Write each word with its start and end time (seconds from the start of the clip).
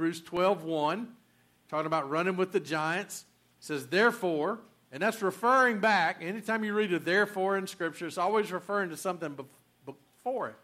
Hebrews 0.00 0.22
12 0.22 0.64
1, 0.64 1.08
talking 1.68 1.84
about 1.84 2.08
running 2.08 2.38
with 2.38 2.52
the 2.52 2.60
giants. 2.60 3.26
Says, 3.58 3.86
therefore, 3.88 4.60
and 4.90 5.02
that's 5.02 5.20
referring 5.20 5.80
back. 5.80 6.22
Anytime 6.22 6.64
you 6.64 6.72
read 6.72 6.90
a 6.94 6.98
therefore 6.98 7.58
in 7.58 7.66
Scripture, 7.66 8.06
it's 8.06 8.16
always 8.16 8.50
referring 8.50 8.88
to 8.88 8.96
something 8.96 9.36
before 9.84 10.48
it. 10.48 10.54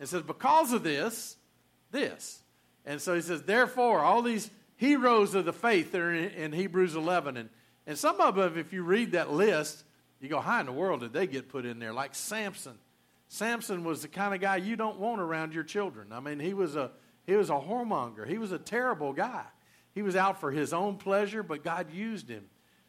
It 0.00 0.08
says, 0.08 0.22
because 0.22 0.72
of 0.72 0.82
this, 0.82 1.36
this. 1.92 2.42
And 2.84 3.00
so 3.00 3.14
he 3.14 3.20
says, 3.20 3.42
therefore, 3.42 4.00
all 4.00 4.20
these 4.20 4.50
heroes 4.74 5.36
of 5.36 5.44
the 5.44 5.52
faith 5.52 5.92
that 5.92 6.00
are 6.00 6.12
in, 6.12 6.30
in 6.30 6.52
Hebrews 6.52 6.96
11. 6.96 7.36
And, 7.36 7.50
and 7.86 7.96
some 7.96 8.20
of 8.20 8.34
them, 8.34 8.58
if 8.58 8.72
you 8.72 8.82
read 8.82 9.12
that 9.12 9.32
list, 9.32 9.84
you 10.20 10.28
go, 10.28 10.40
how 10.40 10.58
in 10.58 10.66
the 10.66 10.72
world 10.72 11.02
did 11.02 11.12
they 11.12 11.28
get 11.28 11.48
put 11.48 11.64
in 11.64 11.78
there? 11.78 11.92
Like 11.92 12.16
Samson. 12.16 12.78
Samson 13.28 13.84
was 13.84 14.02
the 14.02 14.08
kind 14.08 14.34
of 14.34 14.40
guy 14.40 14.56
you 14.56 14.74
don't 14.74 14.98
want 14.98 15.20
around 15.20 15.54
your 15.54 15.62
children. 15.62 16.08
I 16.10 16.18
mean, 16.18 16.40
he 16.40 16.52
was 16.52 16.74
a, 16.74 16.90
he 17.26 17.34
was 17.34 17.50
a 17.50 17.54
whoremonger. 17.54 18.26
He 18.26 18.38
was 18.38 18.52
a 18.52 18.58
terrible 18.58 19.12
guy. 19.12 19.44
He 19.94 20.02
was 20.02 20.16
out 20.16 20.40
for 20.40 20.50
his 20.50 20.72
own 20.72 20.96
pleasure, 20.96 21.42
but 21.42 21.62
God 21.62 21.92
used 21.92 22.28
him. 22.28 22.44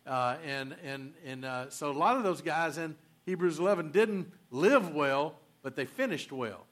Uh, 0.05 0.35
and 0.45 0.75
and, 0.83 1.13
and 1.25 1.45
uh, 1.45 1.69
so 1.69 1.91
a 1.91 1.93
lot 1.93 2.17
of 2.17 2.23
those 2.23 2.41
guys 2.41 2.77
in 2.77 2.95
Hebrews 3.25 3.59
11 3.59 3.91
didn't 3.91 4.31
live 4.51 4.93
well, 4.93 5.35
but 5.61 5.75
they 5.75 5.85
finished 5.85 6.31
well. 6.31 6.65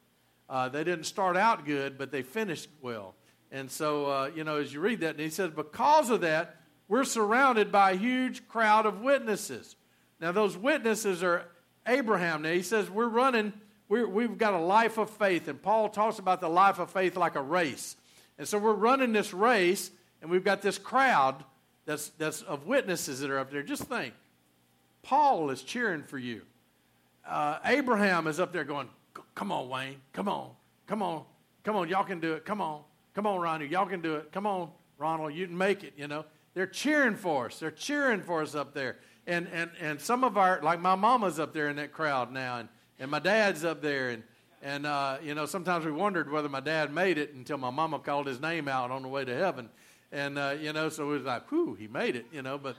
Uh, 0.49 0.67
they 0.67 0.83
didn't 0.83 1.05
start 1.05 1.37
out 1.37 1.65
good, 1.65 1.97
but 1.97 2.11
they 2.11 2.23
finished 2.23 2.69
well. 2.81 3.15
And 3.51 3.71
so, 3.71 4.05
uh, 4.05 4.31
you 4.35 4.43
know, 4.43 4.57
as 4.57 4.73
you 4.73 4.81
read 4.81 5.01
that, 5.01 5.11
and 5.11 5.19
he 5.19 5.29
says, 5.29 5.51
because 5.51 6.09
of 6.09 6.21
that, 6.21 6.57
we're 6.87 7.05
surrounded 7.05 7.71
by 7.71 7.91
a 7.91 7.95
huge 7.95 8.47
crowd 8.47 8.85
of 8.85 9.01
witnesses. 9.01 9.77
Now, 10.19 10.33
those 10.33 10.57
witnesses 10.57 11.23
are 11.23 11.45
Abraham. 11.87 12.41
Now, 12.41 12.51
he 12.51 12.61
says, 12.61 12.89
we're 12.89 13.07
running, 13.07 13.53
we 13.91 14.05
we've 14.05 14.37
got 14.37 14.53
a 14.53 14.59
life 14.59 14.97
of 14.97 15.09
faith. 15.09 15.49
And 15.49 15.61
Paul 15.61 15.89
talks 15.89 16.17
about 16.17 16.39
the 16.39 16.47
life 16.47 16.79
of 16.79 16.89
faith 16.89 17.17
like 17.17 17.35
a 17.35 17.41
race. 17.41 17.97
And 18.37 18.47
so 18.47 18.57
we're 18.57 18.73
running 18.73 19.11
this 19.11 19.33
race, 19.33 19.91
and 20.21 20.31
we've 20.31 20.45
got 20.45 20.61
this 20.61 20.77
crowd 20.77 21.43
that's, 21.85 22.07
that's 22.17 22.41
of 22.43 22.65
witnesses 22.65 23.19
that 23.19 23.29
are 23.29 23.37
up 23.37 23.51
there. 23.51 23.61
Just 23.63 23.83
think 23.83 24.13
Paul 25.03 25.49
is 25.49 25.61
cheering 25.61 26.03
for 26.03 26.17
you. 26.17 26.43
Uh, 27.27 27.59
Abraham 27.65 28.27
is 28.27 28.39
up 28.39 28.53
there 28.53 28.63
going, 28.63 28.87
Come 29.35 29.51
on, 29.51 29.67
Wayne. 29.67 29.97
Come 30.13 30.29
on. 30.29 30.51
Come 30.87 31.01
on. 31.01 31.25
Come 31.65 31.75
on. 31.75 31.89
Y'all 31.89 32.05
can 32.05 32.21
do 32.21 32.33
it. 32.33 32.45
Come 32.45 32.61
on. 32.61 32.83
Come 33.13 33.27
on, 33.27 33.41
Ronnie. 33.41 33.65
Y'all 33.65 33.85
can 33.85 34.01
do 34.01 34.15
it. 34.15 34.31
Come 34.31 34.47
on, 34.47 34.69
Ronald. 34.97 35.33
You 35.33 35.47
can 35.47 35.57
make 35.57 35.83
it, 35.83 35.93
you 35.97 36.07
know. 36.07 36.23
They're 36.53 36.65
cheering 36.65 37.15
for 37.15 37.47
us. 37.47 37.59
They're 37.59 37.71
cheering 37.71 38.21
for 38.21 38.41
us 38.41 38.55
up 38.55 38.73
there. 38.73 38.99
And, 39.27 39.49
and, 39.51 39.69
and 39.81 39.99
some 39.99 40.23
of 40.23 40.37
our, 40.37 40.61
like 40.61 40.79
my 40.79 40.95
mama's 40.95 41.39
up 41.39 41.53
there 41.53 41.67
in 41.67 41.75
that 41.75 41.91
crowd 41.91 42.31
now, 42.31 42.59
and, 42.59 42.69
and 43.01 43.09
my 43.09 43.19
dad's 43.19 43.65
up 43.65 43.81
there. 43.81 44.09
And, 44.09 44.23
and 44.61 44.85
uh, 44.85 45.17
you 45.23 45.33
know, 45.33 45.47
sometimes 45.47 45.83
we 45.85 45.91
wondered 45.91 46.31
whether 46.31 46.47
my 46.47 46.59
dad 46.59 46.93
made 46.93 47.17
it 47.17 47.33
until 47.33 47.57
my 47.57 47.71
mama 47.71 47.97
called 47.97 48.27
his 48.27 48.39
name 48.39 48.67
out 48.67 48.91
on 48.91 49.01
the 49.01 49.07
way 49.07 49.25
to 49.25 49.35
heaven. 49.35 49.69
And, 50.11 50.37
uh, 50.37 50.55
you 50.61 50.71
know, 50.71 50.87
so 50.89 51.09
it 51.09 51.13
was 51.13 51.23
like, 51.23 51.49
whew, 51.49 51.73
he 51.73 51.87
made 51.87 52.15
it, 52.15 52.27
you 52.31 52.43
know. 52.43 52.59
But, 52.59 52.75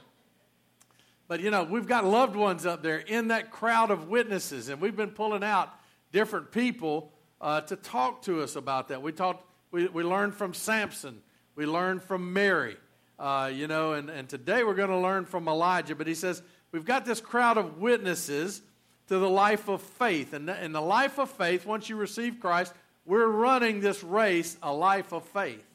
but, 1.27 1.41
you 1.41 1.51
know, 1.51 1.63
we've 1.63 1.87
got 1.87 2.05
loved 2.05 2.37
ones 2.37 2.65
up 2.65 2.81
there 2.81 2.99
in 2.99 3.27
that 3.27 3.51
crowd 3.51 3.91
of 3.91 4.07
witnesses, 4.07 4.69
and 4.69 4.79
we've 4.79 4.95
been 4.95 5.11
pulling 5.11 5.43
out 5.43 5.73
different 6.13 6.51
people 6.51 7.11
uh, 7.41 7.61
to 7.61 7.75
talk 7.75 8.21
to 8.23 8.41
us 8.41 8.55
about 8.55 8.87
that. 8.87 9.01
We 9.01 9.11
talked, 9.11 9.45
we, 9.71 9.87
we 9.87 10.03
learned 10.03 10.35
from 10.35 10.53
Samson, 10.53 11.21
we 11.55 11.65
learned 11.65 12.01
from 12.01 12.31
Mary, 12.31 12.77
uh, 13.19 13.51
you 13.53 13.67
know, 13.67 13.93
and, 13.93 14.09
and 14.09 14.29
today 14.29 14.63
we're 14.63 14.75
going 14.75 14.89
to 14.89 14.97
learn 14.97 15.25
from 15.25 15.49
Elijah. 15.49 15.95
But 15.95 16.07
he 16.07 16.15
says, 16.15 16.41
we've 16.71 16.85
got 16.85 17.03
this 17.03 17.19
crowd 17.19 17.57
of 17.57 17.79
witnesses 17.79 18.61
to 19.07 19.19
the 19.19 19.29
life 19.29 19.67
of 19.67 19.81
faith. 19.81 20.33
And 20.33 20.49
in 20.49 20.71
the 20.71 20.81
life 20.81 21.19
of 21.19 21.29
faith, 21.29 21.65
once 21.65 21.89
you 21.89 21.95
receive 21.95 22.39
Christ, 22.39 22.73
we're 23.05 23.27
running 23.27 23.81
this 23.81 24.03
race, 24.03 24.57
a 24.63 24.73
life 24.73 25.11
of 25.11 25.23
faith. 25.25 25.65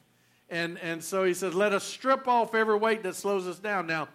And, 0.49 0.79
and 0.79 1.03
so 1.03 1.23
he 1.23 1.33
says, 1.33 1.53
let 1.53 1.73
us 1.73 1.83
strip 1.83 2.27
off 2.27 2.55
every 2.55 2.77
weight 2.77 3.03
that 3.03 3.15
slows 3.15 3.47
us 3.47 3.59
down. 3.59 3.85
Now, 3.85 4.07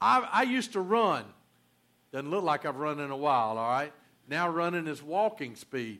I, 0.00 0.26
I 0.32 0.42
used 0.42 0.72
to 0.74 0.80
run. 0.80 1.24
Doesn't 2.12 2.30
look 2.30 2.44
like 2.44 2.64
I've 2.64 2.76
run 2.76 3.00
in 3.00 3.10
a 3.10 3.16
while, 3.16 3.58
all 3.58 3.68
right? 3.68 3.92
Now 4.28 4.48
running 4.48 4.86
is 4.86 5.02
walking 5.02 5.56
speed, 5.56 5.98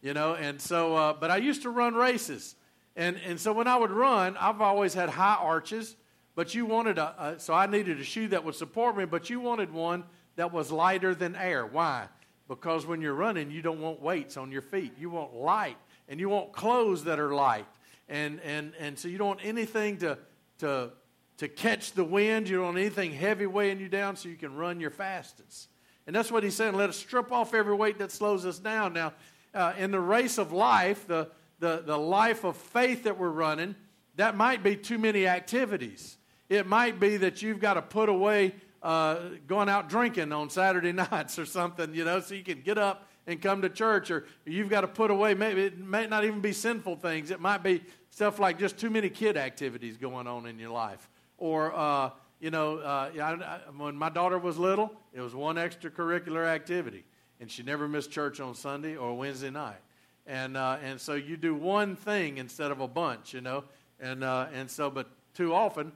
you 0.00 0.14
know. 0.14 0.34
And 0.34 0.60
so, 0.60 0.96
uh, 0.96 1.12
but 1.12 1.30
I 1.30 1.36
used 1.36 1.62
to 1.62 1.70
run 1.70 1.94
races, 1.94 2.54
and 2.96 3.18
and 3.26 3.38
so 3.38 3.52
when 3.52 3.68
I 3.68 3.76
would 3.76 3.90
run, 3.90 4.36
I've 4.38 4.62
always 4.62 4.94
had 4.94 5.10
high 5.10 5.36
arches. 5.38 5.94
But 6.34 6.54
you 6.54 6.64
wanted 6.64 6.96
a, 6.96 7.14
a 7.18 7.38
so 7.38 7.52
I 7.52 7.66
needed 7.66 8.00
a 8.00 8.04
shoe 8.04 8.28
that 8.28 8.44
would 8.44 8.54
support 8.54 8.96
me. 8.96 9.04
But 9.04 9.28
you 9.28 9.40
wanted 9.40 9.72
one 9.72 10.04
that 10.36 10.52
was 10.52 10.72
lighter 10.72 11.14
than 11.14 11.36
air. 11.36 11.66
Why? 11.66 12.08
Because 12.48 12.86
when 12.86 13.00
you're 13.00 13.14
running, 13.14 13.50
you 13.50 13.62
don't 13.62 13.80
want 13.80 14.00
weights 14.00 14.36
on 14.36 14.52
your 14.52 14.62
feet. 14.62 14.92
You 14.98 15.10
want 15.10 15.34
light, 15.34 15.78
and 16.08 16.20
you 16.20 16.28
want 16.28 16.52
clothes 16.52 17.04
that 17.04 17.18
are 17.18 17.34
light, 17.34 17.66
and 18.08 18.40
and 18.40 18.72
and 18.78 18.98
so 18.98 19.08
you 19.08 19.18
don't 19.18 19.28
want 19.28 19.44
anything 19.44 19.98
to 19.98 20.18
to 20.58 20.92
to 21.38 21.48
catch 21.48 21.92
the 21.92 22.04
wind. 22.04 22.48
You 22.48 22.56
don't 22.56 22.66
want 22.66 22.78
anything 22.78 23.12
heavy 23.12 23.46
weighing 23.46 23.80
you 23.80 23.88
down, 23.88 24.16
so 24.16 24.28
you 24.28 24.36
can 24.36 24.54
run 24.54 24.80
your 24.80 24.90
fastest. 24.90 25.68
And 26.06 26.14
that's 26.14 26.30
what 26.30 26.44
he's 26.44 26.54
saying. 26.54 26.74
Let 26.74 26.88
us 26.88 26.96
strip 26.96 27.32
off 27.32 27.52
every 27.52 27.74
weight 27.74 27.98
that 27.98 28.12
slows 28.12 28.46
us 28.46 28.58
down. 28.58 28.92
Now, 28.92 29.12
uh, 29.52 29.72
in 29.76 29.90
the 29.90 30.00
race 30.00 30.38
of 30.38 30.52
life, 30.52 31.06
the, 31.06 31.28
the, 31.58 31.82
the 31.84 31.98
life 31.98 32.44
of 32.44 32.56
faith 32.56 33.04
that 33.04 33.18
we're 33.18 33.28
running, 33.30 33.74
that 34.14 34.36
might 34.36 34.62
be 34.62 34.76
too 34.76 34.98
many 34.98 35.26
activities. 35.26 36.16
It 36.48 36.66
might 36.66 37.00
be 37.00 37.16
that 37.16 37.42
you've 37.42 37.58
got 37.58 37.74
to 37.74 37.82
put 37.82 38.08
away 38.08 38.54
uh, 38.82 39.18
going 39.46 39.68
out 39.68 39.88
drinking 39.88 40.32
on 40.32 40.50
Saturday 40.50 40.92
nights 41.10 41.38
or 41.38 41.46
something, 41.46 41.94
you 41.94 42.04
know, 42.04 42.20
so 42.20 42.34
you 42.34 42.44
can 42.44 42.60
get 42.60 42.78
up 42.78 43.08
and 43.26 43.42
come 43.42 43.62
to 43.62 43.68
church, 43.68 44.10
or 44.10 44.24
you've 44.44 44.68
got 44.68 44.82
to 44.82 44.88
put 44.88 45.10
away, 45.10 45.34
maybe 45.34 45.62
it 45.62 45.78
may 45.78 46.06
not 46.06 46.24
even 46.24 46.40
be 46.40 46.52
sinful 46.52 46.96
things. 46.96 47.30
It 47.30 47.40
might 47.40 47.62
be 47.62 47.82
stuff 48.10 48.38
like 48.38 48.58
just 48.58 48.78
too 48.78 48.88
many 48.88 49.10
kid 49.10 49.36
activities 49.36 49.96
going 49.96 50.26
on 50.28 50.46
in 50.46 50.58
your 50.58 50.70
life. 50.70 51.08
Or, 51.38 51.74
uh, 51.74 52.10
you 52.40 52.50
know, 52.50 52.78
uh, 52.78 53.10
I, 53.14 53.20
I, 53.20 53.60
when 53.76 53.96
my 53.96 54.10
daughter 54.10 54.38
was 54.38 54.58
little, 54.58 54.92
it 55.12 55.20
was 55.20 55.34
one 55.34 55.56
extracurricular 55.56 56.46
activity, 56.46 57.04
and 57.40 57.50
she 57.50 57.62
never 57.62 57.88
missed 57.88 58.10
church 58.10 58.40
on 58.40 58.54
Sunday 58.54 58.96
or 58.96 59.16
Wednesday 59.16 59.50
night. 59.50 59.80
And 60.26 60.56
uh, 60.56 60.78
and 60.82 61.00
so 61.00 61.14
you 61.14 61.36
do 61.36 61.54
one 61.54 61.94
thing 61.94 62.38
instead 62.38 62.72
of 62.72 62.80
a 62.80 62.88
bunch, 62.88 63.32
you 63.32 63.40
know. 63.40 63.64
And 64.00 64.24
uh, 64.24 64.46
and 64.52 64.68
so, 64.68 64.90
but 64.90 65.08
too 65.34 65.54
often, 65.54 65.92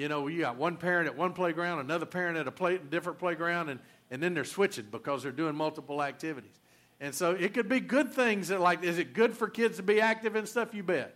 you 0.00 0.08
know, 0.08 0.28
you 0.28 0.40
got 0.40 0.56
one 0.56 0.78
parent 0.78 1.08
at 1.08 1.14
one 1.14 1.34
playground, 1.34 1.80
another 1.80 2.06
parent 2.06 2.38
at 2.38 2.48
a 2.48 2.50
play, 2.50 2.78
different 2.78 3.18
playground, 3.18 3.68
and 3.68 3.78
and 4.10 4.22
then 4.22 4.32
they're 4.32 4.46
switching 4.46 4.86
because 4.90 5.22
they're 5.22 5.30
doing 5.30 5.54
multiple 5.54 6.02
activities. 6.02 6.58
And 7.00 7.14
so 7.14 7.32
it 7.32 7.52
could 7.52 7.68
be 7.68 7.80
good 7.80 8.10
things 8.10 8.48
that 8.48 8.62
like, 8.62 8.82
is 8.82 8.96
it 8.96 9.12
good 9.12 9.36
for 9.36 9.46
kids 9.46 9.76
to 9.76 9.82
be 9.82 10.00
active 10.00 10.36
and 10.36 10.48
stuff? 10.48 10.72
You 10.72 10.82
bet. 10.82 11.14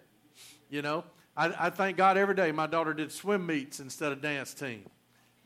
You 0.69 0.83
know, 0.83 1.05
I, 1.35 1.67
I 1.67 1.71
thank 1.71 1.97
God 1.97 2.19
every 2.19 2.35
day 2.35 2.53
my 2.53 2.67
daughter 2.67 2.93
did 2.93 3.11
swim 3.11 3.47
meets 3.47 3.81
instead 3.81 4.13
of 4.13 4.21
dance 4.21 4.53
team. 4.53 4.85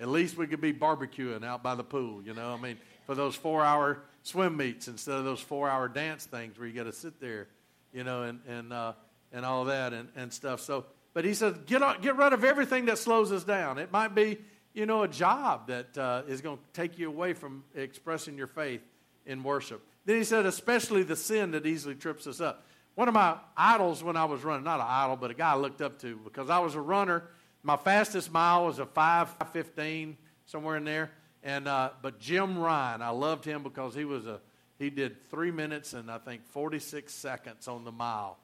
At 0.01 0.09
least 0.09 0.37
we 0.37 0.49
could 0.49 0.61
be 0.61 0.73
barbecuing 0.73 1.45
out 1.45 1.63
by 1.63 1.77
the 1.77 1.85
pool, 1.85 2.21
you 2.25 2.35
know. 2.35 2.53
I 2.53 2.61
mean, 2.61 2.77
for 3.07 3.15
those 3.15 3.37
four 3.37 3.65
hour 3.65 4.03
swim 4.25 4.57
meets 4.57 4.89
instead 4.89 5.15
of 5.15 5.25
those 5.25 5.41
four 5.41 5.71
hour 5.71 5.87
dance 5.87 6.27
things 6.27 6.59
where 6.59 6.67
you 6.67 6.75
got 6.75 6.85
to 6.85 6.93
sit 6.93 7.21
there, 7.21 7.47
you 7.93 8.03
know, 8.03 8.25
and, 8.25 8.41
and, 8.49 8.73
uh, 8.73 8.95
and 9.33 9.47
all 9.47 9.65
that 9.67 9.93
and, 9.93 10.09
and 10.17 10.33
stuff. 10.33 10.61
So, 10.61 10.87
but 11.19 11.25
he 11.25 11.35
says, 11.35 11.57
get, 11.67 11.83
on, 11.83 12.01
get 12.01 12.17
rid 12.17 12.33
of 12.33 12.45
everything 12.45 12.85
that 12.85 12.97
slows 12.97 13.33
us 13.33 13.43
down. 13.43 13.79
It 13.79 13.91
might 13.91 14.15
be, 14.15 14.39
you 14.73 14.87
know, 14.87 15.03
a 15.03 15.09
job 15.09 15.67
that 15.67 15.99
uh, 15.99 16.23
is 16.29 16.43
going 16.43 16.59
to 16.59 16.63
take 16.75 16.97
you 16.97 17.09
away 17.09 17.33
from 17.33 17.65
expressing 17.75 18.39
your 18.39 18.47
faith 18.47 18.83
in 19.27 19.43
worship. 19.43 19.85
Then 20.05 20.15
he 20.15 20.23
said, 20.23 20.47
especially 20.47 21.03
the 21.03 21.17
sin 21.17 21.51
that 21.51 21.67
easily 21.67 21.97
trips 21.97 22.29
us 22.29 22.41
up. 22.41 22.65
One 22.95 23.09
of 23.09 23.15
my 23.15 23.37
idols 23.57 24.01
when 24.01 24.17
I 24.17 24.27
was 24.27 24.45
running, 24.45 24.63
not 24.63 24.79
an 24.79 24.87
idol, 24.89 25.17
but 25.17 25.33
a 25.33 25.35
guy 25.35 25.55
I 25.55 25.57
looked 25.57 25.83
up 25.83 25.99
to 26.03 26.21
because 26.23 26.51
I 26.51 26.61
was 26.61 26.77
a 26.77 26.81
runner. 26.81 27.25
My 27.65 27.77
fastest 27.77 28.31
mile 28.31 28.67
was 28.67 28.79
a 28.79 28.87
5:15, 28.87 30.15
somewhere 30.47 30.77
in 30.77 30.85
there. 30.85 31.11
And 31.43 31.67
uh, 31.67 31.91
but 32.01 32.21
Jim 32.21 32.59
Ryun, 32.59 33.01
I 33.01 33.11
loved 33.11 33.45
him 33.45 33.65
because 33.65 33.93
he 33.93 34.05
was 34.05 34.25
a 34.29 34.39
he 34.79 34.89
did 34.89 35.29
three 35.33 35.51
minutes 35.51 35.95
and 35.95 36.13
I 36.13 36.19
think 36.19 36.47
46 36.47 37.13
seconds 37.13 37.67
on 37.67 37.83
the 37.83 37.91
mile. 37.91 38.39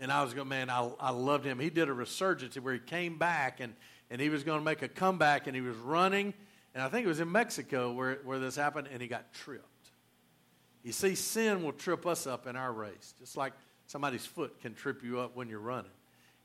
And 0.00 0.10
I 0.10 0.24
was 0.24 0.34
going, 0.34 0.48
man, 0.48 0.70
I, 0.70 0.90
I 0.98 1.10
loved 1.10 1.44
him. 1.44 1.58
He 1.58 1.70
did 1.70 1.88
a 1.88 1.92
resurgence 1.92 2.56
where 2.56 2.74
he 2.74 2.80
came 2.80 3.18
back 3.18 3.60
and, 3.60 3.74
and 4.10 4.20
he 4.20 4.30
was 4.30 4.42
going 4.42 4.58
to 4.58 4.64
make 4.64 4.82
a 4.82 4.88
comeback 4.88 5.46
and 5.46 5.54
he 5.54 5.60
was 5.60 5.76
running. 5.76 6.34
And 6.74 6.82
I 6.82 6.88
think 6.88 7.04
it 7.04 7.08
was 7.08 7.20
in 7.20 7.30
Mexico 7.30 7.92
where, 7.92 8.18
where 8.24 8.38
this 8.38 8.56
happened 8.56 8.88
and 8.90 9.02
he 9.02 9.08
got 9.08 9.32
tripped. 9.32 9.66
You 10.82 10.92
see, 10.92 11.14
sin 11.14 11.62
will 11.62 11.72
trip 11.72 12.06
us 12.06 12.26
up 12.26 12.46
in 12.46 12.56
our 12.56 12.72
race, 12.72 13.14
just 13.18 13.36
like 13.36 13.52
somebody's 13.86 14.24
foot 14.24 14.60
can 14.60 14.74
trip 14.74 15.04
you 15.04 15.20
up 15.20 15.36
when 15.36 15.48
you're 15.48 15.60
running. 15.60 15.90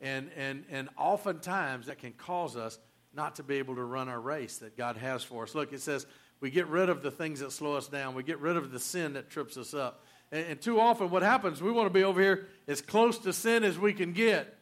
And, 0.01 0.29
and, 0.35 0.65
and 0.69 0.89
oftentimes 0.97 1.85
that 1.87 1.99
can 1.99 2.11
cause 2.11 2.57
us 2.57 2.77
not 3.13 3.35
to 3.35 3.43
be 3.43 3.55
able 3.55 3.75
to 3.75 3.83
run 3.83 4.09
our 4.09 4.19
race 4.19 4.57
that 4.57 4.75
God 4.75 4.97
has 4.97 5.23
for 5.23 5.43
us. 5.43 5.55
Look, 5.55 5.71
it 5.71 5.79
says 5.79 6.05
we 6.41 6.49
get 6.49 6.67
rid 6.67 6.89
of 6.89 7.01
the 7.01 7.11
things 7.11 7.39
that 7.39 7.51
slow 7.51 7.75
us 7.75 7.87
down, 7.87 8.13
we 8.13 8.23
get 8.23 8.39
rid 8.39 8.57
of 8.57 8.71
the 8.71 8.79
sin 8.79 9.13
that 9.13 9.29
trips 9.29 9.55
us 9.55 9.73
up. 9.73 10.04
And, 10.31 10.45
and 10.47 10.61
too 10.61 10.79
often, 10.79 11.09
what 11.09 11.23
happens, 11.23 11.61
we 11.61 11.71
want 11.71 11.87
to 11.87 11.93
be 11.93 12.03
over 12.03 12.21
here 12.21 12.47
as 12.67 12.81
close 12.81 13.17
to 13.19 13.33
sin 13.33 13.63
as 13.63 13.77
we 13.77 13.93
can 13.93 14.13
get 14.13 14.57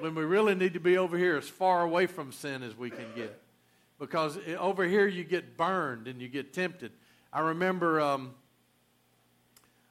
when 0.00 0.14
we 0.14 0.24
really 0.24 0.54
need 0.54 0.74
to 0.74 0.80
be 0.80 0.98
over 0.98 1.16
here 1.16 1.36
as 1.36 1.48
far 1.48 1.82
away 1.82 2.06
from 2.06 2.32
sin 2.32 2.62
as 2.62 2.76
we 2.76 2.90
can 2.90 3.06
get. 3.14 3.40
Because 3.98 4.38
over 4.58 4.84
here 4.84 5.06
you 5.06 5.24
get 5.24 5.56
burned 5.56 6.08
and 6.08 6.20
you 6.20 6.28
get 6.28 6.52
tempted. 6.52 6.92
I 7.32 7.40
remember 7.40 8.00
um, 8.00 8.34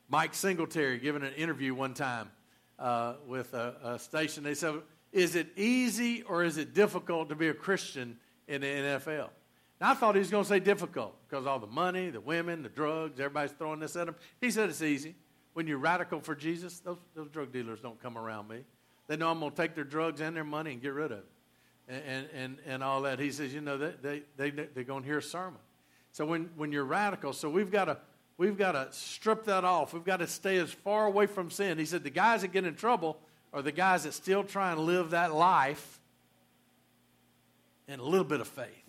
Mike 0.09 0.33
Singletary 0.33 0.99
giving 0.99 1.23
an 1.23 1.33
interview 1.33 1.73
one 1.73 1.93
time. 1.93 2.29
Uh, 2.79 3.13
with 3.27 3.53
a, 3.53 3.75
a, 3.83 3.99
station. 3.99 4.43
They 4.43 4.55
said, 4.55 4.81
"Is 5.11 5.35
it 5.35 5.47
easy 5.55 6.23
or 6.23 6.43
is 6.43 6.57
it 6.57 6.73
difficult 6.73 7.29
to 7.29 7.35
be 7.35 7.47
a 7.47 7.53
Christian 7.53 8.17
in 8.47 8.61
the 8.61 8.67
NFL?" 8.67 9.29
And 9.83 9.91
I 9.91 9.95
thought 9.95 10.15
he 10.15 10.19
was 10.19 10.31
going 10.31 10.45
to 10.45 10.47
say 10.47 10.61
difficult 10.61 11.13
because 11.27 11.45
all 11.45 11.59
the 11.59 11.67
money, 11.67 12.09
the 12.09 12.21
women, 12.21 12.63
the 12.63 12.69
drugs, 12.69 13.19
everybody's 13.19 13.51
throwing 13.51 13.81
this 13.81 13.97
at 13.97 14.07
him. 14.07 14.15
He 14.39 14.49
said 14.49 14.69
it's 14.69 14.81
easy. 14.81 15.13
When 15.55 15.67
you're 15.67 15.77
radical 15.77 16.21
for 16.21 16.35
Jesus, 16.35 16.79
those, 16.79 16.99
those 17.13 17.27
drug 17.27 17.51
dealers 17.51 17.81
don't 17.81 18.01
come 18.01 18.17
around 18.17 18.47
me. 18.47 18.59
They 19.07 19.17
know 19.17 19.29
I'm 19.29 19.41
going 19.41 19.51
to 19.51 19.57
take 19.57 19.75
their 19.75 19.83
drugs 19.83 20.21
and 20.21 20.37
their 20.37 20.45
money 20.45 20.71
and 20.71 20.81
get 20.81 20.93
rid 20.93 21.11
of 21.11 21.17
it 21.17 21.25
and, 21.89 22.29
and, 22.33 22.57
and 22.65 22.81
all 22.81 23.01
that. 23.01 23.19
He 23.19 23.29
says, 23.29 23.53
you 23.53 23.59
know, 23.59 23.77
they, 23.77 23.91
they, 24.01 24.23
they, 24.37 24.67
they're 24.73 24.85
going 24.85 25.01
to 25.03 25.05
hear 25.05 25.17
a 25.17 25.21
sermon. 25.21 25.59
So 26.13 26.25
when, 26.25 26.49
when 26.55 26.71
you're 26.71 26.85
radical, 26.85 27.33
so 27.33 27.49
we've 27.49 27.69
got 27.69 27.85
to 27.85 27.97
we've 28.37 28.57
got 28.57 28.71
to 28.71 28.87
strip 28.91 29.43
that 29.47 29.65
off. 29.65 29.93
We've 29.93 30.05
got 30.05 30.21
to 30.21 30.27
stay 30.27 30.59
as 30.59 30.71
far 30.71 31.07
away 31.07 31.25
from 31.25 31.51
sin. 31.51 31.77
He 31.77 31.83
said 31.83 32.05
the 32.05 32.09
guys 32.09 32.43
that 32.43 32.53
get 32.53 32.63
in 32.63 32.75
trouble 32.75 33.17
are 33.51 33.61
the 33.61 33.73
guys 33.73 34.05
that 34.05 34.13
still 34.13 34.45
try 34.45 34.71
and 34.71 34.79
live 34.79 35.09
that 35.09 35.33
life 35.33 35.99
in 37.89 37.99
a 37.99 38.03
little 38.03 38.23
bit 38.23 38.39
of 38.39 38.47
faith. 38.47 38.82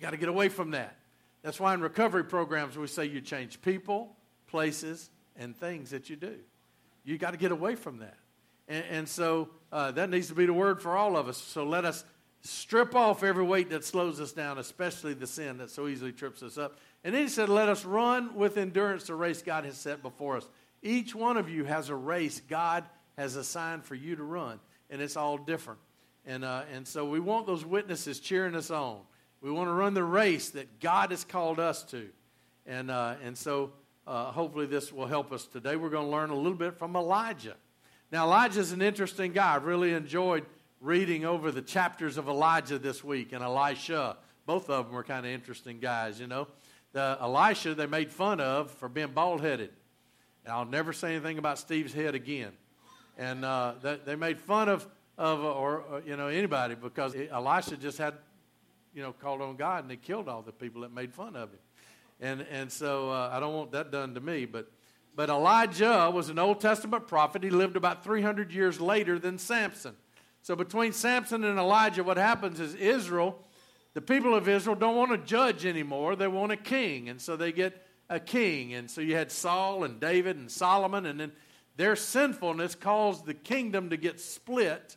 You 0.00 0.06
got 0.06 0.12
to 0.12 0.16
get 0.16 0.30
away 0.30 0.48
from 0.48 0.70
that. 0.70 0.96
That's 1.42 1.60
why 1.60 1.74
in 1.74 1.82
recovery 1.82 2.24
programs 2.24 2.78
we 2.78 2.86
say 2.86 3.04
you 3.04 3.20
change 3.20 3.60
people, 3.60 4.16
places, 4.46 5.10
and 5.36 5.54
things 5.54 5.90
that 5.90 6.08
you 6.08 6.16
do. 6.16 6.36
You 7.04 7.18
got 7.18 7.32
to 7.32 7.36
get 7.36 7.52
away 7.52 7.74
from 7.74 7.98
that. 7.98 8.16
And, 8.66 8.84
and 8.90 9.08
so 9.08 9.50
uh, 9.70 9.90
that 9.90 10.08
needs 10.08 10.28
to 10.28 10.34
be 10.34 10.46
the 10.46 10.54
word 10.54 10.80
for 10.80 10.96
all 10.96 11.18
of 11.18 11.28
us. 11.28 11.36
So 11.36 11.64
let 11.64 11.84
us 11.84 12.02
strip 12.40 12.94
off 12.94 13.22
every 13.22 13.44
weight 13.44 13.68
that 13.68 13.84
slows 13.84 14.22
us 14.22 14.32
down, 14.32 14.56
especially 14.56 15.12
the 15.12 15.26
sin 15.26 15.58
that 15.58 15.68
so 15.68 15.86
easily 15.86 16.12
trips 16.12 16.42
us 16.42 16.56
up. 16.56 16.78
And 17.04 17.14
then 17.14 17.20
he 17.20 17.28
said, 17.28 17.50
Let 17.50 17.68
us 17.68 17.84
run 17.84 18.34
with 18.34 18.56
endurance 18.56 19.04
the 19.04 19.14
race 19.14 19.42
God 19.42 19.66
has 19.66 19.76
set 19.76 20.00
before 20.00 20.38
us. 20.38 20.48
Each 20.82 21.14
one 21.14 21.36
of 21.36 21.50
you 21.50 21.64
has 21.64 21.90
a 21.90 21.94
race 21.94 22.40
God 22.48 22.84
has 23.18 23.36
assigned 23.36 23.84
for 23.84 23.96
you 23.96 24.16
to 24.16 24.22
run, 24.22 24.60
and 24.88 25.02
it's 25.02 25.18
all 25.18 25.36
different. 25.36 25.80
And, 26.24 26.42
uh, 26.42 26.62
and 26.72 26.88
so 26.88 27.04
we 27.04 27.20
want 27.20 27.46
those 27.46 27.66
witnesses 27.66 28.18
cheering 28.18 28.54
us 28.54 28.70
on. 28.70 29.00
We 29.40 29.50
want 29.50 29.68
to 29.68 29.72
run 29.72 29.94
the 29.94 30.04
race 30.04 30.50
that 30.50 30.80
God 30.80 31.10
has 31.10 31.24
called 31.24 31.58
us 31.58 31.82
to. 31.84 32.08
And, 32.66 32.90
uh, 32.90 33.14
and 33.24 33.36
so 33.36 33.72
uh, 34.06 34.32
hopefully 34.32 34.66
this 34.66 34.92
will 34.92 35.06
help 35.06 35.32
us 35.32 35.46
today. 35.46 35.76
We're 35.76 35.90
going 35.90 36.06
to 36.06 36.10
learn 36.10 36.30
a 36.30 36.36
little 36.36 36.58
bit 36.58 36.78
from 36.78 36.94
Elijah. 36.94 37.56
Now, 38.12 38.26
Elijah's 38.26 38.72
an 38.72 38.82
interesting 38.82 39.32
guy. 39.32 39.54
I've 39.54 39.64
really 39.64 39.92
enjoyed 39.92 40.44
reading 40.80 41.24
over 41.24 41.50
the 41.50 41.62
chapters 41.62 42.16
of 42.16 42.28
Elijah 42.28 42.78
this 42.78 43.04
week 43.04 43.32
and 43.32 43.42
Elisha. 43.42 44.16
Both 44.46 44.68
of 44.68 44.86
them 44.86 44.94
were 44.94 45.04
kind 45.04 45.24
of 45.24 45.32
interesting 45.32 45.78
guys, 45.78 46.18
you 46.18 46.26
know. 46.26 46.48
The 46.92 47.16
Elisha 47.20 47.74
they 47.74 47.86
made 47.86 48.10
fun 48.10 48.40
of 48.40 48.70
for 48.72 48.88
being 48.88 49.12
bald 49.12 49.42
headed. 49.42 49.70
And 50.44 50.52
I'll 50.52 50.64
never 50.64 50.92
say 50.92 51.12
anything 51.14 51.38
about 51.38 51.58
Steve's 51.58 51.92
head 51.92 52.14
again. 52.14 52.52
And 53.16 53.44
uh, 53.44 53.74
they, 53.80 53.98
they 54.04 54.16
made 54.16 54.40
fun 54.40 54.68
of, 54.68 54.88
of 55.16 55.40
or, 55.40 55.82
or, 55.82 56.02
you 56.04 56.16
know, 56.16 56.28
anybody 56.28 56.74
because 56.74 57.14
Elisha 57.30 57.76
just 57.76 57.98
had, 57.98 58.14
you 58.94 59.02
know, 59.02 59.12
called 59.12 59.40
on 59.40 59.56
God 59.56 59.82
and 59.82 59.90
they 59.90 59.96
killed 59.96 60.28
all 60.28 60.42
the 60.42 60.52
people 60.52 60.82
that 60.82 60.92
made 60.92 61.12
fun 61.12 61.36
of 61.36 61.50
him. 61.50 61.58
And, 62.20 62.46
and 62.50 62.70
so 62.70 63.10
uh, 63.10 63.30
I 63.32 63.40
don't 63.40 63.54
want 63.54 63.72
that 63.72 63.90
done 63.90 64.14
to 64.14 64.20
me, 64.20 64.44
but 64.44 64.70
but 65.14 65.28
Elijah 65.28 66.10
was 66.12 66.28
an 66.28 66.38
Old 66.38 66.60
Testament 66.60 67.06
prophet. 67.06 67.42
He 67.42 67.50
lived 67.50 67.76
about 67.76 68.04
300 68.04 68.52
years 68.52 68.80
later 68.80 69.18
than 69.18 69.38
Samson. 69.38 69.94
So 70.42 70.56
between 70.56 70.92
Samson 70.92 71.44
and 71.44 71.58
Elijah, 71.58 72.02
what 72.02 72.16
happens 72.16 72.60
is 72.60 72.74
Israel, 72.74 73.38
the 73.92 74.00
people 74.00 74.34
of 74.34 74.48
Israel, 74.48 74.76
don't 74.76 74.96
want 74.96 75.12
a 75.12 75.18
judge 75.18 75.66
anymore. 75.66 76.16
They 76.16 76.28
want 76.28 76.52
a 76.52 76.56
king. 76.56 77.08
And 77.08 77.20
so 77.20 77.36
they 77.36 77.52
get 77.52 77.86
a 78.08 78.20
king. 78.20 78.72
And 78.72 78.90
so 78.90 79.00
you 79.00 79.16
had 79.16 79.30
Saul 79.30 79.84
and 79.84 80.00
David 80.00 80.36
and 80.36 80.50
Solomon. 80.50 81.04
And 81.04 81.20
then 81.20 81.32
their 81.76 81.96
sinfulness 81.96 82.74
caused 82.74 83.26
the 83.26 83.34
kingdom 83.34 83.90
to 83.90 83.96
get 83.96 84.20
split 84.20 84.96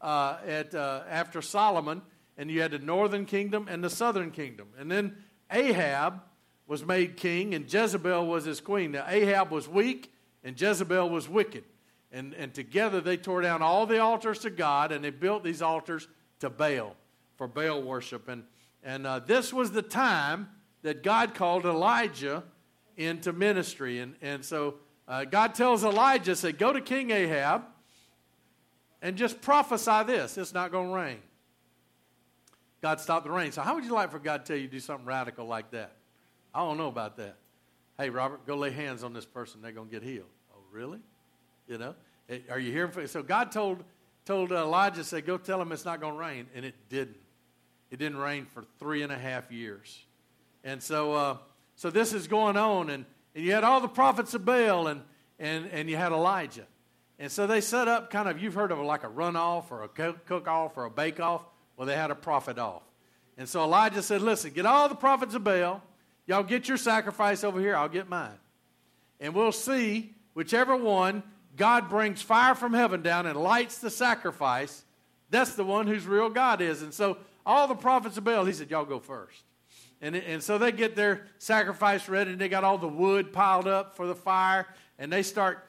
uh, 0.00 0.38
at, 0.46 0.74
uh, 0.74 1.02
after 1.08 1.40
Solomon. 1.40 2.02
And 2.42 2.50
you 2.50 2.60
had 2.60 2.72
the 2.72 2.80
northern 2.80 3.24
kingdom 3.24 3.68
and 3.70 3.84
the 3.84 3.88
southern 3.88 4.32
kingdom. 4.32 4.66
And 4.76 4.90
then 4.90 5.14
Ahab 5.48 6.22
was 6.66 6.84
made 6.84 7.16
king, 7.16 7.54
and 7.54 7.72
Jezebel 7.72 8.26
was 8.26 8.44
his 8.44 8.60
queen. 8.60 8.90
Now, 8.90 9.04
Ahab 9.06 9.52
was 9.52 9.68
weak, 9.68 10.12
and 10.42 10.60
Jezebel 10.60 11.08
was 11.08 11.28
wicked. 11.28 11.62
And, 12.10 12.34
and 12.34 12.52
together 12.52 13.00
they 13.00 13.16
tore 13.16 13.42
down 13.42 13.62
all 13.62 13.86
the 13.86 14.00
altars 14.00 14.40
to 14.40 14.50
God, 14.50 14.90
and 14.90 15.04
they 15.04 15.10
built 15.10 15.44
these 15.44 15.62
altars 15.62 16.08
to 16.40 16.50
Baal, 16.50 16.96
for 17.36 17.46
Baal 17.46 17.80
worship. 17.80 18.28
And, 18.28 18.42
and 18.82 19.06
uh, 19.06 19.20
this 19.20 19.52
was 19.52 19.70
the 19.70 19.80
time 19.80 20.48
that 20.82 21.04
God 21.04 21.34
called 21.34 21.64
Elijah 21.64 22.42
into 22.96 23.32
ministry. 23.32 24.00
And, 24.00 24.16
and 24.20 24.44
so 24.44 24.74
uh, 25.06 25.26
God 25.26 25.54
tells 25.54 25.84
Elijah, 25.84 26.34
say, 26.34 26.50
go 26.50 26.72
to 26.72 26.80
King 26.80 27.12
Ahab 27.12 27.62
and 29.00 29.16
just 29.16 29.40
prophesy 29.40 30.02
this. 30.08 30.36
It's 30.36 30.52
not 30.52 30.72
going 30.72 30.88
to 30.88 30.94
rain. 30.94 31.18
God 32.82 33.00
stopped 33.00 33.24
the 33.24 33.30
rain. 33.30 33.52
So 33.52 33.62
how 33.62 33.76
would 33.76 33.84
you 33.84 33.92
like 33.92 34.10
for 34.10 34.18
God 34.18 34.44
to 34.44 34.52
tell 34.52 34.60
you 34.60 34.66
to 34.66 34.72
do 34.72 34.80
something 34.80 35.06
radical 35.06 35.46
like 35.46 35.70
that? 35.70 35.92
I 36.52 36.58
don't 36.58 36.76
know 36.76 36.88
about 36.88 37.16
that. 37.18 37.36
Hey, 37.96 38.10
Robert, 38.10 38.44
go 38.44 38.56
lay 38.56 38.70
hands 38.70 39.04
on 39.04 39.12
this 39.12 39.24
person. 39.24 39.62
They're 39.62 39.70
going 39.72 39.88
to 39.88 39.92
get 39.92 40.02
healed. 40.02 40.26
Oh, 40.52 40.60
really? 40.72 40.98
You 41.68 41.78
know? 41.78 41.94
Are 42.50 42.58
you 42.58 42.72
hearing? 42.72 43.06
So 43.06 43.22
God 43.22 43.52
told, 43.52 43.84
told 44.24 44.50
Elijah, 44.50 45.04
say, 45.04 45.20
go 45.20 45.38
tell 45.38 45.62
him 45.62 45.70
it's 45.70 45.84
not 45.84 46.00
going 46.00 46.14
to 46.14 46.18
rain. 46.18 46.46
And 46.54 46.64
it 46.64 46.74
didn't. 46.88 47.16
It 47.92 47.98
didn't 47.98 48.18
rain 48.18 48.46
for 48.46 48.64
three 48.80 49.02
and 49.02 49.12
a 49.12 49.18
half 49.18 49.52
years. 49.52 50.04
And 50.64 50.82
so, 50.82 51.12
uh, 51.12 51.36
so 51.76 51.90
this 51.90 52.12
is 52.12 52.26
going 52.26 52.56
on. 52.56 52.90
And, 52.90 53.04
and 53.34 53.44
you 53.44 53.52
had 53.52 53.62
all 53.62 53.80
the 53.80 53.88
prophets 53.88 54.34
of 54.34 54.44
Baal 54.44 54.88
and, 54.88 55.02
and, 55.38 55.66
and 55.66 55.88
you 55.88 55.96
had 55.96 56.10
Elijah. 56.10 56.66
And 57.18 57.30
so 57.30 57.46
they 57.46 57.60
set 57.60 57.86
up 57.86 58.10
kind 58.10 58.28
of, 58.28 58.42
you've 58.42 58.54
heard 58.54 58.72
of 58.72 58.78
like 58.80 59.04
a 59.04 59.08
runoff 59.08 59.70
or 59.70 59.84
a 59.84 59.88
cook 59.88 60.48
off 60.48 60.76
or 60.76 60.86
a 60.86 60.90
bake 60.90 61.20
off. 61.20 61.42
Well, 61.76 61.86
they 61.86 61.96
had 61.96 62.10
a 62.10 62.14
prophet 62.14 62.58
off. 62.58 62.82
And 63.38 63.48
so 63.48 63.62
Elijah 63.62 64.02
said, 64.02 64.22
listen, 64.22 64.52
get 64.52 64.66
all 64.66 64.88
the 64.88 64.94
prophets 64.94 65.34
of 65.34 65.42
Baal 65.42 65.82
Y'all 66.26 66.42
get 66.42 66.68
your 66.68 66.76
sacrifice 66.76 67.44
over 67.44 67.60
here, 67.60 67.76
I'll 67.76 67.88
get 67.88 68.08
mine. 68.08 68.38
And 69.20 69.34
we'll 69.34 69.52
see 69.52 70.14
whichever 70.34 70.76
one 70.76 71.22
God 71.56 71.88
brings 71.88 72.22
fire 72.22 72.54
from 72.54 72.72
heaven 72.72 73.02
down 73.02 73.26
and 73.26 73.38
lights 73.38 73.78
the 73.78 73.90
sacrifice, 73.90 74.84
that's 75.30 75.54
the 75.54 75.64
one 75.64 75.86
whose 75.86 76.06
real 76.06 76.30
God 76.30 76.60
is. 76.60 76.82
And 76.82 76.94
so 76.94 77.18
all 77.44 77.66
the 77.66 77.74
prophets 77.74 78.16
of 78.16 78.24
Baal, 78.24 78.44
he 78.44 78.52
said, 78.52 78.70
Y'all 78.70 78.84
go 78.84 79.00
first. 79.00 79.42
And, 80.00 80.16
and 80.16 80.42
so 80.42 80.58
they 80.58 80.72
get 80.72 80.96
their 80.96 81.26
sacrifice 81.38 82.08
ready, 82.08 82.32
and 82.32 82.40
they 82.40 82.48
got 82.48 82.64
all 82.64 82.78
the 82.78 82.88
wood 82.88 83.32
piled 83.32 83.68
up 83.68 83.96
for 83.96 84.06
the 84.06 84.14
fire, 84.14 84.66
and 84.98 85.12
they 85.12 85.22
start 85.22 85.64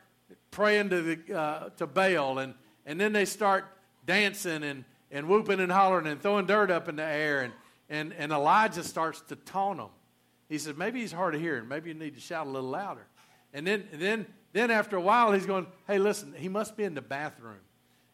praying 0.49 0.89
to, 0.89 1.01
the, 1.01 1.37
uh, 1.37 1.69
to 1.77 1.85
Baal, 1.85 2.39
and, 2.39 2.55
and 2.85 2.99
then 2.99 3.13
they 3.13 3.25
start 3.25 3.65
dancing 4.05 4.63
and, 4.63 4.85
and 5.13 5.29
whooping 5.29 5.61
and 5.61 5.71
hollering 5.71 6.07
and 6.07 6.21
throwing 6.21 6.45
dirt 6.45 6.71
up 6.71 6.89
in 6.89 6.97
the 6.97 7.03
air, 7.03 7.43
and, 7.43 7.53
and, 7.89 8.13
and 8.13 8.33
Elijah 8.33 8.83
starts 8.83 9.21
to 9.21 9.37
taunt 9.37 9.79
him. 9.79 9.87
He 10.49 10.57
says, 10.57 10.75
maybe 10.75 10.99
he's 10.99 11.11
hard 11.11 11.35
of 11.35 11.41
hearing. 11.41 11.67
Maybe 11.67 11.89
you 11.89 11.93
need 11.93 12.15
to 12.15 12.21
shout 12.21 12.47
a 12.47 12.49
little 12.49 12.69
louder. 12.69 13.05
And 13.53 13.65
then, 13.65 13.87
then, 13.93 14.25
then 14.51 14.71
after 14.71 14.97
a 14.97 15.01
while, 15.01 15.31
he's 15.31 15.45
going, 15.45 15.67
hey, 15.87 15.99
listen, 15.99 16.33
he 16.35 16.49
must 16.49 16.75
be 16.75 16.83
in 16.83 16.95
the 16.95 17.01
bathroom. 17.01 17.61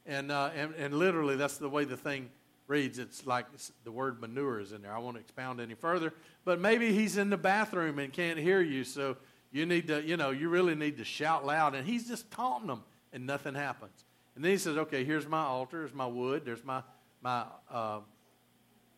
And, 0.06 0.32
uh, 0.32 0.52
and, 0.56 0.76
and 0.76 0.94
literally, 0.94 1.38
that's 1.38 1.58
the 1.58 1.70
way 1.70 1.86
the 1.86 1.98
thing 1.98 2.30
reads. 2.68 3.00
It's 3.00 3.26
like 3.26 3.46
the 3.84 3.92
word 3.92 4.20
manure 4.20 4.60
is 4.60 4.74
in 4.74 4.82
there. 4.82 4.94
I 4.94 5.00
won't 5.00 5.18
expound 5.18 5.62
any 5.62 5.76
further. 5.76 6.14
But 6.44 6.60
maybe 6.60 6.92
he's 6.94 7.18
in 7.18 7.30
the 7.30 7.38
bathroom 7.38 8.00
and 8.00 8.12
can't 8.12 8.38
hear 8.38 8.62
you. 8.62 8.84
So 8.84 9.16
you 9.52 9.66
need 9.66 9.88
to, 9.88 10.04
you 10.04 10.18
know, 10.18 10.32
you 10.32 10.50
really 10.50 10.76
need 10.76 10.98
to 10.98 11.06
shout 11.06 11.46
loud. 11.46 11.76
And 11.76 11.88
he's 11.88 12.08
just 12.08 12.30
taunting 12.32 12.68
them, 12.68 12.84
and 13.14 13.26
nothing 13.26 13.56
happens. 13.56 14.06
And 14.36 14.46
then 14.46 14.52
he 14.52 14.58
says, 14.58 14.78
okay, 14.78 15.04
here's 15.04 15.28
my 15.28 15.42
altar. 15.42 15.80
here's 15.80 15.94
my 15.94 16.06
wood. 16.06 16.44
There's 16.46 16.64
my, 16.64 16.82
my 17.22 17.46
uh, 17.72 18.00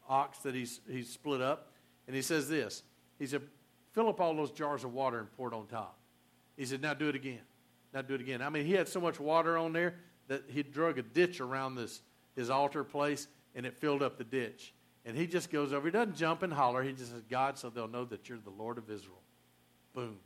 ox 0.08 0.40
that 0.40 0.56
he's, 0.56 0.82
he's 0.90 1.10
split 1.10 1.42
up. 1.42 1.72
And 2.08 2.16
he 2.16 2.22
says 2.22 2.50
this 2.50 2.84
he 3.20 3.28
said, 3.28 3.42
fill 3.92 4.10
up 4.10 4.20
all 4.20 4.36
those 4.36 4.52
jars 4.52 4.84
of 4.84 4.94
water 4.94 5.20
and 5.20 5.32
pour 5.38 5.48
it 5.48 5.54
on 5.54 5.68
top. 5.68 5.98
He 6.58 6.66
said, 6.66 6.82
now 6.82 6.94
do 6.94 7.08
it 7.08 7.16
again. 7.16 7.42
Now 7.94 8.02
do 8.02 8.16
it 8.16 8.22
again. 8.22 8.42
I 8.42 8.50
mean, 8.50 8.66
he 8.66 8.74
had 8.74 8.88
so 8.88 9.00
much 9.00 9.20
water 9.20 9.58
on 9.58 9.74
there 9.74 9.96
that 10.28 10.44
he 10.48 10.64
drug 10.64 10.98
a 10.98 11.02
ditch 11.02 11.42
around 11.42 11.76
this 11.76 12.02
his 12.36 12.50
altar 12.50 12.84
place 12.84 13.28
and 13.56 13.66
it 13.66 13.76
filled 13.76 14.02
up 14.02 14.18
the 14.18 14.24
ditch. 14.24 14.74
And 15.06 15.18
he 15.18 15.28
just 15.28 15.52
goes 15.52 15.74
over. 15.74 15.88
He 15.88 15.92
doesn't 15.92 16.16
jump 16.16 16.44
and 16.44 16.54
holler. 16.54 16.84
He 16.84 16.94
just 16.94 17.12
says, 17.12 17.24
God, 17.30 17.58
so 17.58 17.70
they'll 17.70 17.88
know 17.88 18.06
that 18.06 18.30
you're 18.30 18.38
the 18.38 18.52
Lord 18.52 18.78
of 18.78 18.90
Israel. 18.90 19.22
Boom. 19.94 20.18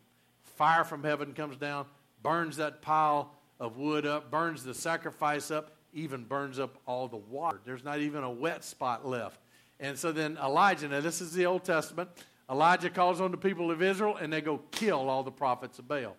Fire 0.41 0.83
from 0.83 1.03
heaven 1.03 1.33
comes 1.33 1.57
down, 1.57 1.85
burns 2.21 2.57
that 2.57 2.81
pile 2.81 3.31
of 3.59 3.77
wood 3.77 4.05
up, 4.05 4.29
burns 4.29 4.63
the 4.63 4.73
sacrifice 4.73 5.49
up, 5.49 5.74
even 5.95 6.23
burns 6.23 6.59
up 6.59 6.77
all 6.85 7.07
the 7.07 7.17
water. 7.17 7.59
There's 7.65 7.83
not 7.83 7.99
even 7.99 8.23
a 8.23 8.29
wet 8.29 8.63
spot 8.63 9.07
left. 9.07 9.39
And 9.79 9.97
so 9.97 10.11
then 10.11 10.37
Elijah, 10.43 10.87
now 10.87 11.01
this 11.01 11.21
is 11.21 11.33
the 11.33 11.45
Old 11.45 11.63
Testament. 11.63 12.09
Elijah 12.49 12.89
calls 12.89 13.19
on 13.21 13.31
the 13.31 13.37
people 13.37 13.71
of 13.71 13.81
Israel, 13.81 14.17
and 14.17 14.31
they 14.31 14.41
go 14.41 14.61
kill 14.71 15.09
all 15.09 15.23
the 15.23 15.31
prophets 15.31 15.79
of 15.79 15.87
Baal. 15.87 16.15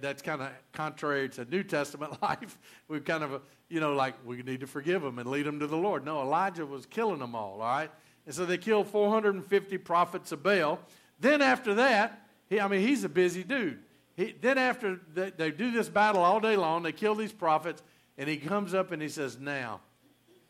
That's 0.00 0.22
kind 0.22 0.40
of 0.40 0.50
contrary 0.72 1.28
to 1.30 1.44
New 1.44 1.62
Testament 1.62 2.22
life. 2.22 2.58
We 2.86 3.00
kind 3.00 3.24
of, 3.24 3.42
you 3.68 3.80
know, 3.80 3.94
like 3.94 4.14
we 4.24 4.42
need 4.42 4.60
to 4.60 4.66
forgive 4.66 5.02
them 5.02 5.18
and 5.18 5.28
lead 5.28 5.46
them 5.46 5.58
to 5.60 5.66
the 5.66 5.76
Lord. 5.76 6.04
No, 6.04 6.20
Elijah 6.22 6.64
was 6.64 6.86
killing 6.86 7.18
them 7.18 7.34
all, 7.34 7.54
all 7.54 7.58
right? 7.58 7.90
And 8.26 8.34
so 8.34 8.46
they 8.46 8.58
killed 8.58 8.86
450 8.88 9.78
prophets 9.78 10.32
of 10.32 10.42
Baal. 10.42 10.78
Then 11.20 11.42
after 11.42 11.74
that, 11.74 12.26
he, 12.48 12.60
I 12.60 12.68
mean, 12.68 12.86
he's 12.86 13.04
a 13.04 13.08
busy 13.08 13.42
dude. 13.42 13.78
he, 14.16 14.34
then 14.40 14.58
after 14.58 15.00
they 15.14 15.50
do 15.50 15.70
this 15.70 15.88
battle 15.88 16.22
all 16.22 16.40
day 16.40 16.56
long, 16.56 16.82
they 16.82 16.92
kill 16.92 17.14
these 17.14 17.32
prophets, 17.32 17.82
and 18.18 18.28
he 18.28 18.36
comes 18.36 18.74
up 18.74 18.90
and 18.90 19.00
he 19.00 19.08
says, 19.08 19.38
Now, 19.38 19.80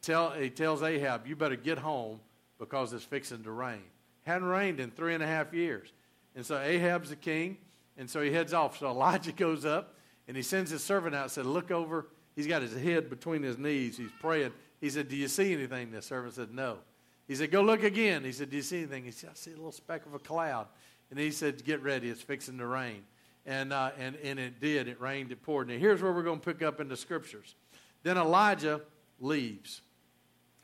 tell, 0.01 0.31
he 0.33 0.51
tells 0.51 0.83
Ahab, 0.83 1.27
you 1.27 1.37
better 1.37 1.57
get 1.57 1.79
home 1.79 2.19
because 2.59 2.93
it's 2.93 3.05
fixing 3.05 3.45
to 3.45 3.53
rain. 3.53 3.85
Hadn't 4.25 4.49
rained 4.49 4.81
in 4.81 4.91
three 4.91 5.15
and 5.15 5.23
a 5.23 5.27
half 5.27 5.53
years. 5.53 5.93
And 6.35 6.45
so 6.45 6.59
Ahab's 6.59 7.11
the 7.11 7.17
king, 7.17 7.59
and 7.97 8.09
so 8.09 8.23
he 8.23 8.33
heads 8.33 8.53
off. 8.53 8.79
So 8.79 8.89
Elijah 8.89 9.33
goes 9.33 9.65
up, 9.65 9.95
and 10.27 10.37
he 10.37 10.43
sends 10.43 10.71
his 10.71 10.83
servant 10.83 11.15
out 11.15 11.25
and 11.25 11.31
said, 11.31 11.47
Look 11.47 11.71
over. 11.71 12.09
He's 12.35 12.47
got 12.47 12.63
his 12.63 12.75
head 12.75 13.11
between 13.11 13.43
his 13.43 13.59
knees. 13.59 13.97
He's 13.97 14.13
praying. 14.21 14.53
He 14.81 14.91
said, 14.91 15.09
Do 15.09 15.17
you 15.17 15.29
see 15.29 15.53
anything? 15.53 15.91
The 15.91 16.01
servant 16.03 16.35
said, 16.35 16.55
No. 16.55 16.79
He 17.27 17.35
said, 17.35 17.51
Go 17.51 17.63
look 17.63 17.83
again. 17.83 18.25
He 18.25 18.33
said, 18.33 18.51
Do 18.51 18.57
you 18.57 18.63
see 18.63 18.79
anything? 18.79 19.05
He 19.05 19.11
said, 19.11 19.31
I 19.31 19.35
see 19.35 19.51
a 19.51 19.57
little 19.57 19.73
speck 19.73 20.07
of 20.07 20.15
a 20.15 20.19
cloud. 20.19 20.69
And 21.11 21.19
he 21.19 21.31
said, 21.31 21.65
Get 21.65 21.83
ready. 21.83 22.09
It's 22.09 22.23
fixing 22.23 22.59
to 22.59 22.67
rain. 22.67 23.03
And, 23.49 23.73
uh, 23.73 23.93
and, 23.99 24.15
and 24.17 24.39
it 24.39 24.61
did. 24.61 24.89
It 24.89 25.01
rained. 25.01 25.33
It 25.33 25.43
poured. 25.43 25.69
Now, 25.69 25.79
here's 25.79 26.03
where 26.03 26.13
we're 26.13 26.23
going 26.23 26.39
to 26.39 26.45
pick 26.45 26.63
up 26.63 26.81
in 26.81 26.89
the 26.89 26.99
scriptures. 26.99 27.55
Then 28.03 28.19
Elijah 28.19 28.83
leaves. 29.21 29.81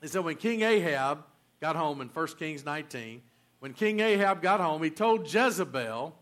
And 0.03 0.11
so 0.11 0.21
when 0.21 0.37
King 0.37 0.61
Ahab 0.61 1.25
got 1.63 1.77
home 1.77 2.03
in 2.03 2.09
1 2.09 2.27
Kings 2.39 2.63
19, 2.63 3.23
when 3.61 3.73
King 3.73 4.01
Ahab 4.01 4.43
got 4.43 4.61
home, 4.61 4.83
he 4.83 4.91
told 4.91 5.33
Jezebel, 5.33 6.15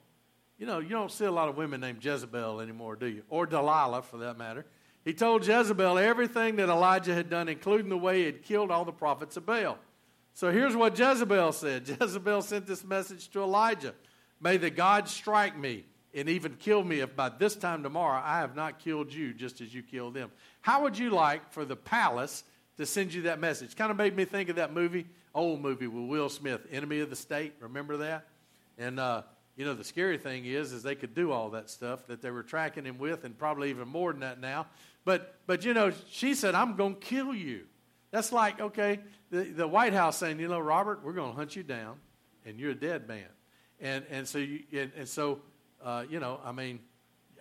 you 0.57 0.67
know, 0.67 0.79
you 0.79 0.91
don't 0.91 1.11
see 1.11 1.25
a 1.25 1.33
lot 1.33 1.49
of 1.49 1.57
women 1.57 1.81
named 1.81 2.05
Jezebel 2.05 2.61
anymore, 2.61 2.95
do 2.95 3.07
you? 3.07 3.25
Or 3.29 3.45
Delilah, 3.45 4.03
for 4.03 4.19
that 4.19 4.39
matter. 4.39 4.65
He 5.05 5.13
told 5.15 5.45
Jezebel 5.45 5.99
everything 5.99 6.55
that 6.57 6.69
Elijah 6.69 7.13
had 7.13 7.29
done, 7.29 7.49
including 7.49 7.89
the 7.89 7.99
way 7.99 8.21
he 8.21 8.27
had 8.27 8.45
killed 8.45 8.71
all 8.71 8.85
the 8.85 8.93
prophets 8.93 9.37
of 9.37 9.45
Baal. 9.45 9.79
So 10.33 10.53
here's 10.53 10.77
what 10.77 10.97
Jezebel 10.97 11.51
said 11.51 11.89
Jezebel 12.01 12.43
sent 12.43 12.69
this 12.69 12.85
message 12.85 13.31
to 13.31 13.43
Elijah 13.43 13.95
May 14.41 14.59
the 14.59 14.71
God 14.71 15.09
strike 15.09 15.59
me 15.59 15.87
and 16.15 16.29
even 16.29 16.55
kill 16.55 16.83
me 16.85 17.01
if 17.01 17.17
by 17.17 17.29
this 17.29 17.57
time 17.57 17.83
tomorrow 17.83 18.21
I 18.25 18.39
have 18.41 18.55
not 18.55 18.79
killed 18.79 19.13
you 19.13 19.33
just 19.33 19.61
as 19.61 19.75
you 19.75 19.83
killed 19.83 20.15
them. 20.15 20.31
How 20.61 20.83
would 20.83 20.99
you 20.99 21.11
like 21.11 21.53
for 21.53 21.65
the 21.65 21.77
palace 21.77 22.45
to 22.77 22.87
send 22.87 23.15
you 23.15 23.23
that 23.23 23.41
message? 23.41 23.77
Kind 23.77 23.91
of 23.91 23.97
made 23.97 24.15
me 24.15 24.25
think 24.25 24.49
of 24.49 24.57
that 24.57 24.73
movie, 24.73 25.07
old 25.35 25.61
movie 25.61 25.87
with 25.87 26.09
Will 26.09 26.29
Smith, 26.29 26.61
Enemy 26.71 27.01
of 27.01 27.11
the 27.11 27.17
State. 27.17 27.55
Remember 27.61 27.99
that? 27.99 28.27
And 28.79 29.01
uh, 29.01 29.23
you 29.57 29.65
know 29.65 29.75
the 29.75 29.85
scary 29.85 30.19
thing 30.19 30.45
is, 30.45 30.73
is 30.73 30.83
they 30.83 30.95
could 30.95 31.15
do 31.15 31.33
all 31.33 31.51
that 31.51 31.71
stuff 31.71 32.07
that 32.07 32.23
they 32.23 32.31
were 32.31 32.43
tracking 32.43 32.85
him 32.85 32.99
with, 32.99 33.25
and 33.25 33.37
probably 33.37 33.71
even 33.71 33.89
more 33.89 34.13
than 34.13 34.21
that 34.21 34.41
now. 34.41 34.67
But 35.05 35.37
but 35.47 35.65
you 35.65 35.75
know, 35.75 35.93
she 36.11 36.35
said, 36.35 36.55
"I'm 36.55 36.77
going 36.77 36.95
to 36.95 37.01
kill 37.01 37.35
you." 37.35 37.67
That's 38.13 38.31
like, 38.31 38.61
okay, 38.61 39.01
the, 39.31 39.43
the 39.45 39.67
White 39.67 39.95
House 39.95 40.19
saying, 40.19 40.39
you 40.39 40.47
know, 40.47 40.61
Robert, 40.61 41.03
we're 41.03 41.15
going 41.15 41.31
to 41.33 41.37
hunt 41.37 41.57
you 41.57 41.63
down, 41.63 41.97
and 42.45 42.61
you're 42.61 42.73
a 42.73 42.75
dead 42.75 43.09
man. 43.09 43.25
And, 43.81 44.05
and 44.11 44.29
so, 44.29 44.39
you, 44.39 44.61
and, 44.73 44.93
and 44.97 45.09
so 45.09 45.41
uh, 45.85 46.05
you 46.09 46.21
know, 46.21 46.41
I 46.45 46.53
mean, 46.53 46.81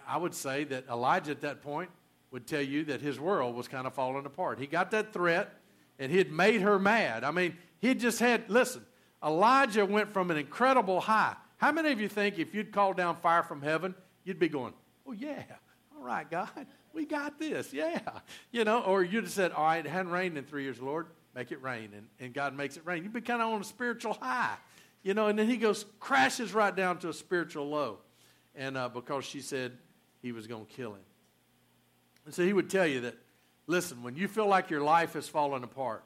I 0.08 0.18
would 0.18 0.34
say 0.34 0.64
that 0.66 0.88
Elijah 0.90 1.32
at 1.32 1.42
that 1.42 1.62
point 1.62 1.90
would 2.32 2.48
tell 2.48 2.62
you 2.62 2.86
that 2.86 3.02
his 3.02 3.20
world 3.20 3.56
was 3.56 3.68
kind 3.68 3.86
of 3.86 3.94
falling 3.94 4.26
apart. 4.26 4.60
He 4.60 4.68
got 4.68 4.92
that 4.92 5.14
threat, 5.14 5.54
and 6.00 6.12
he 6.12 6.18
had 6.18 6.32
made 6.32 6.62
her 6.62 6.80
mad. 6.80 7.24
I 7.24 7.32
mean, 7.32 7.58
he 7.80 7.94
just 7.94 8.20
had, 8.20 8.50
listen, 8.50 8.86
Elijah 9.24 9.86
went 9.86 10.12
from 10.12 10.32
an 10.32 10.38
incredible 10.38 11.02
high. 11.02 11.36
How 11.58 11.72
many 11.72 11.92
of 11.92 12.00
you 12.00 12.08
think 12.08 12.40
if 12.40 12.56
you'd 12.56 12.72
called 12.72 12.98
down 12.98 13.18
fire 13.18 13.44
from 13.44 13.62
heaven, 13.62 13.94
you'd 14.24 14.40
be 14.40 14.50
going, 14.50 14.74
oh, 15.08 15.12
yeah, 15.12 15.44
all 15.96 16.04
right, 16.04 16.30
God, 16.30 16.50
we 16.94 17.06
got 17.06 17.40
this, 17.40 17.74
yeah. 17.74 18.00
You 18.52 18.66
know, 18.66 18.82
or 18.82 19.04
you'd 19.04 19.26
have 19.26 19.34
said, 19.34 19.52
all 19.52 19.64
right, 19.64 19.86
it 19.86 19.90
hadn't 19.90 20.12
rained 20.12 20.38
in 20.38 20.44
three 20.44 20.64
years, 20.64 20.82
Lord, 20.82 21.08
make 21.36 21.52
it 21.52 21.62
rain. 21.62 21.92
And, 21.96 22.08
and 22.20 22.34
God 22.34 22.56
makes 22.56 22.78
it 22.78 22.86
rain. 22.86 23.04
You'd 23.04 23.14
be 23.14 23.22
kind 23.22 23.42
of 23.42 23.50
on 23.54 23.62
a 23.62 23.64
spiritual 23.64 24.14
high, 24.14 24.56
you 25.04 25.14
know, 25.14 25.28
and 25.28 25.38
then 25.38 25.48
he 25.48 25.58
goes, 25.58 25.86
crashes 26.00 26.54
right 26.54 26.76
down 26.76 26.98
to 27.00 27.10
a 27.10 27.14
spiritual 27.14 27.70
low. 27.70 28.00
And 28.56 28.78
uh, 28.78 28.90
because 28.90 29.26
she 29.26 29.42
said 29.42 29.78
he 30.22 30.32
was 30.32 30.48
going 30.48 30.66
to 30.66 30.72
kill 30.72 30.92
him. 30.94 31.02
And 32.26 32.34
so 32.34 32.44
he 32.44 32.54
would 32.54 32.70
tell 32.70 32.86
you 32.86 33.02
that, 33.02 33.16
listen, 33.68 34.04
when 34.04 34.16
you 34.16 34.28
feel 34.28 34.48
like 34.48 34.70
your 34.70 34.82
life 34.82 35.14
has 35.14 35.28
fallen 35.28 35.64
apart, 35.64 36.04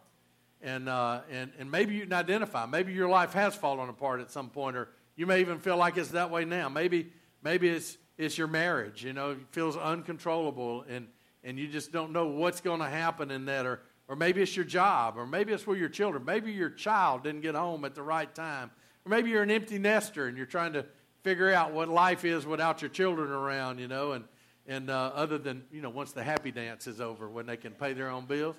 and, 0.61 0.87
uh, 0.87 1.21
and, 1.31 1.51
and 1.59 1.69
maybe 1.69 1.95
you 1.95 2.03
can 2.03 2.13
identify, 2.13 2.65
maybe 2.65 2.93
your 2.93 3.09
life 3.09 3.33
has 3.33 3.55
fallen 3.55 3.89
apart 3.89 4.21
at 4.21 4.31
some 4.31 4.49
point, 4.49 4.77
or 4.77 4.89
you 5.15 5.25
may 5.25 5.41
even 5.41 5.59
feel 5.59 5.77
like 5.77 5.97
it's 5.97 6.09
that 6.09 6.31
way 6.31 6.45
now. 6.45 6.69
Maybe, 6.69 7.11
maybe 7.43 7.69
it's, 7.69 7.97
it's 8.17 8.37
your 8.37 8.47
marriage, 8.47 9.03
you 9.03 9.13
know, 9.13 9.31
it 9.31 9.39
feels 9.51 9.75
uncontrollable, 9.75 10.85
and, 10.87 11.07
and 11.43 11.59
you 11.59 11.67
just 11.67 11.91
don't 11.91 12.11
know 12.11 12.27
what's 12.27 12.61
going 12.61 12.79
to 12.79 12.87
happen 12.87 13.31
in 13.31 13.45
that, 13.45 13.65
or, 13.65 13.81
or 14.07 14.15
maybe 14.15 14.41
it's 14.41 14.55
your 14.55 14.65
job, 14.65 15.17
or 15.17 15.25
maybe 15.25 15.51
it's 15.51 15.67
with 15.67 15.79
your 15.79 15.89
children. 15.89 16.23
Maybe 16.23 16.51
your 16.51 16.69
child 16.69 17.23
didn't 17.23 17.41
get 17.41 17.55
home 17.55 17.83
at 17.85 17.95
the 17.95 18.03
right 18.03 18.33
time, 18.33 18.71
or 19.05 19.09
maybe 19.09 19.31
you're 19.31 19.43
an 19.43 19.51
empty 19.51 19.79
nester 19.79 20.27
and 20.27 20.37
you're 20.37 20.45
trying 20.45 20.73
to 20.73 20.85
figure 21.25 21.51
out 21.51 21.73
what 21.73 21.89
life 21.89 22.23
is 22.23 22.45
without 22.45 22.83
your 22.83 22.89
children 22.89 23.31
around, 23.31 23.79
you 23.79 23.87
know, 23.87 24.11
and 24.11 24.23
and 24.67 24.91
uh, 24.91 25.11
other 25.15 25.39
than 25.39 25.63
you 25.71 25.81
know 25.81 25.89
once 25.89 26.11
the 26.11 26.23
happy 26.23 26.51
dance 26.51 26.85
is 26.85 27.01
over 27.01 27.27
when 27.27 27.47
they 27.47 27.57
can 27.57 27.71
pay 27.71 27.93
their 27.93 28.09
own 28.11 28.25
bills, 28.25 28.55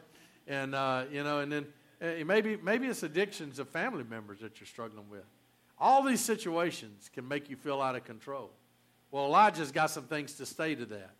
and 0.48 0.74
uh, 0.74 1.04
you 1.10 1.22
know, 1.22 1.38
and 1.38 1.52
then 1.52 1.66
uh, 2.02 2.24
maybe 2.24 2.56
maybe 2.56 2.88
it's 2.88 3.04
addictions 3.04 3.60
of 3.60 3.68
family 3.68 4.02
members 4.02 4.40
that 4.40 4.58
you're 4.58 4.66
struggling 4.66 5.08
with. 5.08 5.24
All 5.78 6.02
these 6.02 6.20
situations 6.20 7.08
can 7.14 7.28
make 7.28 7.48
you 7.48 7.54
feel 7.54 7.80
out 7.80 7.94
of 7.94 8.04
control. 8.04 8.50
Well, 9.12 9.26
Elijah's 9.26 9.70
got 9.70 9.90
some 9.90 10.04
things 10.04 10.34
to 10.34 10.46
say 10.46 10.74
to 10.74 10.86
that. 10.86 11.10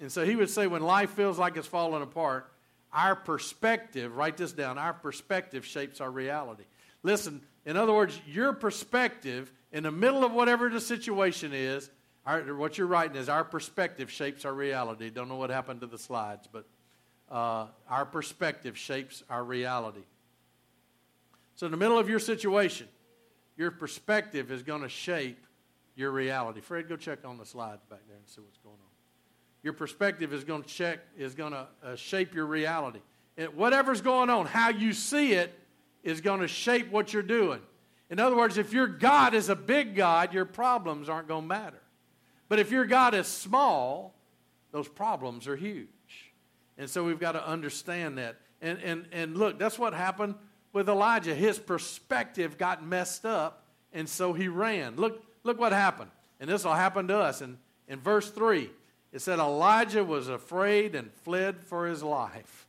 And 0.00 0.10
so 0.10 0.24
he 0.24 0.36
would 0.36 0.48
say, 0.48 0.66
when 0.66 0.82
life 0.82 1.10
feels 1.10 1.38
like 1.38 1.56
it's 1.56 1.66
falling 1.66 2.02
apart, 2.02 2.50
our 2.92 3.14
perspective, 3.14 4.16
write 4.16 4.36
this 4.36 4.52
down, 4.52 4.78
our 4.78 4.94
perspective 4.94 5.66
shapes 5.66 6.00
our 6.00 6.10
reality. 6.10 6.64
Listen, 7.02 7.42
in 7.66 7.76
other 7.76 7.92
words, 7.92 8.18
your 8.26 8.52
perspective 8.52 9.52
in 9.74 9.82
the 9.82 9.90
middle 9.90 10.24
of 10.24 10.32
whatever 10.32 10.70
the 10.70 10.80
situation 10.80 11.52
is, 11.52 11.90
our, 12.24 12.40
what 12.54 12.78
you're 12.78 12.86
writing 12.86 13.16
is 13.16 13.28
our 13.28 13.42
perspective 13.42 14.08
shapes 14.08 14.44
our 14.44 14.54
reality. 14.54 15.10
Don't 15.10 15.28
know 15.28 15.34
what 15.34 15.50
happened 15.50 15.80
to 15.80 15.88
the 15.88 15.98
slides, 15.98 16.48
but 16.50 16.64
uh, 17.28 17.66
our 17.90 18.06
perspective 18.06 18.78
shapes 18.78 19.24
our 19.28 19.42
reality. 19.42 20.04
So, 21.56 21.66
in 21.66 21.72
the 21.72 21.76
middle 21.76 21.98
of 21.98 22.08
your 22.08 22.20
situation, 22.20 22.86
your 23.56 23.72
perspective 23.72 24.52
is 24.52 24.62
going 24.62 24.82
to 24.82 24.88
shape 24.88 25.44
your 25.96 26.12
reality. 26.12 26.60
Fred, 26.60 26.88
go 26.88 26.96
check 26.96 27.24
on 27.24 27.36
the 27.36 27.46
slides 27.46 27.82
back 27.90 28.00
there 28.06 28.16
and 28.16 28.26
see 28.28 28.40
what's 28.40 28.58
going 28.58 28.74
on. 28.76 28.92
Your 29.64 29.72
perspective 29.72 30.32
is 30.32 30.44
going 30.44 30.62
to 30.62 30.68
check 30.68 31.00
is 31.18 31.34
going 31.34 31.52
to 31.52 31.66
uh, 31.82 31.96
shape 31.96 32.32
your 32.32 32.46
reality. 32.46 33.00
And 33.36 33.52
whatever's 33.54 34.00
going 34.00 34.30
on, 34.30 34.46
how 34.46 34.68
you 34.68 34.92
see 34.92 35.32
it 35.32 35.52
is 36.04 36.20
going 36.20 36.40
to 36.40 36.48
shape 36.48 36.92
what 36.92 37.12
you're 37.12 37.22
doing. 37.24 37.60
In 38.14 38.20
other 38.20 38.36
words, 38.36 38.58
if 38.58 38.72
your 38.72 38.86
God 38.86 39.34
is 39.34 39.48
a 39.48 39.56
big 39.56 39.96
God, 39.96 40.32
your 40.32 40.44
problems 40.44 41.08
aren't 41.08 41.26
going 41.26 41.42
to 41.42 41.48
matter. 41.48 41.82
But 42.48 42.60
if 42.60 42.70
your 42.70 42.84
God 42.84 43.12
is 43.12 43.26
small, 43.26 44.14
those 44.70 44.86
problems 44.86 45.48
are 45.48 45.56
huge. 45.56 45.88
And 46.78 46.88
so 46.88 47.02
we've 47.02 47.18
got 47.18 47.32
to 47.32 47.44
understand 47.44 48.18
that. 48.18 48.36
And, 48.62 48.78
and, 48.84 49.08
and 49.10 49.36
look, 49.36 49.58
that's 49.58 49.80
what 49.80 49.94
happened 49.94 50.36
with 50.72 50.88
Elijah. 50.88 51.34
His 51.34 51.58
perspective 51.58 52.56
got 52.56 52.86
messed 52.86 53.26
up, 53.26 53.64
and 53.92 54.08
so 54.08 54.32
he 54.32 54.46
ran. 54.46 54.94
Look, 54.94 55.24
look 55.42 55.58
what 55.58 55.72
happened. 55.72 56.12
And 56.38 56.48
this 56.48 56.62
will 56.62 56.74
happen 56.74 57.08
to 57.08 57.18
us. 57.18 57.42
In, 57.42 57.58
in 57.88 57.98
verse 57.98 58.30
3, 58.30 58.70
it 59.12 59.22
said, 59.22 59.40
Elijah 59.40 60.04
was 60.04 60.28
afraid 60.28 60.94
and 60.94 61.10
fled 61.10 61.64
for 61.64 61.88
his 61.88 62.04
life. 62.04 62.63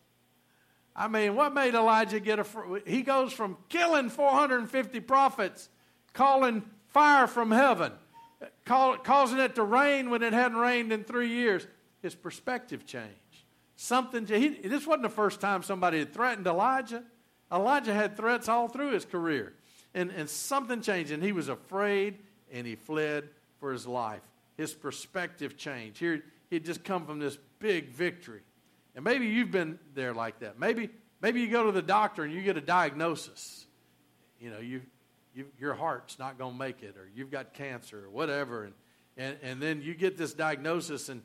I 0.96 1.08
mean, 1.10 1.36
what 1.36 1.54
made 1.54 1.76
Elijah 1.76 2.20
get 2.20 2.40
a. 2.40 2.46
He 2.86 3.02
goes 3.02 3.34
from 3.34 3.58
killing 3.68 4.10
450 4.10 5.02
prophets, 5.02 5.70
calling 6.14 6.64
fire 6.88 7.28
from 7.28 7.52
heaven, 7.52 7.92
call, 8.64 8.98
causing 8.98 9.40
it 9.40 9.56
to 9.56 9.64
rain 9.64 10.10
when 10.10 10.24
it 10.24 10.32
hadn't 10.32 10.58
rained 10.58 10.94
in 10.94 11.04
three 11.04 11.28
years. 11.28 11.68
His 12.02 12.16
perspective 12.16 12.86
changed. 12.86 13.12
Something. 13.76 14.26
He, 14.26 14.50
this 14.50 14.88
wasn't 14.88 15.04
the 15.04 15.10
first 15.10 15.42
time 15.42 15.64
somebody 15.64 16.00
had 16.00 16.14
threatened 16.14 16.48
Elijah. 16.48 17.04
Elijah 17.52 17.94
had 17.94 18.16
threats 18.16 18.48
all 18.48 18.70
through 18.70 18.92
his 18.92 19.04
career, 19.04 19.54
and, 19.94 20.12
and 20.12 20.30
something 20.30 20.82
changed, 20.82 21.12
and 21.12 21.22
he 21.22 21.34
was 21.34 21.50
afraid, 21.50 22.20
and 22.52 22.66
he 22.66 22.76
fled 22.76 23.30
for 23.60 23.72
his 23.74 23.86
life. 23.86 24.22
His 24.56 24.74
perspective 24.74 25.58
changed. 25.58 26.00
Here, 26.00 26.24
he'd 26.50 26.66
just 26.66 26.86
come 26.86 27.06
from 27.06 27.20
this 27.20 27.38
big 27.60 27.90
victory 27.90 28.42
and 28.96 29.04
maybe 29.04 29.28
you've 29.28 29.52
been 29.52 29.78
there 29.94 30.14
like 30.14 30.40
that. 30.40 30.60
Maybe, 30.60 30.90
maybe 31.22 31.42
you 31.42 31.50
go 31.50 31.66
to 31.66 31.72
the 31.72 31.82
doctor 31.82 32.24
and 32.24 32.34
you 32.34 32.42
get 32.42 32.58
a 32.58 32.62
diagnosis. 32.62 33.68
You 34.40 34.50
know, 34.50 34.60
you, 34.60 34.82
you, 35.34 35.46
your 35.60 35.74
heart's 35.74 36.18
not 36.18 36.38
going 36.38 36.54
to 36.54 36.60
make 36.60 36.82
it, 36.82 36.96
or 36.98 37.10
you've 37.14 37.32
got 37.32 37.54
cancer, 37.54 38.06
or 38.06 38.10
whatever. 38.10 38.64
And, 38.64 38.74
and, 39.18 39.38
and 39.42 39.62
then 39.62 39.82
you 39.82 39.94
get 39.94 40.18
this 40.18 40.34
diagnosis, 40.34 41.10
and, 41.10 41.22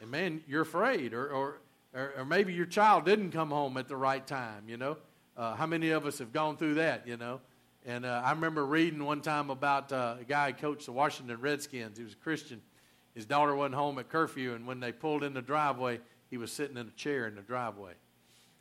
and 0.00 0.10
man, 0.10 0.42
you're 0.46 0.62
afraid. 0.62 1.14
Or, 1.14 1.28
or, 1.28 1.58
or, 1.94 2.12
or 2.18 2.24
maybe 2.24 2.52
your 2.52 2.66
child 2.66 3.04
didn't 3.04 3.30
come 3.30 3.50
home 3.50 3.76
at 3.76 3.88
the 3.88 3.96
right 3.96 4.26
time, 4.26 4.64
you 4.68 4.76
know. 4.76 4.96
Uh, 5.36 5.54
how 5.54 5.66
many 5.66 5.90
of 5.90 6.06
us 6.06 6.18
have 6.18 6.32
gone 6.32 6.56
through 6.56 6.74
that, 6.74 7.06
you 7.06 7.16
know? 7.16 7.40
And 7.84 8.04
uh, 8.04 8.22
I 8.24 8.30
remember 8.30 8.64
reading 8.64 9.04
one 9.04 9.22
time 9.22 9.50
about 9.50 9.92
uh, 9.92 10.16
a 10.20 10.24
guy 10.24 10.52
who 10.52 10.58
coached 10.58 10.86
the 10.86 10.92
Washington 10.92 11.40
Redskins. 11.40 11.98
He 11.98 12.04
was 12.04 12.12
a 12.12 12.16
Christian. 12.16 12.60
His 13.14 13.26
daughter 13.26 13.54
wasn't 13.54 13.74
home 13.74 13.98
at 13.98 14.08
curfew, 14.08 14.54
and 14.54 14.66
when 14.66 14.80
they 14.80 14.92
pulled 14.92 15.24
in 15.24 15.34
the 15.34 15.42
driveway, 15.42 16.00
he 16.32 16.38
was 16.38 16.50
sitting 16.50 16.78
in 16.78 16.88
a 16.88 16.90
chair 16.92 17.26
in 17.26 17.34
the 17.34 17.42
driveway. 17.42 17.92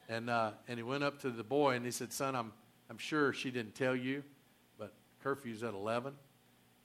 And, 0.09 0.29
uh, 0.29 0.51
and 0.67 0.77
he 0.77 0.83
went 0.83 1.05
up 1.05 1.21
to 1.21 1.29
the 1.29 1.43
boy 1.43 1.75
and 1.75 1.85
he 1.85 1.91
said, 1.91 2.11
Son, 2.11 2.35
I'm, 2.35 2.51
I'm 2.89 2.97
sure 2.97 3.31
she 3.31 3.49
didn't 3.49 3.75
tell 3.75 3.95
you, 3.95 4.25
but 4.77 4.91
curfew's 5.23 5.63
at 5.63 5.73
11. 5.73 6.13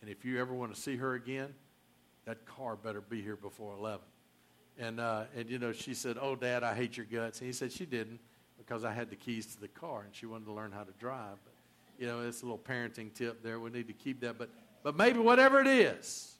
And 0.01 0.09
if 0.09 0.25
you 0.25 0.41
ever 0.41 0.55
want 0.55 0.73
to 0.73 0.81
see 0.81 0.95
her 0.95 1.15
again, 1.15 1.53
that 2.25 2.47
car 2.47 2.77
better 2.77 3.01
be 3.01 3.21
here 3.21 3.35
before 3.35 3.75
11. 3.75 3.99
And, 4.79 5.01
uh, 5.01 5.25
and, 5.35 5.51
you 5.51 5.59
know, 5.59 5.73
she 5.73 5.93
said, 5.93 6.19
Oh, 6.21 6.37
Dad, 6.37 6.63
I 6.63 6.73
hate 6.73 6.97
your 6.97 7.07
guts. 7.07 7.41
And 7.41 7.49
he 7.49 7.53
said, 7.53 7.73
She 7.73 7.85
didn't 7.85 8.21
because 8.57 8.85
I 8.85 8.93
had 8.93 9.11
the 9.11 9.17
keys 9.17 9.57
to 9.57 9.61
the 9.61 9.67
car 9.67 10.03
and 10.03 10.15
she 10.15 10.27
wanted 10.27 10.45
to 10.45 10.53
learn 10.53 10.71
how 10.71 10.85
to 10.85 10.93
drive. 11.01 11.39
But, 11.43 11.55
you 11.99 12.07
know, 12.07 12.21
it's 12.21 12.43
a 12.43 12.45
little 12.45 12.59
parenting 12.59 13.13
tip 13.13 13.43
there. 13.43 13.59
We 13.59 13.71
need 13.71 13.89
to 13.89 13.93
keep 13.93 14.21
that. 14.21 14.39
But, 14.39 14.51
but 14.85 14.97
maybe 14.97 15.19
whatever 15.19 15.61
it 15.61 15.67
is, 15.67 16.36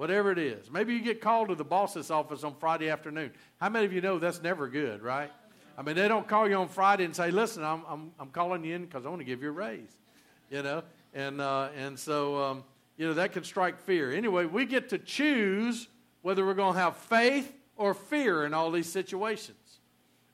whatever 0.00 0.32
it 0.32 0.38
is, 0.38 0.70
maybe 0.70 0.94
you 0.94 1.00
get 1.00 1.20
called 1.20 1.50
to 1.50 1.54
the 1.54 1.62
boss's 1.62 2.10
office 2.10 2.42
on 2.42 2.54
Friday 2.54 2.88
afternoon. 2.88 3.30
How 3.60 3.68
many 3.68 3.84
of 3.84 3.92
you 3.92 4.00
know 4.00 4.18
that's 4.18 4.40
never 4.40 4.66
good, 4.66 5.02
right? 5.02 5.30
I 5.76 5.82
mean, 5.82 5.94
they 5.94 6.08
don't 6.08 6.26
call 6.26 6.48
you 6.48 6.54
on 6.54 6.68
Friday 6.68 7.04
and 7.04 7.14
say, 7.14 7.30
listen, 7.30 7.62
I'm, 7.62 7.82
I'm, 7.86 8.10
I'm 8.18 8.30
calling 8.30 8.64
you 8.64 8.74
in 8.74 8.86
because 8.86 9.04
I 9.04 9.10
want 9.10 9.20
to 9.20 9.26
give 9.26 9.42
you 9.42 9.50
a 9.50 9.52
raise, 9.52 9.94
you 10.48 10.62
know? 10.62 10.84
And, 11.12 11.42
uh, 11.42 11.68
and 11.76 11.98
so, 11.98 12.42
um, 12.42 12.64
you 12.96 13.08
know, 13.08 13.12
that 13.12 13.32
can 13.32 13.44
strike 13.44 13.78
fear. 13.78 14.10
Anyway, 14.10 14.46
we 14.46 14.64
get 14.64 14.88
to 14.88 14.98
choose 14.98 15.86
whether 16.22 16.46
we're 16.46 16.54
going 16.54 16.72
to 16.72 16.80
have 16.80 16.96
faith 16.96 17.52
or 17.76 17.92
fear 17.92 18.46
in 18.46 18.54
all 18.54 18.70
these 18.70 18.90
situations. 18.90 19.80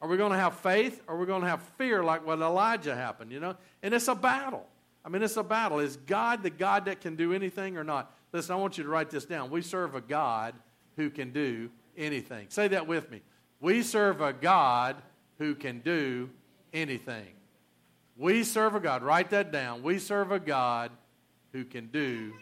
Are 0.01 0.09
we 0.09 0.17
going 0.17 0.31
to 0.31 0.39
have 0.39 0.55
faith 0.59 1.03
or 1.09 1.17
are 1.17 1.19
we 1.19 1.27
going 1.27 1.43
to 1.43 1.49
have 1.49 1.63
fear 1.77 2.05
like 2.05 2.25
what 2.25 2.39
Elijah 2.39 2.95
happened, 2.95 3.33
you 3.33 3.41
know? 3.41 3.57
And 3.83 3.93
it's 3.93 4.07
a 4.07 4.15
battle. 4.15 4.69
I 5.05 5.09
mean, 5.09 5.25
it's 5.25 5.37
a 5.37 5.43
battle. 5.43 5.81
Is 5.81 5.97
God 5.97 6.45
the 6.45 6.51
God 6.51 6.85
that 6.85 7.01
can 7.01 7.17
do 7.17 7.33
anything 7.33 7.77
or 7.77 7.83
not? 7.83 8.16
Listen, 8.37 8.55
I 8.55 8.59
want 8.59 8.77
you 8.77 8.85
to 8.85 8.91
write 8.91 9.09
this 9.09 9.25
down. 9.25 9.49
We 9.51 9.63
serve 9.63 9.95
a 9.95 10.01
God 10.03 10.55
who 10.97 11.09
can 11.09 11.33
do 11.33 11.71
anything. 11.97 12.49
Say 12.51 12.69
that 12.69 12.87
with 12.87 13.11
me. 13.11 13.23
We 13.61 13.83
serve 13.83 14.21
a 14.21 14.35
God 14.35 14.97
who 15.39 15.55
can 15.55 15.81
do 15.81 16.29
anything. 16.75 17.29
We 18.15 18.45
serve 18.45 18.75
a 18.75 18.81
God. 18.81 19.03
Write 19.03 19.31
that 19.31 19.53
down. 19.53 19.83
We 19.83 19.99
serve 19.99 20.33
a 20.33 20.39
God 20.39 20.91
who 21.55 21.65
can 21.65 21.87
do 21.87 22.35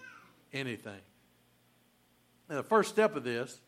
anything. 0.52 1.00
Now, 2.50 2.56
the 2.56 2.64
first 2.64 2.90
step 2.90 3.14
of 3.14 3.22
this, 3.22 3.60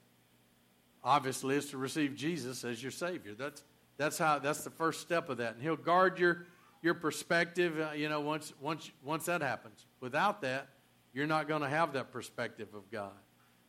obviously, 1.04 1.54
is 1.54 1.70
to 1.70 1.78
receive 1.78 2.16
Jesus 2.16 2.64
as 2.64 2.82
your 2.82 2.90
Savior. 2.90 3.34
That's, 3.38 3.62
that's, 3.98 4.18
how, 4.18 4.40
that's 4.40 4.64
the 4.64 4.70
first 4.70 5.00
step 5.00 5.28
of 5.28 5.36
that. 5.36 5.54
And 5.54 5.62
He'll 5.62 5.76
guard 5.76 6.18
your, 6.18 6.46
your 6.82 6.94
perspective, 6.94 7.78
uh, 7.78 7.92
you 7.94 8.08
know, 8.08 8.20
once, 8.20 8.52
once, 8.60 8.90
once 9.04 9.26
that 9.26 9.42
happens. 9.42 9.86
Without 10.00 10.42
that, 10.42 10.70
you're 11.16 11.26
not 11.26 11.48
going 11.48 11.62
to 11.62 11.68
have 11.68 11.94
that 11.94 12.12
perspective 12.12 12.68
of 12.74 12.90
God. 12.90 13.10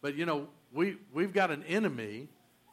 But, 0.02 0.16
you 0.16 0.26
know, 0.26 0.50
we, 0.74 0.98
we've 1.14 1.32
got 1.32 1.50
an 1.50 1.64
enemy 1.64 2.28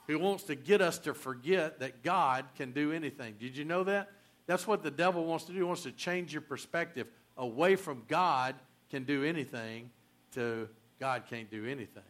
who 0.09 0.19
wants 0.19 0.43
to 0.45 0.57
get 0.57 0.83
us 0.83 0.99
to 0.99 1.15
forget 1.15 1.79
that 1.79 2.03
God 2.03 2.45
can 2.57 2.73
do 2.73 2.91
anything. 2.91 3.37
Did 3.39 3.57
you 3.57 3.65
know 3.65 3.85
that? 3.85 4.11
That's 4.49 4.67
what 4.67 4.83
the 4.83 4.91
devil 4.91 5.25
wants 5.25 5.45
to 5.45 5.53
do. 5.53 5.59
He 5.59 5.63
wants 5.63 5.85
to 5.85 5.93
change 5.93 6.33
your 6.33 6.43
perspective 6.43 7.07
away 7.37 7.77
from 7.77 8.03
God 8.09 8.57
can 8.91 9.05
do 9.05 9.23
anything 9.23 9.91
to 10.33 10.69
God 10.99 11.23
can't 11.31 11.49
do 11.49 11.67
anything. 11.67 12.03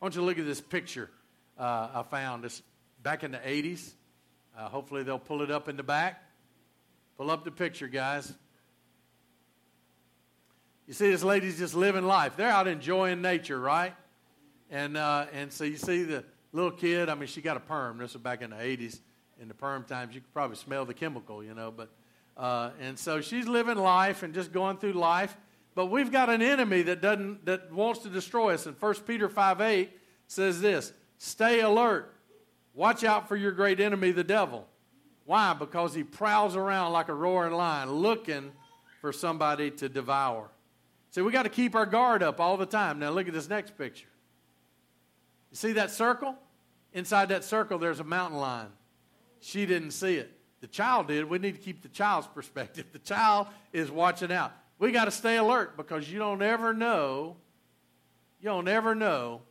I 0.00 0.04
want 0.04 0.14
you 0.14 0.22
to 0.22 0.26
look 0.26 0.38
at 0.38 0.46
this 0.46 0.60
picture 0.62 1.10
uh, 1.58 1.88
I 1.96 2.02
found. 2.04 2.44
This 2.44 2.62
back 3.02 3.24
in 3.24 3.32
the 3.32 3.38
80s. 3.38 3.92
Uh, 4.58 4.68
hopefully 4.70 5.02
they'll 5.02 5.18
pull 5.18 5.42
it 5.42 5.50
up 5.50 5.68
in 5.68 5.76
the 5.76 5.82
back. 5.82 6.22
Pull 7.18 7.30
up 7.30 7.44
the 7.44 7.50
picture, 7.50 7.88
guys. 7.88 8.32
You 10.90 10.94
see 10.94 11.08
this 11.08 11.22
lady's 11.22 11.56
just 11.56 11.76
living 11.76 12.04
life. 12.04 12.36
They're 12.36 12.50
out 12.50 12.66
enjoying 12.66 13.22
nature, 13.22 13.60
right? 13.60 13.94
And, 14.70 14.96
uh, 14.96 15.26
and 15.32 15.52
so 15.52 15.62
you 15.62 15.76
see 15.76 16.02
the 16.02 16.24
little 16.52 16.72
kid, 16.72 17.08
I 17.08 17.14
mean, 17.14 17.28
she 17.28 17.40
got 17.40 17.56
a 17.56 17.60
perm. 17.60 17.98
This 17.98 18.14
was 18.14 18.22
back 18.22 18.42
in 18.42 18.50
the 18.50 18.56
80s. 18.56 18.98
In 19.40 19.46
the 19.46 19.54
perm 19.54 19.84
times, 19.84 20.16
you 20.16 20.20
could 20.20 20.34
probably 20.34 20.56
smell 20.56 20.84
the 20.84 20.92
chemical, 20.92 21.44
you 21.44 21.54
know. 21.54 21.70
But, 21.70 21.92
uh, 22.36 22.70
and 22.80 22.98
so 22.98 23.20
she's 23.20 23.46
living 23.46 23.76
life 23.76 24.24
and 24.24 24.34
just 24.34 24.50
going 24.50 24.78
through 24.78 24.94
life. 24.94 25.36
But 25.76 25.92
we've 25.92 26.10
got 26.10 26.28
an 26.28 26.42
enemy 26.42 26.82
that, 26.82 27.00
doesn't, 27.00 27.46
that 27.46 27.72
wants 27.72 28.00
to 28.00 28.08
destroy 28.08 28.54
us. 28.54 28.66
And 28.66 28.74
1 28.76 28.94
Peter 29.06 29.28
5 29.28 29.60
8 29.60 29.90
says 30.26 30.60
this 30.60 30.92
Stay 31.18 31.60
alert. 31.60 32.12
Watch 32.74 33.04
out 33.04 33.28
for 33.28 33.36
your 33.36 33.52
great 33.52 33.78
enemy, 33.78 34.10
the 34.10 34.24
devil. 34.24 34.66
Why? 35.24 35.54
Because 35.54 35.94
he 35.94 36.02
prowls 36.02 36.56
around 36.56 36.90
like 36.90 37.08
a 37.08 37.14
roaring 37.14 37.54
lion 37.54 37.92
looking 37.92 38.50
for 39.00 39.12
somebody 39.12 39.70
to 39.70 39.88
devour. 39.88 40.50
So 41.10 41.24
we 41.24 41.32
got 41.32 41.42
to 41.42 41.48
keep 41.48 41.74
our 41.74 41.86
guard 41.86 42.22
up 42.22 42.40
all 42.40 42.56
the 42.56 42.66
time. 42.66 42.98
Now 42.98 43.10
look 43.10 43.26
at 43.26 43.34
this 43.34 43.48
next 43.48 43.76
picture. 43.76 44.06
You 45.50 45.56
see 45.56 45.72
that 45.72 45.90
circle? 45.90 46.36
Inside 46.92 47.30
that 47.30 47.44
circle, 47.44 47.78
there's 47.78 48.00
a 48.00 48.04
mountain 48.04 48.38
lion. 48.38 48.68
She 49.40 49.66
didn't 49.66 49.92
see 49.92 50.16
it. 50.16 50.30
The 50.60 50.66
child 50.66 51.08
did. 51.08 51.28
We 51.28 51.38
need 51.38 51.54
to 51.54 51.60
keep 51.60 51.82
the 51.82 51.88
child's 51.88 52.26
perspective. 52.34 52.86
The 52.92 52.98
child 52.98 53.48
is 53.72 53.90
watching 53.90 54.32
out. 54.32 54.52
We 54.78 54.92
got 54.92 55.06
to 55.06 55.10
stay 55.10 55.36
alert 55.36 55.76
because 55.76 56.10
you 56.10 56.18
don't 56.18 56.42
ever 56.42 56.72
know, 56.72 57.36
you 58.40 58.48
don't 58.48 58.68
ever 58.68 58.94
know 58.94 59.42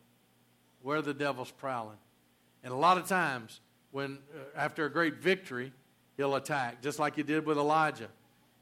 where 0.82 1.02
the 1.02 1.13
devil's 1.13 1.52
prowling. 1.52 1.98
And 2.63 2.74
a 2.74 2.76
lot 2.76 2.98
of 2.98 3.08
times, 3.08 3.60
when 3.91 4.19
uh, 4.34 4.58
after 4.58 4.86
a 4.86 4.91
great 4.91 5.15
victory, 5.15 5.72
he'll 6.17 6.36
attack, 6.36 6.82
just 6.82 7.00
like 7.00 7.15
he 7.15 7.24
did 7.24 7.45
with 7.45 7.58
Elijah. 7.58 8.10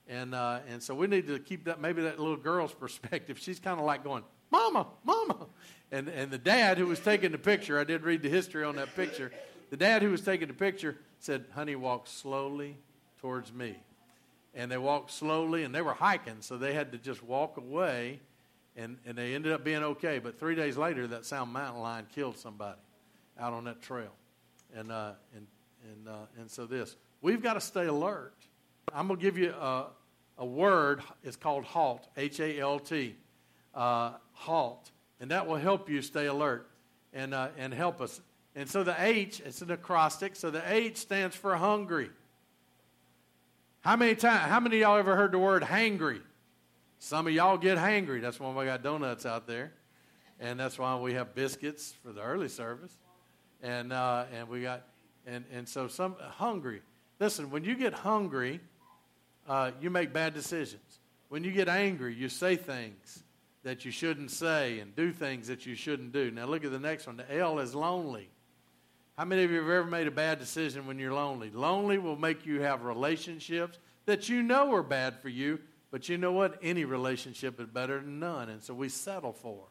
And, 0.10 0.34
uh, 0.34 0.60
and 0.70 0.82
so 0.82 0.96
we 0.96 1.08
need 1.08 1.28
to 1.28 1.40
keep 1.40 1.66
that, 1.66 1.82
maybe 1.82 2.04
that 2.04 2.20
little 2.20 2.38
girl's 2.38 2.74
perspective. 2.80 3.38
She's 3.40 3.60
kind 3.60 3.80
of 3.80 3.86
like 3.86 4.04
going, 4.04 4.24
Mama, 4.52 4.88
Mama. 5.04 5.48
And, 5.92 6.08
and 6.08 6.32
the 6.32 6.38
dad 6.38 6.78
who 6.78 6.88
was 6.88 7.00
taking 7.00 7.32
the 7.32 7.38
picture, 7.38 7.80
I 7.80 7.84
did 7.84 8.04
read 8.04 8.22
the 8.22 8.30
history 8.30 8.64
on 8.64 8.76
that 8.78 8.96
picture. 8.96 9.32
The 9.70 9.78
dad 9.78 10.02
who 10.02 10.10
was 10.10 10.22
taking 10.22 10.48
the 10.48 10.54
picture 10.54 10.98
said, 11.20 11.46
Honey, 11.54 11.76
walk 11.76 12.08
slowly 12.08 12.78
towards 13.22 13.52
me. 13.54 13.76
And 14.54 14.72
they 14.72 14.78
walked 14.78 15.12
slowly, 15.12 15.64
and 15.64 15.76
they 15.76 15.82
were 15.82 15.94
hiking, 15.94 16.38
so 16.40 16.58
they 16.58 16.74
had 16.74 16.92
to 16.94 16.98
just 16.98 17.22
walk 17.22 17.58
away, 17.58 18.22
and, 18.76 18.98
and 19.06 19.18
they 19.18 19.36
ended 19.36 19.52
up 19.52 19.64
being 19.64 19.84
okay. 19.84 20.20
But 20.20 20.40
three 20.40 20.56
days 20.56 20.78
later, 20.78 21.06
that 21.08 21.26
Sound 21.26 21.54
Mountain 21.54 21.82
lion 21.82 22.08
killed 22.16 22.38
somebody 22.38 22.80
out 23.38 23.54
on 23.54 23.66
that 23.66 23.82
trail. 23.82 24.12
And, 24.76 24.92
uh, 24.92 25.12
and, 25.36 25.48
and, 25.84 26.08
uh, 26.08 26.40
and 26.40 26.50
so 26.50 26.66
this, 26.66 26.96
we've 27.22 27.42
got 27.42 27.54
to 27.54 27.62
stay 27.62 27.86
alert. 27.86 28.34
I'm 28.94 29.08
going 29.08 29.20
to 29.20 29.24
give 29.24 29.38
you 29.38 29.52
a, 29.52 29.88
a 30.38 30.46
word. 30.46 31.02
It's 31.24 31.36
called 31.36 31.66
halt, 31.66 32.08
H 32.16 32.40
A 32.40 32.60
L 32.60 32.80
T, 32.80 33.16
uh, 33.76 34.14
halt. 34.34 34.92
And 35.20 35.32
that 35.32 35.48
will 35.48 35.56
help 35.58 35.90
you 35.90 36.02
stay 36.02 36.28
alert 36.28 36.70
and, 37.14 37.34
uh, 37.34 37.50
and 37.58 37.74
help 37.74 38.02
us. 38.02 38.22
And 38.56 38.70
so 38.70 38.84
the 38.84 38.96
H, 38.98 39.42
it's 39.46 39.62
an 39.62 39.72
acrostic, 39.72 40.36
so 40.36 40.50
the 40.50 40.64
H 40.72 40.98
stands 40.98 41.36
for 41.36 41.56
hungry. 41.56 42.10
How 43.82 43.96
many 43.96 44.16
times, 44.16 44.50
how 44.50 44.60
many 44.60 44.80
y'all 44.80 44.98
ever 44.98 45.16
heard 45.16 45.32
the 45.32 45.40
word 45.40 45.64
hangry? 45.64 46.22
Some 47.00 47.28
of 47.28 47.34
y'all 47.34 47.58
get 47.58 47.78
hangry. 47.78 48.22
That's 48.22 48.40
why 48.40 48.52
we 48.52 48.66
got 48.66 48.84
donuts 48.84 49.26
out 49.26 49.48
there. 49.48 49.74
And 50.40 50.60
that's 50.60 50.78
why 50.78 50.96
we 50.98 51.14
have 51.14 51.36
biscuits 51.36 51.94
for 52.04 52.12
the 52.12 52.22
early 52.22 52.50
service. 52.50 52.92
And, 53.62 53.94
uh, 53.94 54.26
and 54.34 54.50
we 54.50 54.62
got, 54.62 54.84
and, 55.26 55.46
and 55.54 55.68
so 55.68 55.88
some 55.88 56.16
hungry. 56.20 56.82
Listen, 57.20 57.50
when 57.50 57.64
you 57.64 57.76
get 57.76 57.94
hungry, 57.94 58.60
uh, 59.48 59.72
you 59.82 59.90
make 59.90 60.14
bad 60.14 60.34
decisions. 60.34 61.00
When 61.30 61.44
you 61.44 61.52
get 61.52 61.68
angry, 61.68 62.14
you 62.14 62.30
say 62.30 62.56
things 62.56 63.24
that 63.64 63.84
you 63.84 63.92
shouldn't 63.92 64.32
say 64.32 64.80
and 64.80 64.96
do 64.96 65.12
things 65.12 65.48
that 65.48 65.66
you 65.66 65.76
shouldn't 65.76 66.14
do. 66.14 66.32
Now, 66.32 66.46
look 66.46 66.64
at 66.64 66.72
the 66.72 66.80
next 66.80 67.08
one. 67.08 67.18
The 67.18 67.38
L 67.38 67.60
is 67.60 67.76
lonely. 67.76 68.30
How 69.18 69.26
many 69.26 69.44
of 69.44 69.52
you 69.52 69.58
have 69.58 69.70
ever 69.70 69.88
made 69.88 70.08
a 70.08 70.12
bad 70.12 70.40
decision 70.40 70.86
when 70.86 71.00
you're 71.00 71.14
lonely? 71.14 71.50
Lonely 71.50 71.98
will 71.98 72.16
make 72.16 72.46
you 72.46 72.62
have 72.62 72.84
relationships 72.84 73.80
that 74.06 74.30
you 74.30 74.44
know 74.44 74.74
are 74.74 74.84
bad 74.84 75.20
for 75.20 75.28
you, 75.28 75.60
but 75.92 76.08
you 76.08 76.18
know 76.18 76.32
what? 76.32 76.60
Any 76.62 76.86
relationship 76.86 77.60
is 77.60 77.68
better 77.68 78.00
than 78.00 78.20
none. 78.20 78.50
And 78.50 78.62
so 78.62 78.74
we 78.74 78.90
settle 78.90 79.34
for 79.34 79.64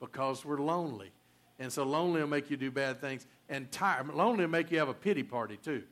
because 0.00 0.44
we're 0.44 0.60
lonely. 0.60 1.12
And 1.58 1.72
so 1.72 1.84
lonely 1.84 2.20
will 2.20 2.28
make 2.28 2.50
you 2.50 2.56
do 2.56 2.70
bad 2.70 3.00
things. 3.00 3.26
And 3.48 3.70
tired. 3.70 4.12
Lonely 4.12 4.44
will 4.44 4.50
make 4.50 4.70
you 4.70 4.78
have 4.78 4.88
a 4.88 4.94
pity 4.94 5.22
party, 5.22 5.58
too. 5.62 5.82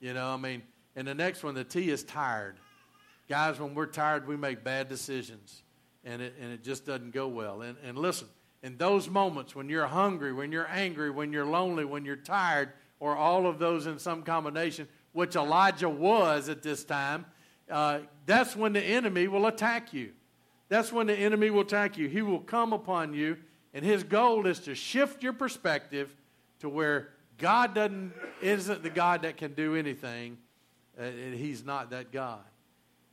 You 0.00 0.12
know, 0.12 0.28
I 0.28 0.36
mean, 0.36 0.62
and 0.96 1.06
the 1.06 1.14
next 1.14 1.42
one, 1.42 1.54
the 1.54 1.64
T 1.64 1.90
is 1.90 2.02
tired. 2.02 2.56
Guys, 3.30 3.60
when 3.60 3.76
we're 3.76 3.86
tired, 3.86 4.26
we 4.26 4.36
make 4.36 4.64
bad 4.64 4.88
decisions, 4.88 5.62
and 6.02 6.20
it, 6.20 6.34
and 6.40 6.52
it 6.52 6.64
just 6.64 6.84
doesn't 6.84 7.12
go 7.12 7.28
well. 7.28 7.62
And, 7.62 7.76
and 7.84 7.96
listen, 7.96 8.26
in 8.64 8.76
those 8.76 9.08
moments 9.08 9.54
when 9.54 9.68
you're 9.68 9.86
hungry, 9.86 10.32
when 10.32 10.50
you're 10.50 10.66
angry, 10.68 11.10
when 11.10 11.32
you're 11.32 11.46
lonely, 11.46 11.84
when 11.84 12.04
you're 12.04 12.16
tired, 12.16 12.70
or 12.98 13.16
all 13.16 13.46
of 13.46 13.60
those 13.60 13.86
in 13.86 14.00
some 14.00 14.24
combination, 14.24 14.88
which 15.12 15.36
Elijah 15.36 15.88
was 15.88 16.48
at 16.48 16.64
this 16.64 16.82
time, 16.82 17.24
uh, 17.70 18.00
that's 18.26 18.56
when 18.56 18.72
the 18.72 18.82
enemy 18.82 19.28
will 19.28 19.46
attack 19.46 19.92
you. 19.92 20.10
That's 20.68 20.92
when 20.92 21.06
the 21.06 21.14
enemy 21.14 21.50
will 21.50 21.60
attack 21.60 21.96
you. 21.96 22.08
He 22.08 22.22
will 22.22 22.40
come 22.40 22.72
upon 22.72 23.14
you, 23.14 23.36
and 23.72 23.84
his 23.84 24.02
goal 24.02 24.48
is 24.48 24.58
to 24.62 24.74
shift 24.74 25.22
your 25.22 25.34
perspective 25.34 26.16
to 26.58 26.68
where 26.68 27.10
God 27.38 27.76
doesn't 27.76 28.12
isn't 28.42 28.82
the 28.82 28.90
God 28.90 29.22
that 29.22 29.36
can 29.36 29.54
do 29.54 29.76
anything. 29.76 30.36
Uh, 31.00 31.10
he's 31.32 31.64
not 31.64 31.90
that 31.90 32.10
God. 32.10 32.40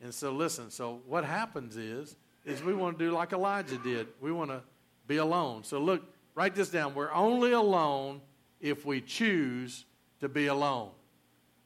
And 0.01 0.13
so 0.13 0.31
listen, 0.31 0.69
so 0.69 1.01
what 1.07 1.23
happens 1.23 1.77
is 1.77 2.15
is 2.45 2.63
we 2.63 2.73
want 2.73 2.97
to 2.97 3.05
do 3.05 3.11
like 3.11 3.33
Elijah 3.33 3.77
did. 3.77 4.07
We 4.21 4.31
want 4.31 4.51
to 4.51 4.61
be 5.05 5.17
alone. 5.17 5.63
So 5.63 5.79
look, 5.79 6.01
write 6.33 6.55
this 6.55 6.69
down. 6.69 6.95
We're 6.95 7.11
only 7.11 7.51
alone 7.51 8.21
if 8.61 8.85
we 8.85 9.01
choose 9.01 9.85
to 10.21 10.29
be 10.29 10.47
alone. 10.47 10.91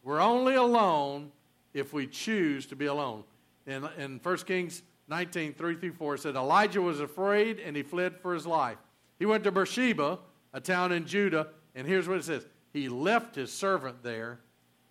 We're 0.03 0.21
only 0.21 0.55
alone 0.55 1.31
if 1.73 1.93
we 1.93 2.07
choose 2.07 2.65
to 2.67 2.75
be 2.75 2.87
alone. 2.87 3.23
In, 3.67 3.87
in 3.97 4.19
1 4.21 4.37
Kings 4.39 4.81
19, 5.07 5.53
3 5.53 5.75
through 5.75 5.93
4, 5.93 6.15
it 6.15 6.21
said, 6.21 6.35
Elijah 6.35 6.81
was 6.81 6.99
afraid 6.99 7.59
and 7.59 7.75
he 7.75 7.83
fled 7.83 8.17
for 8.17 8.33
his 8.33 8.47
life. 8.47 8.77
He 9.19 9.25
went 9.25 9.43
to 9.43 9.51
Beersheba, 9.51 10.19
a 10.53 10.59
town 10.59 10.91
in 10.91 11.05
Judah, 11.05 11.47
and 11.75 11.87
here's 11.87 12.07
what 12.07 12.17
it 12.17 12.23
says 12.23 12.45
He 12.73 12.89
left 12.89 13.35
his 13.35 13.53
servant 13.53 14.03
there, 14.03 14.39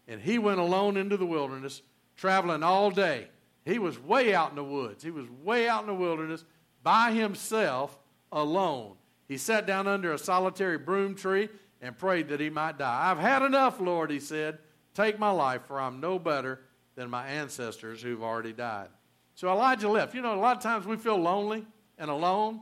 and 0.07 0.21
he 0.21 0.39
went 0.39 0.61
alone 0.61 0.97
into 0.97 1.17
the 1.17 1.27
wilderness, 1.27 1.83
traveling 2.21 2.63
all 2.63 2.91
day. 2.91 3.27
He 3.65 3.79
was 3.79 3.99
way 3.99 4.35
out 4.35 4.51
in 4.51 4.57
the 4.57 4.63
woods. 4.65 5.03
He 5.03 5.11
was 5.11 5.27
way 5.43 5.69
out 5.69 5.81
in 5.81 5.87
the 5.87 5.95
wilderness 5.95 6.45
by 6.83 7.13
himself, 7.13 7.99
alone. 8.31 8.97
He 9.27 9.39
sat 9.39 9.67
down 9.67 9.87
under 9.89 10.13
a 10.13 10.19
solitary 10.19 10.77
broom 10.77 11.15
tree 11.15 11.49
and 11.81 11.97
prayed 11.97 12.29
that 12.29 12.39
he 12.41 12.51
might 12.51 12.79
die. 12.79 13.11
I've 13.11 13.19
had 13.19 13.43
enough, 13.43 13.81
Lord, 13.81 14.11
he 14.11 14.21
said. 14.21 14.59
Take 14.93 15.19
my 15.19 15.31
life, 15.31 15.63
for 15.67 15.81
I'm 15.81 16.01
no 16.01 16.19
better 16.19 16.61
than 16.95 17.09
my 17.09 17.27
ancestors 17.27 18.03
who've 18.03 18.23
already 18.23 18.53
died. 18.53 18.89
So 19.35 19.49
Elijah 19.49 19.89
left. 19.89 20.15
You 20.15 20.21
know, 20.21 20.35
a 20.35 20.37
lot 20.37 20.57
of 20.57 20.63
times 20.63 20.87
we 20.87 20.97
feel 20.97 21.17
lonely 21.17 21.65
and 21.97 22.11
alone, 22.11 22.61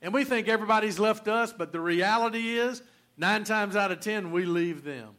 and 0.00 0.14
we 0.14 0.24
think 0.24 0.46
everybody's 0.46 1.00
left 1.00 1.26
us, 1.26 1.52
but 1.52 1.72
the 1.72 1.80
reality 1.80 2.56
is, 2.56 2.82
nine 3.16 3.42
times 3.42 3.74
out 3.74 3.90
of 3.90 4.00
ten, 4.00 4.30
we 4.30 4.44
leave 4.44 4.84
them. 4.84 5.16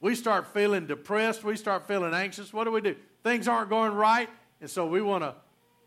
We 0.00 0.14
start 0.14 0.52
feeling 0.52 0.86
depressed. 0.86 1.42
We 1.44 1.56
start 1.56 1.86
feeling 1.86 2.14
anxious. 2.14 2.52
What 2.52 2.64
do 2.64 2.70
we 2.70 2.80
do? 2.80 2.96
Things 3.22 3.48
aren't 3.48 3.70
going 3.70 3.92
right, 3.92 4.28
and 4.60 4.70
so 4.70 4.86
we 4.86 5.00
want 5.02 5.24
to 5.24 5.34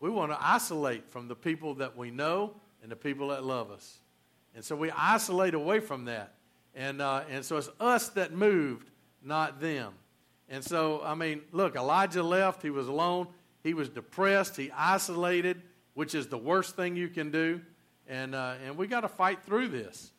we 0.00 0.08
want 0.08 0.32
to 0.32 0.38
isolate 0.40 1.10
from 1.10 1.28
the 1.28 1.36
people 1.36 1.74
that 1.74 1.96
we 1.96 2.10
know 2.10 2.54
and 2.82 2.90
the 2.90 2.96
people 2.96 3.28
that 3.28 3.44
love 3.44 3.70
us. 3.70 3.98
And 4.54 4.64
so 4.64 4.74
we 4.74 4.90
isolate 4.90 5.54
away 5.54 5.80
from 5.80 6.06
that. 6.06 6.34
And, 6.74 7.02
uh, 7.02 7.24
and 7.30 7.44
so 7.44 7.58
it's 7.58 7.68
us 7.78 8.08
that 8.10 8.32
moved, 8.32 8.90
not 9.22 9.60
them. 9.60 9.92
And 10.48 10.64
so, 10.64 11.02
I 11.04 11.14
mean, 11.14 11.42
look, 11.52 11.76
Elijah 11.76 12.22
left. 12.22 12.62
He 12.62 12.70
was 12.70 12.88
alone. 12.88 13.28
He 13.62 13.74
was 13.74 13.88
depressed. 13.88 14.56
He 14.56 14.70
isolated, 14.74 15.62
which 15.94 16.14
is 16.14 16.28
the 16.28 16.38
worst 16.38 16.76
thing 16.76 16.96
you 16.96 17.08
can 17.08 17.30
do. 17.30 17.60
And, 18.08 18.34
uh, 18.34 18.54
and 18.64 18.76
we 18.76 18.86
got 18.86 19.02
to 19.02 19.08
fight 19.08 19.44
through 19.44 19.68
this. 19.68 20.10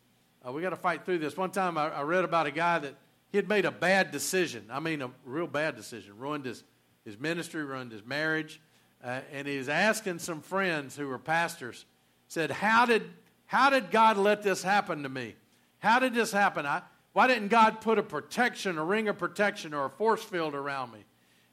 Uh, 0.48 0.52
we 0.52 0.62
got 0.62 0.70
to 0.70 0.76
fight 0.76 1.06
through 1.06 1.20
this. 1.20 1.36
One 1.36 1.52
time 1.52 1.78
I, 1.78 1.90
I, 1.90 2.02
read 2.04 2.24
about 2.24 2.48
a 2.48 2.52
guy 2.52 2.80
that 2.80 2.96
he 3.32 3.38
had 3.38 3.48
made 3.48 3.66
a 3.66 3.72
bad 3.72 4.12
decision. 4.12 4.66
I 4.70 4.80
mean, 4.80 5.02
a 5.02 5.10
real 5.26 5.48
bad 5.48 5.76
decision. 5.76 6.18
Ruined 6.18 6.46
his, 6.46 6.64
his 7.06 7.18
ministry, 7.18 7.64
ruined 7.64 7.92
his 7.92 8.06
marriage. 8.06 8.62
Uh, 9.04 9.22
and 9.32 9.48
he 9.48 9.58
was 9.58 9.70
asking 9.70 10.20
some 10.20 10.42
friends 10.42 10.96
who 10.96 11.08
were 11.08 11.18
pastors, 11.18 11.86
said, 12.28 12.52
how 12.52 12.86
did, 12.86 13.04
how 13.46 13.70
did 13.70 13.90
God 13.90 14.18
let 14.18 14.44
this 14.44 14.62
happen 14.62 15.04
to 15.04 15.10
me? 15.10 15.36
How 15.80 16.00
did 16.00 16.14
this 16.14 16.32
happen? 16.32 16.66
I, 16.66 16.82
why 17.14 17.28
didn't 17.28 17.48
God 17.48 17.82
put 17.82 17.98
a 17.98 18.04
protection, 18.04 18.78
a 18.78 18.84
ring 18.84 19.08
of 19.08 19.18
protection, 19.18 19.74
or 19.74 19.86
a 19.86 19.90
force 19.90 20.24
field 20.24 20.54
around 20.54 20.92
me? 20.92 21.00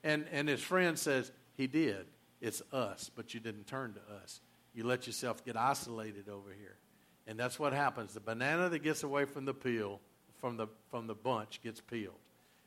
And, 0.04 0.26
and 0.30 0.48
his 0.48 0.60
friend 0.60 0.98
says, 0.98 1.32
He 1.56 1.66
did. 1.66 2.06
It's 2.40 2.62
us, 2.72 3.10
but 3.14 3.34
you 3.34 3.40
didn't 3.40 3.66
turn 3.66 3.94
to 3.94 4.14
us. 4.22 4.40
You 4.74 4.84
let 4.84 5.06
yourself 5.06 5.44
get 5.44 5.56
isolated 5.56 6.28
over 6.28 6.50
here. 6.52 6.76
And 7.26 7.38
that's 7.38 7.58
what 7.58 7.72
happens. 7.72 8.14
The 8.14 8.20
banana 8.20 8.68
that 8.68 8.78
gets 8.80 9.02
away 9.02 9.24
from 9.24 9.44
the 9.44 9.54
peel, 9.54 10.00
from 10.40 10.57
the, 10.57 10.66
from 10.90 11.07
the 11.07 11.14
bunch, 11.14 11.61
gets 11.62 11.81
peeled. 11.81 12.14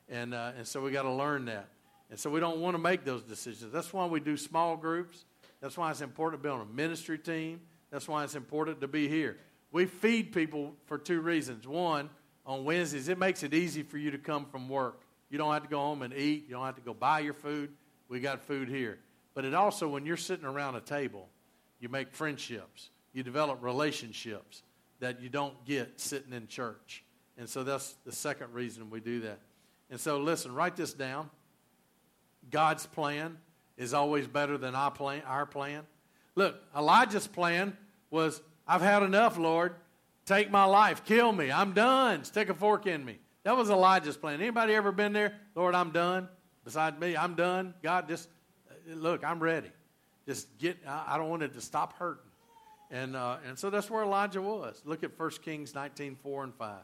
And, 0.09 0.33
uh, 0.33 0.51
and 0.57 0.67
so 0.67 0.81
we 0.81 0.91
got 0.91 1.03
to 1.03 1.11
learn 1.11 1.45
that. 1.45 1.69
And 2.09 2.19
so 2.19 2.29
we 2.29 2.39
don't 2.39 2.59
want 2.59 2.75
to 2.75 2.81
make 2.81 3.05
those 3.05 3.23
decisions. 3.23 3.71
That's 3.71 3.93
why 3.93 4.05
we 4.05 4.19
do 4.19 4.35
small 4.35 4.75
groups. 4.75 5.25
That's 5.61 5.77
why 5.77 5.91
it's 5.91 6.01
important 6.01 6.41
to 6.41 6.47
be 6.47 6.51
on 6.51 6.61
a 6.61 6.65
ministry 6.65 7.17
team. 7.17 7.61
That's 7.91 8.07
why 8.07 8.23
it's 8.23 8.35
important 8.35 8.81
to 8.81 8.87
be 8.87 9.07
here. 9.07 9.37
We 9.71 9.85
feed 9.85 10.33
people 10.33 10.73
for 10.85 10.97
two 10.97 11.21
reasons. 11.21 11.65
One, 11.65 12.09
on 12.45 12.65
Wednesdays, 12.65 13.07
it 13.07 13.17
makes 13.17 13.43
it 13.43 13.53
easy 13.53 13.83
for 13.83 13.97
you 13.97 14.11
to 14.11 14.17
come 14.17 14.45
from 14.45 14.67
work. 14.67 15.01
You 15.29 15.37
don't 15.37 15.53
have 15.53 15.63
to 15.63 15.69
go 15.69 15.79
home 15.79 16.01
and 16.01 16.13
eat. 16.13 16.45
You 16.47 16.55
don't 16.55 16.65
have 16.65 16.75
to 16.75 16.81
go 16.81 16.93
buy 16.93 17.19
your 17.19 17.33
food. 17.33 17.71
We 18.09 18.19
got 18.19 18.41
food 18.41 18.67
here. 18.67 18.99
But 19.33 19.45
it 19.45 19.53
also, 19.53 19.87
when 19.87 20.05
you're 20.05 20.17
sitting 20.17 20.45
around 20.45 20.75
a 20.75 20.81
table, 20.81 21.29
you 21.79 21.87
make 21.87 22.11
friendships. 22.11 22.89
You 23.13 23.23
develop 23.23 23.63
relationships 23.63 24.63
that 24.99 25.21
you 25.21 25.29
don't 25.29 25.65
get 25.65 25.99
sitting 25.99 26.33
in 26.33 26.47
church. 26.47 27.03
And 27.41 27.49
so 27.49 27.63
that's 27.63 27.95
the 28.05 28.11
second 28.11 28.53
reason 28.53 28.91
we 28.91 28.99
do 28.99 29.21
that. 29.21 29.39
And 29.89 29.99
so, 29.99 30.19
listen, 30.19 30.53
write 30.53 30.75
this 30.75 30.93
down. 30.93 31.27
God's 32.51 32.85
plan 32.85 33.39
is 33.77 33.95
always 33.95 34.27
better 34.27 34.59
than 34.59 34.75
our 34.75 34.91
plan. 34.91 35.23
Our 35.25 35.47
plan. 35.47 35.81
Look, 36.35 36.61
Elijah's 36.77 37.25
plan 37.25 37.75
was, 38.11 38.43
I've 38.67 38.83
had 38.83 39.01
enough, 39.01 39.39
Lord. 39.39 39.73
Take 40.23 40.51
my 40.51 40.65
life. 40.65 41.03
Kill 41.03 41.31
me. 41.31 41.51
I'm 41.51 41.73
done. 41.73 42.25
Stick 42.25 42.49
a 42.49 42.53
fork 42.53 42.85
in 42.85 43.03
me. 43.03 43.17
That 43.41 43.57
was 43.57 43.71
Elijah's 43.71 44.17
plan. 44.17 44.39
Anybody 44.39 44.75
ever 44.75 44.91
been 44.91 45.11
there? 45.11 45.33
Lord, 45.55 45.73
I'm 45.73 45.89
done. 45.89 46.29
Besides 46.63 46.99
me, 46.99 47.17
I'm 47.17 47.33
done. 47.33 47.73
God, 47.81 48.07
just 48.07 48.29
look, 48.87 49.23
I'm 49.23 49.39
ready. 49.39 49.71
Just 50.27 50.59
get, 50.59 50.77
I 50.87 51.17
don't 51.17 51.31
want 51.31 51.41
it 51.41 51.53
to 51.53 51.61
stop 51.61 51.97
hurting. 51.97 52.21
And, 52.91 53.15
uh, 53.15 53.37
and 53.47 53.57
so 53.57 53.71
that's 53.71 53.89
where 53.89 54.03
Elijah 54.03 54.43
was. 54.43 54.79
Look 54.85 55.03
at 55.03 55.17
1 55.19 55.31
Kings 55.43 55.73
19, 55.73 56.17
4 56.21 56.43
and 56.43 56.53
5. 56.53 56.77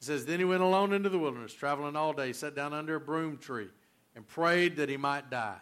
It 0.00 0.04
says, 0.04 0.26
Then 0.26 0.38
he 0.38 0.44
went 0.44 0.62
alone 0.62 0.92
into 0.92 1.08
the 1.08 1.18
wilderness, 1.18 1.52
traveling 1.52 1.96
all 1.96 2.12
day, 2.12 2.32
sat 2.32 2.54
down 2.54 2.72
under 2.72 2.96
a 2.96 3.00
broom 3.00 3.36
tree 3.36 3.68
and 4.14 4.26
prayed 4.26 4.76
that 4.76 4.88
he 4.88 4.96
might 4.96 5.30
die. 5.30 5.58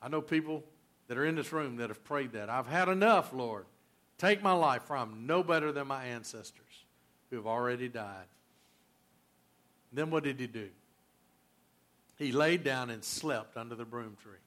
I 0.00 0.08
know 0.08 0.20
people 0.20 0.64
that 1.08 1.16
are 1.16 1.24
in 1.24 1.36
this 1.36 1.52
room 1.52 1.76
that 1.76 1.90
have 1.90 2.02
prayed 2.04 2.32
that. 2.32 2.50
I've 2.50 2.66
had 2.66 2.88
enough, 2.88 3.32
Lord. 3.32 3.66
Take 4.18 4.42
my 4.42 4.52
life, 4.52 4.84
from 4.84 5.26
no 5.26 5.42
better 5.42 5.72
than 5.72 5.86
my 5.86 6.04
ancestors 6.04 6.84
who 7.30 7.36
have 7.36 7.46
already 7.46 7.88
died. 7.88 8.26
Then 9.92 10.10
what 10.10 10.24
did 10.24 10.38
he 10.38 10.46
do? 10.46 10.68
He 12.16 12.32
laid 12.32 12.62
down 12.62 12.90
and 12.90 13.02
slept 13.02 13.56
under 13.56 13.74
the 13.74 13.84
broom 13.84 14.16
tree. 14.22 14.38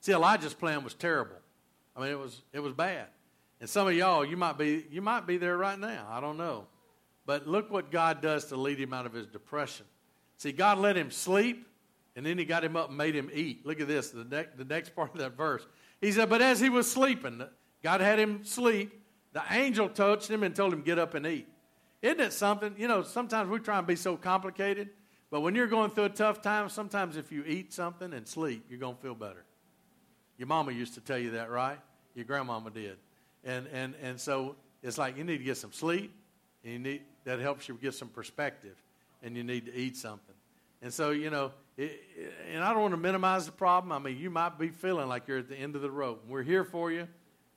See, 0.00 0.12
Elijah's 0.12 0.54
plan 0.54 0.84
was 0.84 0.94
terrible. 0.94 1.36
I 1.96 2.00
mean, 2.00 2.10
it 2.10 2.18
was 2.18 2.42
it 2.52 2.60
was 2.60 2.72
bad. 2.72 3.06
And 3.60 3.68
some 3.68 3.88
of 3.88 3.94
y'all, 3.94 4.24
you 4.24 4.36
might 4.36 4.58
be 4.58 4.84
you 4.90 5.00
might 5.00 5.26
be 5.26 5.38
there 5.38 5.56
right 5.56 5.78
now. 5.78 6.06
I 6.10 6.20
don't 6.20 6.36
know. 6.36 6.66
But 7.24 7.46
look 7.46 7.70
what 7.70 7.90
God 7.90 8.22
does 8.22 8.46
to 8.46 8.56
lead 8.56 8.78
him 8.78 8.92
out 8.92 9.04
of 9.06 9.12
his 9.12 9.26
depression. 9.26 9.86
See, 10.36 10.52
God 10.52 10.78
let 10.78 10.96
him 10.96 11.10
sleep, 11.10 11.66
and 12.14 12.24
then 12.24 12.38
he 12.38 12.44
got 12.44 12.62
him 12.62 12.76
up 12.76 12.88
and 12.88 12.96
made 12.96 13.14
him 13.14 13.30
eat. 13.32 13.66
Look 13.66 13.80
at 13.80 13.88
this, 13.88 14.10
the, 14.10 14.24
ne- 14.24 14.46
the 14.56 14.64
next 14.64 14.94
part 14.94 15.12
of 15.12 15.18
that 15.18 15.36
verse. 15.36 15.66
He 16.00 16.12
said, 16.12 16.28
But 16.28 16.42
as 16.42 16.60
he 16.60 16.68
was 16.68 16.90
sleeping, 16.90 17.42
God 17.82 18.00
had 18.00 18.18
him 18.18 18.44
sleep. 18.44 19.02
The 19.32 19.42
angel 19.50 19.88
touched 19.88 20.30
him 20.30 20.42
and 20.42 20.54
told 20.54 20.72
him, 20.72 20.82
Get 20.82 20.98
up 20.98 21.14
and 21.14 21.26
eat. 21.26 21.48
Isn't 22.02 22.20
it 22.20 22.32
something? 22.32 22.74
You 22.78 22.86
know, 22.86 23.02
sometimes 23.02 23.50
we 23.50 23.58
try 23.58 23.78
and 23.78 23.86
be 23.86 23.96
so 23.96 24.16
complicated, 24.16 24.90
but 25.30 25.40
when 25.40 25.54
you're 25.54 25.66
going 25.66 25.90
through 25.90 26.04
a 26.04 26.10
tough 26.10 26.42
time, 26.42 26.68
sometimes 26.68 27.16
if 27.16 27.32
you 27.32 27.42
eat 27.44 27.72
something 27.72 28.12
and 28.12 28.28
sleep, 28.28 28.66
you're 28.68 28.78
going 28.78 28.94
to 28.94 29.02
feel 29.02 29.14
better. 29.14 29.44
Your 30.38 30.46
mama 30.46 30.72
used 30.72 30.94
to 30.94 31.00
tell 31.00 31.18
you 31.18 31.32
that, 31.32 31.50
right? 31.50 31.78
Your 32.14 32.26
grandmama 32.26 32.70
did. 32.70 32.98
And, 33.46 33.66
and, 33.72 33.94
and 34.02 34.20
so 34.20 34.56
it's 34.82 34.98
like 34.98 35.16
you 35.16 35.24
need 35.24 35.38
to 35.38 35.44
get 35.44 35.56
some 35.56 35.72
sleep, 35.72 36.12
and 36.62 36.72
you 36.72 36.78
need, 36.78 37.02
that 37.24 37.38
helps 37.38 37.68
you 37.68 37.78
get 37.80 37.94
some 37.94 38.08
perspective 38.08 38.76
and 39.22 39.36
you 39.36 39.44
need 39.44 39.66
to 39.66 39.74
eat 39.74 39.96
something. 39.96 40.34
And 40.82 40.92
so, 40.92 41.10
you 41.10 41.30
know, 41.30 41.52
it, 41.76 42.00
and 42.52 42.62
I 42.62 42.72
don't 42.72 42.82
want 42.82 42.92
to 42.92 42.98
minimize 42.98 43.46
the 43.46 43.52
problem. 43.52 43.92
I 43.92 43.98
mean, 43.98 44.18
you 44.18 44.30
might 44.30 44.58
be 44.58 44.68
feeling 44.68 45.08
like 45.08 45.26
you're 45.26 45.38
at 45.38 45.48
the 45.48 45.56
end 45.56 45.74
of 45.74 45.82
the 45.82 45.90
rope. 45.90 46.24
We're 46.28 46.42
here 46.42 46.64
for 46.64 46.90
you. 46.92 47.08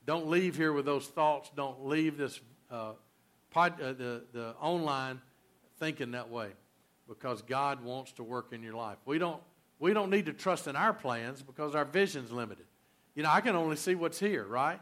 Don't 0.06 0.28
leave 0.28 0.56
here 0.56 0.72
with 0.72 0.86
those 0.86 1.06
thoughts. 1.06 1.50
Don't 1.54 1.86
leave 1.86 2.16
this 2.16 2.40
uh, 2.70 2.92
pod, 3.50 3.80
uh, 3.80 3.92
the, 3.92 4.22
the 4.32 4.54
online 4.60 5.20
thinking 5.78 6.12
that 6.12 6.30
way 6.30 6.48
because 7.08 7.42
God 7.42 7.84
wants 7.84 8.12
to 8.12 8.22
work 8.22 8.52
in 8.52 8.62
your 8.62 8.74
life. 8.74 8.98
We 9.04 9.18
don't, 9.18 9.40
we 9.78 9.92
don't 9.92 10.10
need 10.10 10.26
to 10.26 10.32
trust 10.32 10.66
in 10.66 10.76
our 10.76 10.92
plans 10.92 11.42
because 11.42 11.74
our 11.74 11.84
vision's 11.84 12.32
limited. 12.32 12.66
You 13.14 13.24
know, 13.24 13.30
I 13.30 13.40
can 13.40 13.56
only 13.56 13.76
see 13.76 13.94
what's 13.94 14.18
here, 14.18 14.44
right? 14.44 14.80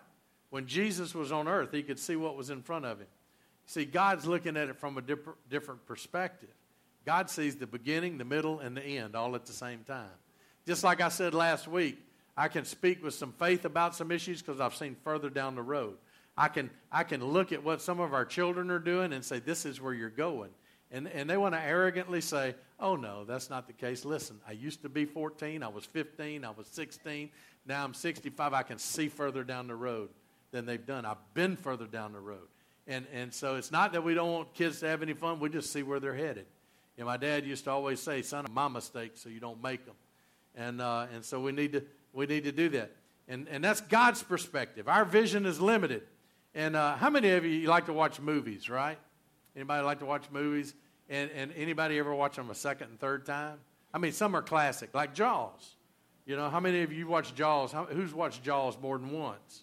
When 0.51 0.67
Jesus 0.67 1.15
was 1.15 1.31
on 1.31 1.47
earth, 1.47 1.73
he 1.73 1.83
could 1.83 1.99
see 1.99 2.17
what 2.17 2.37
was 2.37 2.51
in 2.51 2.63
front 2.63 2.85
of 2.85 2.99
him. 2.99 3.07
See, 3.67 3.85
God's 3.85 4.27
looking 4.27 4.57
at 4.57 4.69
it 4.69 4.79
from 4.79 4.97
a 4.97 5.03
different 5.03 5.87
perspective. 5.87 6.49
God 7.05 7.29
sees 7.29 7.57
the 7.57 7.67
beginning, 7.67 8.19
the 8.19 8.25
middle, 8.25 8.61
and 8.61 8.77
the 8.77 8.83
end 8.83 9.15
all 9.15 9.35
at 9.35 9.45
the 9.45 9.53
same 9.53 9.85
time. 9.85 10.09
Just 10.67 10.85
like 10.85 11.01
I 11.01 11.09
said 11.09 11.35
last 11.35 11.69
week, 11.69 11.99
I 12.37 12.49
can 12.49 12.65
speak 12.65 13.03
with 13.03 13.15
some 13.15 13.33
faith 13.33 13.65
about 13.65 13.95
some 13.95 14.11
issues 14.11 14.41
because 14.41 14.61
I've 14.61 14.75
seen 14.75 14.97
further 15.05 15.29
down 15.29 15.55
the 15.55 15.63
road. 15.63 15.97
I 16.37 16.49
can, 16.49 16.71
I 16.91 17.03
can 17.05 17.23
look 17.23 17.53
at 17.53 17.63
what 17.63 17.83
some 17.83 18.01
of 18.01 18.15
our 18.15 18.25
children 18.25 18.71
are 18.71 18.79
doing 18.79 19.13
and 19.13 19.25
say, 19.25 19.39
this 19.39 19.67
is 19.67 19.81
where 19.81 19.93
you're 19.93 20.09
going. 20.09 20.51
And, 20.91 21.09
and 21.09 21.29
they 21.29 21.37
want 21.37 21.55
to 21.55 21.61
arrogantly 21.61 22.21
say, 22.21 22.55
oh, 22.81 22.97
no, 22.97 23.25
that's 23.25 23.51
not 23.51 23.67
the 23.67 23.73
case. 23.73 24.05
Listen, 24.05 24.39
I 24.49 24.53
used 24.53 24.83
to 24.83 24.89
be 24.89 25.05
14, 25.05 25.63
I 25.63 25.69
was 25.69 25.85
15, 25.85 26.45
I 26.45 26.51
was 26.51 26.69
16, 26.69 27.29
now 27.67 27.85
I'm 27.85 27.93
65. 27.93 28.55
I 28.55 28.63
can 28.63 28.79
see 28.79 29.09
further 29.09 29.45
down 29.45 29.67
the 29.67 29.75
road 29.75 30.09
than 30.51 30.67
they've 30.67 30.85
done. 30.85 31.05
I've 31.05 31.17
been 31.35 31.57
further 31.57 31.87
down 31.87 32.13
the 32.13 32.21
road. 32.21 32.49
And, 32.87 33.07
and 33.13 33.33
so 33.33 33.57
it's 33.57 33.71
not 33.71 33.93
that 33.93 34.03
we 34.03 34.15
don't 34.15 34.33
want 34.33 34.55
kids 34.55 34.81
to 34.81 34.89
have 34.89 35.03
any 35.03 35.13
fun, 35.13 35.41
we 35.41 35.51
just 35.51 35.73
see 35.73 35.83
where 35.83 36.01
they're 36.01 36.15
headed. 36.15 36.47
And 36.97 37.07
my 37.07 37.17
dad 37.17 37.47
used 37.47 37.65
to 37.65 37.71
always 37.71 38.01
say, 38.01 38.23
son, 38.23 38.47
my 38.51 38.67
mistakes 38.67 39.21
so 39.21 39.29
you 39.29 39.41
don't 39.41 39.63
make 39.63 39.85
them. 39.85 39.95
And, 40.57 40.81
uh, 40.81 41.07
and 41.15 41.25
so 41.25 41.41
we 41.41 41.53
need, 41.53 41.73
to, 41.75 41.85
we 42.13 42.27
need 42.27 42.45
to 42.45 42.53
do 42.53 42.69
that. 42.71 42.91
And, 43.29 43.47
and 43.49 43.63
that's 43.63 43.81
God's 43.83 44.23
perspective. 44.23 44.89
Our 44.89 45.05
vision 45.05 45.47
is 45.47 45.61
limited. 45.61 46.03
And 46.55 46.75
uh, 46.75 46.97
how 46.97 47.11
many 47.11 47.31
of 47.31 47.45
you 47.45 47.69
like 47.69 47.87
to 47.87 47.93
watch 47.93 48.21
movies, 48.21 48.69
right? 48.69 48.99
Anybody 49.55 49.85
like 49.85 50.01
to 50.01 50.07
watch 50.07 50.25
movies? 50.33 50.75
And, 51.11 51.31
and 51.31 51.53
anybody 51.57 51.99
ever 51.99 52.15
watch 52.15 52.37
them 52.37 52.51
a 52.51 52.55
second 52.55 52.89
and 52.89 52.99
third 52.99 53.27
time? 53.27 53.59
I 53.93 53.99
mean, 53.99 54.13
some 54.13 54.35
are 54.35 54.43
classic, 54.43 54.95
like 54.95 55.15
Jaws. 55.15 55.77
You 56.27 56.37
know, 56.37 56.51
how 56.51 56.61
many 56.61 56.83
of 56.83 56.93
you 56.93 57.07
watch 57.07 57.35
Jaws? 57.35 57.71
How, 57.71 57.85
who's 57.85 58.13
watched 58.13 58.43
Jaws 58.43 58.77
more 58.81 58.99
than 58.99 59.11
once? 59.11 59.63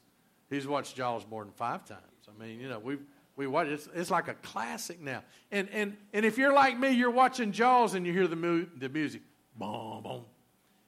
Who's 0.56 0.68
watched 0.68 0.96
Jaws 0.96 1.26
more 1.30 1.44
than 1.44 1.54
five 1.54 1.86
times? 1.86 2.02
I 2.28 2.44
mean, 2.44 2.60
you 2.60 2.70
know, 2.70 2.80
we 2.80 2.98
we 3.36 3.48
watch 3.48 3.68
it's, 3.68 3.90
it's 3.94 4.10
like 4.10 4.28
a 4.28 4.34
classic 4.36 5.02
now. 5.02 5.24
And 5.52 5.70
and 5.72 5.98
and 6.14 6.26
if 6.26 6.38
you're 6.38 6.54
like 6.54 6.80
me, 6.80 6.92
you're 6.92 7.12
watching 7.12 7.52
Jaws 7.52 7.94
and 7.94 8.06
you 8.08 8.14
hear 8.14 8.28
the 8.28 8.36
mu- 8.36 8.68
the 8.78 8.90
music, 8.90 9.22
boom 9.56 10.02
boom, 10.04 10.26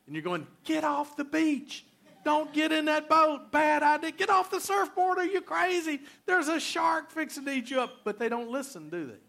and 0.06 0.16
you're 0.16 0.24
going, 0.24 0.48
get 0.64 0.84
off 0.84 1.16
the 1.16 1.26
beach. 1.26 1.86
Don't 2.24 2.52
get 2.52 2.74
in 2.74 2.86
that 2.86 3.08
boat. 3.08 3.52
Bad 3.52 3.84
idea. 3.84 4.12
Get 4.12 4.30
off 4.30 4.52
the 4.52 4.60
surfboard. 4.60 5.18
Are 5.18 5.26
you 5.26 5.40
crazy? 5.40 6.02
There's 6.26 6.50
a 6.50 6.60
shark 6.60 7.12
fixing 7.12 7.46
to 7.46 7.52
eat 7.52 7.70
you 7.70 7.80
up. 7.80 8.04
But 8.04 8.20
they 8.20 8.28
don't 8.28 8.50
listen, 8.50 8.90
do 8.90 9.06
they? 9.06 9.20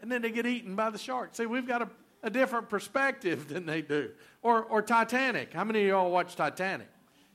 And 0.00 0.10
then 0.10 0.22
they 0.22 0.30
get 0.32 0.44
eaten 0.44 0.74
by 0.74 0.90
the 0.90 0.98
shark. 0.98 1.36
See, 1.36 1.46
we've 1.46 1.68
got 1.68 1.82
a, 1.82 1.88
a 2.24 2.30
different 2.30 2.68
perspective 2.68 3.46
than 3.52 3.64
they 3.64 3.80
do. 3.80 4.10
Or, 4.42 4.64
or 4.64 4.82
Titanic. 4.82 5.52
How 5.52 5.62
many 5.62 5.82
of 5.82 5.88
y'all 5.88 6.10
watch 6.10 6.34
Titanic? 6.34 6.88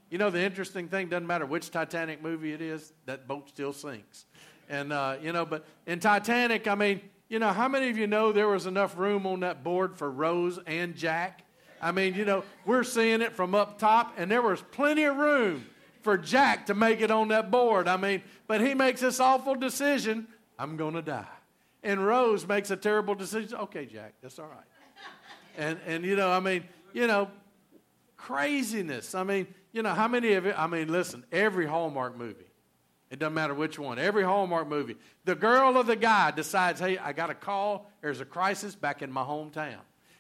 You 0.10 0.17
know, 0.17 0.30
the 0.30 0.41
interesting 0.41 0.88
thing 0.88 1.10
doesn't 1.10 1.28
matter 1.28 1.46
which 1.46 1.70
Titanic 1.70 2.22
movie 2.22 2.54
it 2.54 2.62
is, 2.62 2.93
that 3.06 3.28
boat 3.28 3.50
still 3.50 3.74
sinks. 3.74 4.26
And, 4.70 4.93
uh, 4.93 5.17
you 5.22 5.34
know, 5.34 5.46
but 5.46 5.65
in 5.86 6.00
Titanic, 6.00 6.67
I 6.67 6.76
mean, 6.76 7.02
you 7.30 7.39
know, 7.39 7.50
how 7.50 7.67
many 7.67 7.89
of 7.89 7.98
you 7.98 8.08
know 8.08 8.32
there 8.32 8.48
was 8.48 8.65
enough 8.65 8.98
room 8.98 9.26
on 9.26 9.41
that 9.41 9.63
board 9.63 9.98
for 9.98 10.10
Rose 10.10 10.60
and 10.65 10.96
Jack? 10.96 11.43
I 11.82 11.91
mean, 11.91 12.15
you 12.15 12.26
know, 12.26 12.43
we're 12.65 12.84
seeing 12.84 13.22
it 13.22 13.34
from 13.34 13.54
up 13.54 13.80
top, 13.80 14.13
and 14.17 14.32
there 14.32 14.41
was 14.41 14.62
plenty 14.72 15.04
of 15.04 15.17
room 15.17 15.65
for 16.02 16.17
Jack 16.17 16.67
to 16.67 16.74
make 16.74 17.02
it 17.02 17.12
on 17.12 17.28
that 17.30 17.52
board. 17.52 17.88
I 17.88 17.98
mean, 17.98 18.24
but 18.48 18.62
he 18.62 18.74
makes 18.74 19.02
this 19.02 19.20
awful 19.20 19.56
decision 19.56 20.28
I'm 20.58 20.78
going 20.78 20.93
to 20.96 21.02
die. 21.02 21.26
And 21.84 22.06
Rose 22.06 22.48
makes 22.48 22.72
a 22.72 22.78
terrible 22.78 23.13
decision. 23.13 23.58
Okay, 23.60 23.86
Jack, 23.86 24.13
that's 24.22 24.39
all 24.39 24.48
right. 24.48 24.65
And, 25.58 25.80
and 25.86 26.06
you 26.06 26.15
know, 26.15 26.32
I 26.32 26.39
mean, 26.39 26.63
you 26.93 27.08
know, 27.08 27.30
craziness. 28.15 29.15
I 29.15 29.24
mean, 29.24 29.48
you 29.78 29.84
know, 29.84 29.94
how 29.94 30.08
many 30.08 30.34
of 30.34 30.48
it? 30.48 30.56
I 30.58 30.66
mean, 30.66 30.92
listen, 30.92 31.24
every 31.32 31.68
Hallmark 31.68 32.18
movie, 32.18 32.50
it 33.12 33.20
doesn't 33.20 33.36
matter 33.36 33.54
which 33.54 33.78
one, 33.78 34.00
every 34.00 34.24
Hallmark 34.24 34.68
movie, 34.68 34.98
the 35.24 35.36
girl 35.36 35.78
or 35.78 35.84
the 35.84 35.96
guy 35.96 36.32
decides, 36.32 36.80
hey, 36.80 36.98
I 36.98 37.13
got 37.13 37.30
a 37.30 37.36
call, 37.36 37.88
there's 38.02 38.20
a 38.20 38.26
crisis 38.26 38.74
back 38.74 39.04
in 39.04 39.12
my 39.12 39.22
hometown. 39.22 39.78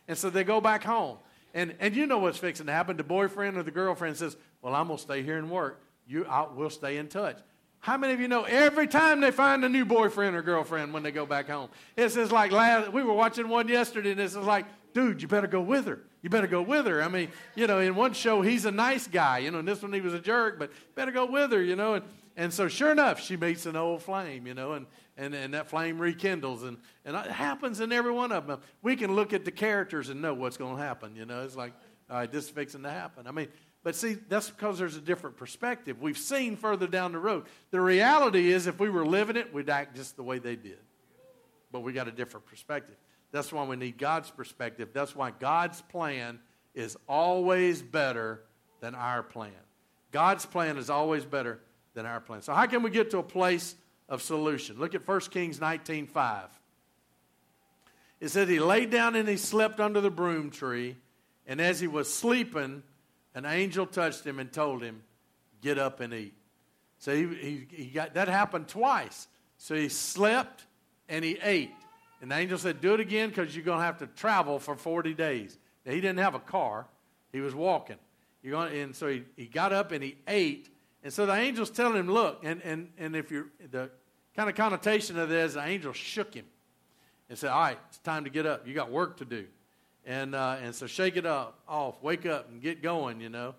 And 0.07 0.15
so 0.15 0.29
they 0.29 0.43
go 0.43 0.61
back 0.61 0.83
home. 0.83 1.17
And, 1.55 1.73
and 1.79 1.95
you 1.95 2.05
know 2.05 2.19
what's 2.19 2.37
fixing 2.37 2.67
to 2.67 2.71
happen. 2.71 2.97
The 2.97 3.03
boyfriend 3.03 3.57
or 3.57 3.63
the 3.63 3.71
girlfriend 3.71 4.17
says, 4.17 4.37
Well, 4.61 4.75
I'm 4.75 4.87
going 4.87 4.97
to 4.97 5.03
stay 5.03 5.23
here 5.23 5.39
and 5.39 5.49
work. 5.49 5.81
You, 6.05 6.25
I'll, 6.29 6.53
we'll 6.55 6.69
stay 6.69 6.97
in 6.97 7.07
touch. 7.07 7.39
How 7.79 7.97
many 7.97 8.13
of 8.13 8.19
you 8.19 8.27
know 8.27 8.43
every 8.43 8.85
time 8.85 9.21
they 9.21 9.31
find 9.31 9.65
a 9.65 9.69
new 9.69 9.85
boyfriend 9.85 10.35
or 10.35 10.43
girlfriend 10.43 10.93
when 10.93 11.01
they 11.01 11.11
go 11.11 11.25
back 11.25 11.49
home? 11.49 11.69
It's 11.95 12.13
just 12.13 12.31
like 12.31 12.51
last, 12.51 12.93
we 12.93 13.01
were 13.01 13.13
watching 13.13 13.49
one 13.49 13.67
yesterday, 13.67 14.11
and 14.11 14.19
it's 14.19 14.35
just 14.35 14.45
like, 14.45 14.65
dude, 14.93 15.19
you 15.21 15.27
better 15.27 15.47
go 15.47 15.61
with 15.61 15.87
her. 15.87 16.01
You 16.27 16.29
better 16.29 16.47
go 16.47 16.61
with 16.61 16.87
her. 16.87 17.01
I 17.01 17.07
mean, 17.07 17.29
you 17.55 17.67
know, 17.67 17.79
in 17.79 17.95
one 17.95 18.11
show, 18.11 18.41
he's 18.41 18.65
a 18.65 18.71
nice 18.71 19.07
guy, 19.07 19.37
you 19.37 19.49
know, 19.49 19.59
and 19.59 19.67
this 19.67 19.81
one 19.81 19.93
he 19.93 20.01
was 20.01 20.13
a 20.13 20.19
jerk, 20.19 20.59
but 20.59 20.73
better 20.93 21.13
go 21.13 21.25
with 21.25 21.53
her, 21.53 21.63
you 21.63 21.77
know. 21.77 21.93
And, 21.93 22.05
and 22.35 22.53
so, 22.53 22.67
sure 22.67 22.91
enough, 22.91 23.21
she 23.21 23.37
meets 23.37 23.65
an 23.65 23.77
old 23.77 24.03
flame, 24.03 24.45
you 24.45 24.53
know, 24.53 24.73
and, 24.73 24.87
and, 25.15 25.33
and 25.33 25.53
that 25.53 25.69
flame 25.69 25.97
rekindles. 25.97 26.63
And, 26.63 26.79
and 27.05 27.15
it 27.15 27.31
happens 27.31 27.79
in 27.79 27.93
every 27.93 28.11
one 28.11 28.33
of 28.33 28.45
them. 28.45 28.59
We 28.81 28.97
can 28.97 29.15
look 29.15 29.31
at 29.31 29.45
the 29.45 29.51
characters 29.51 30.09
and 30.09 30.21
know 30.21 30.33
what's 30.33 30.57
going 30.57 30.75
to 30.75 30.83
happen, 30.83 31.15
you 31.15 31.25
know. 31.25 31.43
It's 31.43 31.55
like, 31.55 31.71
all 32.09 32.17
right, 32.17 32.29
this 32.29 32.43
is 32.43 32.49
fixing 32.49 32.83
to 32.83 32.91
happen. 32.91 33.25
I 33.25 33.31
mean, 33.31 33.47
but 33.81 33.95
see, 33.95 34.17
that's 34.27 34.49
because 34.49 34.77
there's 34.77 34.97
a 34.97 35.01
different 35.01 35.37
perspective. 35.37 36.01
We've 36.01 36.17
seen 36.17 36.57
further 36.57 36.87
down 36.87 37.13
the 37.13 37.19
road. 37.19 37.45
The 37.71 37.79
reality 37.79 38.51
is, 38.51 38.67
if 38.67 38.81
we 38.81 38.89
were 38.89 39.05
living 39.05 39.37
it, 39.37 39.53
we'd 39.53 39.69
act 39.69 39.95
just 39.95 40.17
the 40.17 40.23
way 40.23 40.39
they 40.39 40.57
did. 40.57 40.79
But 41.71 41.83
we 41.83 41.93
got 41.93 42.09
a 42.09 42.11
different 42.11 42.47
perspective. 42.47 42.97
That's 43.31 43.51
why 43.51 43.65
we 43.65 43.75
need 43.75 43.97
God's 43.97 44.31
perspective. 44.31 44.89
That's 44.93 45.15
why 45.15 45.31
God's 45.31 45.81
plan 45.81 46.39
is 46.73 46.97
always 47.07 47.81
better 47.81 48.43
than 48.79 48.95
our 48.95 49.23
plan. 49.23 49.51
God's 50.11 50.45
plan 50.45 50.77
is 50.77 50.89
always 50.89 51.25
better 51.25 51.59
than 51.93 52.05
our 52.05 52.19
plan. 52.19 52.41
So 52.41 52.53
how 52.53 52.65
can 52.67 52.83
we 52.83 52.89
get 52.89 53.11
to 53.11 53.17
a 53.17 53.23
place 53.23 53.75
of 54.07 54.21
solution? 54.21 54.77
Look 54.79 54.95
at 54.95 55.05
1 55.05 55.31
Kings 55.31 55.59
19:5. 55.59 56.49
It 58.19 58.29
said 58.29 58.47
he 58.47 58.59
laid 58.59 58.89
down 58.89 59.15
and 59.15 59.27
he 59.27 59.37
slept 59.37 59.79
under 59.79 60.01
the 60.01 60.09
broom 60.09 60.49
tree, 60.49 60.97
and 61.45 61.61
as 61.61 61.79
he 61.79 61.87
was 61.87 62.11
sleeping, 62.11 62.83
an 63.35 63.45
angel 63.45 63.85
touched 63.85 64.25
him 64.25 64.39
and 64.39 64.51
told 64.51 64.81
him, 64.81 65.03
"Get 65.61 65.77
up 65.77 65.99
and 65.99 66.13
eat." 66.13 66.33
So 66.99 67.15
he, 67.15 67.27
he, 67.35 67.67
he 67.69 67.85
got 67.85 68.13
that 68.15 68.27
happened 68.27 68.67
twice. 68.67 69.27
So 69.57 69.75
he 69.75 69.89
slept 69.89 70.65
and 71.09 71.23
he 71.23 71.37
ate. 71.41 71.71
And 72.21 72.31
the 72.31 72.35
angel 72.35 72.57
said, 72.57 72.81
Do 72.81 72.93
it 72.93 72.99
again 72.99 73.29
because 73.29 73.55
you're 73.55 73.65
going 73.65 73.79
to 73.79 73.85
have 73.85 73.99
to 73.99 74.07
travel 74.07 74.59
for 74.59 74.75
40 74.75 75.13
days. 75.13 75.57
Now, 75.85 75.93
he 75.93 76.01
didn't 76.01 76.19
have 76.19 76.35
a 76.35 76.39
car, 76.39 76.87
he 77.31 77.41
was 77.41 77.53
walking. 77.53 77.97
You're 78.43 78.53
going 78.53 78.77
and 78.79 78.95
so 78.95 79.07
he, 79.07 79.23
he 79.35 79.45
got 79.45 79.73
up 79.73 79.91
and 79.91 80.03
he 80.03 80.17
ate, 80.27 80.69
and 81.03 81.13
so 81.13 81.25
the 81.25 81.33
angel's 81.33 81.69
telling 81.69 81.97
him, 81.97 82.09
look, 82.09 82.43
and, 82.43 82.61
and, 82.63 82.89
and 82.97 83.15
if 83.15 83.31
you're, 83.31 83.47
the 83.71 83.89
kind 84.35 84.49
of 84.49 84.55
connotation 84.55 85.17
of 85.17 85.29
this, 85.29 85.53
the 85.53 85.65
angel 85.65 85.93
shook 85.93 86.33
him 86.33 86.45
and 87.29 87.37
said, 87.37 87.49
all 87.49 87.61
right, 87.61 87.79
it's 87.89 87.97
time 87.99 88.23
to 88.23 88.29
get 88.29 88.45
up. 88.45 88.67
You 88.67 88.73
got 88.73 88.91
work 88.91 89.17
to 89.17 89.25
do. 89.25 89.45
And, 90.05 90.35
uh, 90.35 90.57
and 90.61 90.73
so 90.73 90.87
shake 90.87 91.17
it 91.17 91.25
up, 91.25 91.59
off, 91.67 92.01
wake 92.01 92.25
up 92.25 92.49
and 92.49 92.61
get 92.61 92.81
going, 92.81 93.19
you 93.19 93.29
know. 93.29 93.55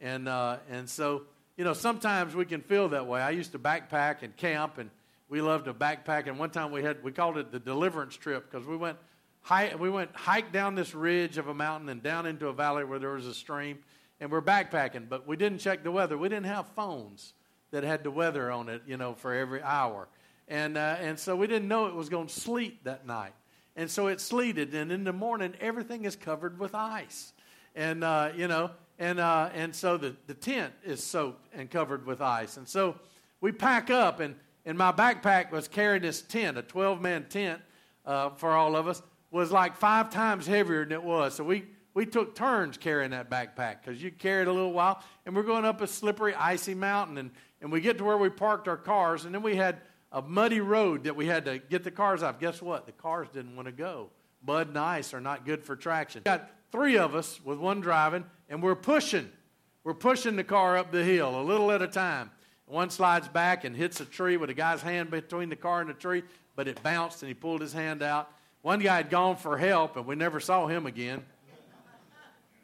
And, 0.00 0.28
uh, 0.28 0.58
and 0.70 0.88
so, 0.88 1.22
you 1.56 1.64
know, 1.64 1.72
sometimes 1.72 2.34
we 2.34 2.44
can 2.44 2.60
feel 2.60 2.88
that 2.88 3.06
way. 3.06 3.20
I 3.20 3.30
used 3.30 3.52
to 3.52 3.58
backpack 3.58 4.22
and 4.22 4.36
camp, 4.36 4.78
and 4.78 4.90
we 5.32 5.40
loved 5.40 5.64
to 5.64 5.72
backpack. 5.72 6.26
And 6.26 6.38
one 6.38 6.50
time 6.50 6.70
we 6.70 6.82
had, 6.82 7.02
we 7.02 7.10
called 7.10 7.38
it 7.38 7.50
the 7.50 7.58
deliverance 7.58 8.14
trip 8.14 8.50
because 8.50 8.66
we 8.66 8.76
went, 8.76 8.98
hike, 9.40 9.80
we 9.80 9.88
went 9.88 10.14
hike 10.14 10.52
down 10.52 10.74
this 10.74 10.94
ridge 10.94 11.38
of 11.38 11.48
a 11.48 11.54
mountain 11.54 11.88
and 11.88 12.02
down 12.02 12.26
into 12.26 12.48
a 12.48 12.52
valley 12.52 12.84
where 12.84 12.98
there 12.98 13.12
was 13.12 13.26
a 13.26 13.32
stream 13.32 13.78
and 14.20 14.30
we're 14.30 14.42
backpacking, 14.42 15.08
but 15.08 15.26
we 15.26 15.36
didn't 15.36 15.58
check 15.60 15.84
the 15.84 15.90
weather. 15.90 16.18
We 16.18 16.28
didn't 16.28 16.44
have 16.44 16.66
phones 16.76 17.32
that 17.70 17.82
had 17.82 18.04
the 18.04 18.10
weather 18.10 18.50
on 18.50 18.68
it, 18.68 18.82
you 18.86 18.98
know, 18.98 19.14
for 19.14 19.32
every 19.32 19.62
hour. 19.62 20.06
And, 20.48 20.76
uh, 20.76 20.96
and 21.00 21.18
so 21.18 21.34
we 21.34 21.46
didn't 21.46 21.66
know 21.66 21.86
it 21.86 21.94
was 21.94 22.10
going 22.10 22.26
to 22.26 22.34
sleet 22.34 22.84
that 22.84 23.06
night. 23.06 23.32
And 23.74 23.90
so 23.90 24.08
it 24.08 24.20
sleeted, 24.20 24.74
and 24.74 24.92
in 24.92 25.02
the 25.02 25.14
morning, 25.14 25.54
everything 25.62 26.04
is 26.04 26.14
covered 26.14 26.58
with 26.58 26.74
ice. 26.74 27.32
And, 27.74 28.04
uh, 28.04 28.32
you 28.36 28.48
know, 28.48 28.70
and, 28.98 29.18
uh, 29.18 29.48
and 29.54 29.74
so 29.74 29.96
the, 29.96 30.14
the 30.26 30.34
tent 30.34 30.74
is 30.84 31.02
soaked 31.02 31.48
and 31.54 31.70
covered 31.70 32.04
with 32.04 32.20
ice. 32.20 32.58
And 32.58 32.68
so 32.68 32.96
we 33.40 33.50
pack 33.50 33.88
up, 33.88 34.20
and, 34.20 34.34
and 34.64 34.78
my 34.78 34.92
backpack 34.92 35.50
was 35.50 35.68
carrying 35.68 36.02
this 36.02 36.22
tent, 36.22 36.56
a 36.56 36.62
12 36.62 37.00
man 37.00 37.26
tent 37.28 37.60
uh, 38.06 38.30
for 38.30 38.52
all 38.52 38.76
of 38.76 38.86
us, 38.88 39.02
was 39.30 39.50
like 39.50 39.76
five 39.76 40.10
times 40.10 40.46
heavier 40.46 40.84
than 40.84 40.92
it 40.92 41.02
was. 41.02 41.34
So 41.34 41.44
we, 41.44 41.64
we 41.94 42.06
took 42.06 42.34
turns 42.34 42.76
carrying 42.76 43.10
that 43.10 43.30
backpack 43.30 43.78
because 43.82 44.02
you 44.02 44.10
carry 44.10 44.42
it 44.42 44.48
a 44.48 44.52
little 44.52 44.72
while, 44.72 45.02
and 45.26 45.34
we're 45.34 45.42
going 45.42 45.64
up 45.64 45.80
a 45.80 45.86
slippery, 45.86 46.34
icy 46.34 46.74
mountain, 46.74 47.18
and, 47.18 47.30
and 47.60 47.72
we 47.72 47.80
get 47.80 47.98
to 47.98 48.04
where 48.04 48.18
we 48.18 48.28
parked 48.28 48.68
our 48.68 48.76
cars, 48.76 49.24
and 49.24 49.34
then 49.34 49.42
we 49.42 49.56
had 49.56 49.80
a 50.12 50.22
muddy 50.22 50.60
road 50.60 51.04
that 51.04 51.16
we 51.16 51.26
had 51.26 51.46
to 51.46 51.58
get 51.58 51.84
the 51.84 51.90
cars 51.90 52.22
off. 52.22 52.38
Guess 52.38 52.60
what? 52.60 52.86
The 52.86 52.92
cars 52.92 53.28
didn't 53.32 53.56
want 53.56 53.66
to 53.66 53.72
go. 53.72 54.10
Mud 54.46 54.68
and 54.68 54.78
ice 54.78 55.14
are 55.14 55.20
not 55.20 55.46
good 55.46 55.64
for 55.64 55.76
traction. 55.76 56.22
Got 56.24 56.50
three 56.70 56.98
of 56.98 57.14
us 57.14 57.40
with 57.44 57.58
one 57.58 57.80
driving, 57.80 58.24
and 58.48 58.62
we're 58.62 58.74
pushing. 58.74 59.30
We're 59.84 59.94
pushing 59.94 60.36
the 60.36 60.44
car 60.44 60.76
up 60.76 60.92
the 60.92 61.04
hill 61.04 61.40
a 61.40 61.42
little 61.42 61.70
at 61.72 61.82
a 61.82 61.88
time. 61.88 62.30
One 62.72 62.88
slides 62.88 63.28
back 63.28 63.64
and 63.64 63.76
hits 63.76 64.00
a 64.00 64.06
tree 64.06 64.38
with 64.38 64.48
a 64.48 64.54
guy's 64.54 64.80
hand 64.80 65.10
between 65.10 65.50
the 65.50 65.56
car 65.56 65.82
and 65.82 65.90
the 65.90 65.94
tree, 65.94 66.22
but 66.56 66.66
it 66.68 66.82
bounced 66.82 67.22
and 67.22 67.28
he 67.28 67.34
pulled 67.34 67.60
his 67.60 67.74
hand 67.74 68.02
out. 68.02 68.30
One 68.62 68.78
guy 68.78 68.96
had 68.96 69.10
gone 69.10 69.36
for 69.36 69.58
help, 69.58 69.98
and 69.98 70.06
we 70.06 70.14
never 70.14 70.40
saw 70.40 70.66
him 70.66 70.86
again. 70.86 71.22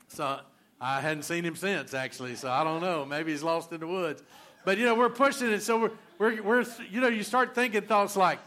So 0.08 0.40
I 0.80 1.02
hadn't 1.02 1.24
seen 1.24 1.44
him 1.44 1.56
since, 1.56 1.92
actually. 1.92 2.36
So 2.36 2.50
I 2.50 2.64
don't 2.64 2.80
know. 2.80 3.04
Maybe 3.04 3.32
he's 3.32 3.42
lost 3.42 3.70
in 3.70 3.80
the 3.80 3.86
woods. 3.86 4.22
But, 4.64 4.78
you 4.78 4.86
know, 4.86 4.94
we're 4.94 5.10
pushing 5.10 5.50
it. 5.50 5.60
So 5.60 5.78
we're, 5.78 5.90
we're, 6.18 6.42
we're 6.42 6.66
you 6.90 7.02
know, 7.02 7.08
you 7.08 7.22
start 7.22 7.54
thinking 7.54 7.82
thoughts 7.82 8.16
like, 8.16 8.38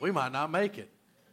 we 0.00 0.10
might 0.10 0.32
not 0.32 0.50
make 0.50 0.76
it. 0.76 0.90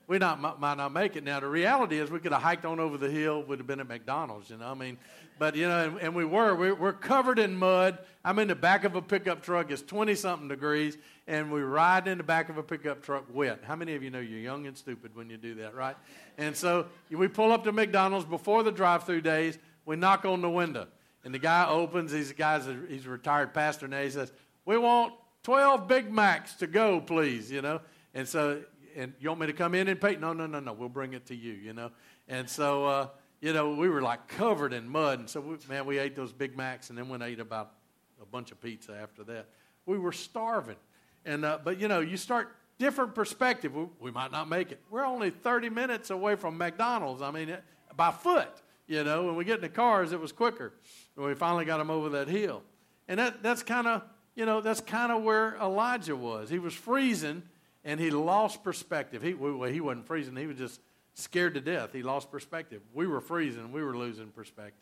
We 0.07 0.19
not, 0.19 0.39
might 0.57 0.77
not 0.77 0.93
make 0.93 1.17
it. 1.17 1.25
Now, 1.25 1.41
the 1.41 1.47
reality 1.47 1.99
is 1.99 2.09
we 2.09 2.19
could 2.19 2.31
have 2.31 2.41
hiked 2.41 2.63
on 2.63 2.79
over 2.79 2.97
the 2.97 3.09
hill, 3.09 3.43
would 3.43 3.57
have 3.57 3.67
been 3.67 3.81
at 3.81 3.89
McDonald's, 3.89 4.49
you 4.49 4.57
know. 4.57 4.67
I 4.67 4.73
mean, 4.73 4.97
but, 5.37 5.55
you 5.55 5.67
know, 5.67 5.85
and, 5.85 5.97
and 5.99 6.15
we 6.15 6.25
were. 6.25 6.55
We're, 6.55 6.75
we're, 6.75 6.93
covered 6.93 7.39
in 7.39 7.55
mud. 7.55 7.99
I'm 8.23 8.39
in 8.39 8.47
the 8.47 8.55
back 8.55 8.83
of 8.83 8.95
a 8.95 9.01
pickup 9.01 9.43
truck. 9.43 9.69
It's 9.69 9.81
20 9.81 10.15
something 10.15 10.47
degrees, 10.47 10.97
and 11.27 11.51
we 11.51 11.61
ride 11.61 12.07
in 12.07 12.17
the 12.17 12.23
back 12.23 12.49
of 12.49 12.57
a 12.57 12.63
pickup 12.63 13.03
truck 13.03 13.25
wet. 13.33 13.63
How 13.65 13.75
many 13.75 13.95
of 13.95 14.03
you 14.03 14.09
know 14.09 14.19
you're 14.19 14.39
young 14.39 14.65
and 14.65 14.77
stupid 14.77 15.15
when 15.15 15.29
you 15.29 15.37
do 15.37 15.55
that, 15.55 15.75
right? 15.75 15.95
And 16.37 16.55
so 16.55 16.87
we 17.09 17.27
pull 17.27 17.51
up 17.51 17.63
to 17.65 17.71
McDonald's 17.71 18.25
before 18.25 18.63
the 18.63 18.71
drive 18.71 19.03
through 19.03 19.21
days. 19.21 19.57
We 19.85 19.95
knock 19.95 20.25
on 20.25 20.41
the 20.41 20.49
window, 20.49 20.87
and 21.23 21.33
the 21.33 21.39
guy 21.39 21.67
opens. 21.67 22.11
He's 22.11 22.31
a 22.31 22.33
guy's 22.33 22.67
a, 22.67 22.77
he's 22.89 23.05
a 23.05 23.09
retired 23.09 23.53
pastor 23.53 23.87
now. 23.87 24.01
He 24.01 24.09
says, 24.09 24.31
"We 24.65 24.77
want 24.77 25.13
12 25.43 25.87
Big 25.87 26.11
Macs 26.11 26.55
to 26.55 26.67
go, 26.67 27.01
please." 27.01 27.51
You 27.51 27.61
know, 27.61 27.81
and 28.13 28.27
so 28.27 28.63
and 28.95 29.13
you 29.19 29.29
want 29.29 29.41
me 29.41 29.47
to 29.47 29.53
come 29.53 29.75
in 29.75 29.87
and 29.87 29.99
pay? 29.99 30.15
No, 30.15 30.33
no, 30.33 30.47
no, 30.47 30.59
no. 30.59 30.73
We'll 30.73 30.89
bring 30.89 31.13
it 31.13 31.27
to 31.27 31.35
you. 31.35 31.53
You 31.53 31.73
know, 31.73 31.91
and 32.27 32.49
so 32.49 32.85
uh, 32.85 33.07
you 33.45 33.53
know 33.53 33.75
we 33.75 33.89
were 33.89 34.01
like 34.01 34.27
covered 34.27 34.73
in 34.73 34.89
mud, 34.89 35.19
and 35.19 35.29
so 35.29 35.39
we, 35.39 35.57
man, 35.69 35.85
we 35.85 35.99
ate 35.99 36.15
those 36.15 36.33
Big 36.33 36.57
Macs, 36.57 36.89
and 36.89 36.97
then 36.97 37.09
went 37.09 37.21
and 37.21 37.31
ate 37.31 37.39
about 37.39 37.73
a 38.19 38.25
bunch 38.25 38.51
of 38.51 38.59
pizza 38.59 38.97
after 38.99 39.23
that. 39.25 39.49
We 39.85 39.99
were 39.99 40.13
starving, 40.13 40.77
and 41.25 41.45
uh, 41.45 41.59
but 41.63 41.79
you 41.79 41.87
know 41.87 41.99
you 41.99 42.17
start 42.17 42.55
different 42.79 43.13
perspective. 43.13 43.75
We, 43.75 43.85
we, 43.99 44.09
might 44.09 44.31
not 44.31 44.49
make 44.49 44.71
it. 44.71 44.81
We're 44.89 45.05
only 45.05 45.29
30 45.29 45.69
minutes 45.69 46.09
away 46.09 46.35
from 46.35 46.57
McDonald's. 46.57 47.21
I 47.21 47.29
mean, 47.29 47.55
by 47.95 48.09
foot. 48.09 48.49
You 48.87 49.03
know, 49.03 49.25
when 49.25 49.35
we 49.35 49.45
get 49.45 49.57
in 49.57 49.61
the 49.61 49.69
cars, 49.69 50.11
it 50.11 50.19
was 50.19 50.31
quicker. 50.31 50.73
When 51.13 51.27
we 51.27 51.35
finally 51.35 51.65
got 51.65 51.77
them 51.77 51.91
over 51.91 52.09
that 52.09 52.27
hill. 52.27 52.63
And 53.07 53.19
that, 53.19 53.41
that's 53.43 53.63
kind 53.63 53.87
of 53.87 54.01
You 54.35 54.45
know, 54.45 54.59
that's 54.59 54.81
kind 54.81 55.11
of 55.11 55.23
where 55.23 55.55
Elijah 55.61 56.15
was. 56.15 56.49
He 56.49 56.59
was 56.59 56.73
freezing 56.73 57.43
and 57.83 57.99
he 57.99 58.09
lost 58.09 58.63
perspective. 58.63 59.21
He, 59.21 59.33
well, 59.33 59.69
he 59.69 59.81
wasn't 59.81 60.07
freezing, 60.07 60.35
he 60.35 60.47
was 60.47 60.57
just 60.57 60.81
scared 61.15 61.55
to 61.55 61.61
death. 61.61 61.91
He 61.93 62.03
lost 62.03 62.29
perspective. 62.29 62.81
We 62.93 63.07
were 63.07 63.21
freezing, 63.21 63.71
we 63.71 63.83
were 63.83 63.97
losing 63.97 64.27
perspective. 64.27 64.79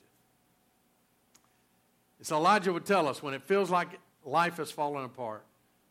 So 2.21 2.37
Elijah 2.37 2.71
would 2.71 2.85
tell 2.85 3.07
us 3.07 3.21
when 3.21 3.33
it 3.33 3.43
feels 3.43 3.69
like 3.69 3.99
life 4.23 4.59
is 4.59 4.71
falling 4.71 5.03
apart, 5.03 5.43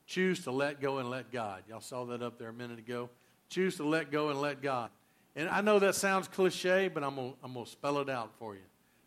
choose 0.06 0.44
to 0.44 0.50
let 0.50 0.80
go 0.80 0.98
and 0.98 1.10
let 1.10 1.30
God. 1.30 1.62
Y'all 1.68 1.80
saw 1.80 2.04
that 2.06 2.22
up 2.22 2.38
there 2.38 2.48
a 2.48 2.54
minute 2.54 2.78
ago. 2.78 3.10
Choose 3.50 3.76
to 3.76 3.84
let 3.84 4.10
go 4.10 4.30
and 4.30 4.40
let 4.40 4.62
God. 4.62 4.90
And 5.36 5.48
I 5.48 5.60
know 5.60 5.78
that 5.78 5.94
sounds 5.94 6.28
cliche, 6.28 6.88
but 6.88 7.04
I'm 7.04 7.16
going 7.16 7.34
I'm 7.44 7.54
to 7.54 7.66
spell 7.66 7.98
it 7.98 8.08
out 8.08 8.32
for 8.38 8.54
you. 8.54 8.62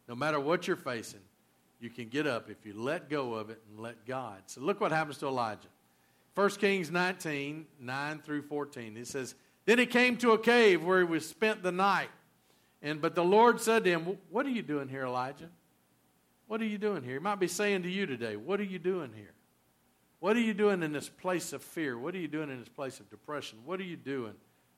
No 0.07 0.13
matter 0.13 0.39
what 0.39 0.67
you're 0.67 0.77
facing, 0.77 1.21
you 1.79 1.89
can 1.89 2.09
get 2.09 2.27
up 2.27 2.49
if 2.49 2.63
you 2.63 2.73
let 2.79 3.09
go 3.09 3.33
of 3.33 3.49
it 3.49 3.59
and 3.69 3.79
let 3.79 4.05
God. 4.05 4.43
So 4.45 4.61
look 4.61 4.79
what 4.79 4.91
happens 4.91 5.17
to 5.19 5.27
Elijah. 5.27 5.67
1 6.35 6.49
Kings 6.51 6.91
19, 6.91 7.65
9 7.79 8.19
through 8.19 8.43
14. 8.43 8.97
It 8.97 9.07
says, 9.07 9.35
Then 9.65 9.79
he 9.79 9.85
came 9.85 10.17
to 10.17 10.31
a 10.31 10.37
cave 10.37 10.83
where 10.83 10.99
he 10.99 11.05
was 11.05 11.27
spent 11.27 11.63
the 11.63 11.71
night. 11.71 12.09
And 12.81 13.01
but 13.01 13.15
the 13.15 13.23
Lord 13.23 13.59
said 13.59 13.83
to 13.83 13.89
him, 13.89 14.17
What 14.29 14.45
are 14.45 14.51
you 14.51 14.61
doing 14.61 14.87
here, 14.87 15.05
Elijah? 15.05 15.49
What 16.47 16.61
are 16.61 16.65
you 16.65 16.77
doing 16.77 17.03
here? 17.03 17.13
He 17.13 17.19
might 17.19 17.39
be 17.39 17.47
saying 17.47 17.83
to 17.83 17.89
you 17.89 18.05
today, 18.05 18.35
What 18.35 18.59
are 18.59 18.65
you 18.65 18.79
doing 18.79 19.11
here? 19.15 19.33
What 20.19 20.35
are 20.35 20.41
you 20.41 20.53
doing 20.53 20.83
in 20.83 20.91
this 20.91 21.09
place 21.09 21.53
of 21.53 21.63
fear? 21.63 21.97
What 21.97 22.15
are 22.15 22.19
you 22.19 22.27
doing 22.27 22.49
in 22.49 22.59
this 22.59 22.69
place 22.69 22.99
of 22.99 23.09
depression? 23.09 23.59
What 23.65 23.79
are 23.79 23.83
you 23.83 23.97
doing 23.97 24.33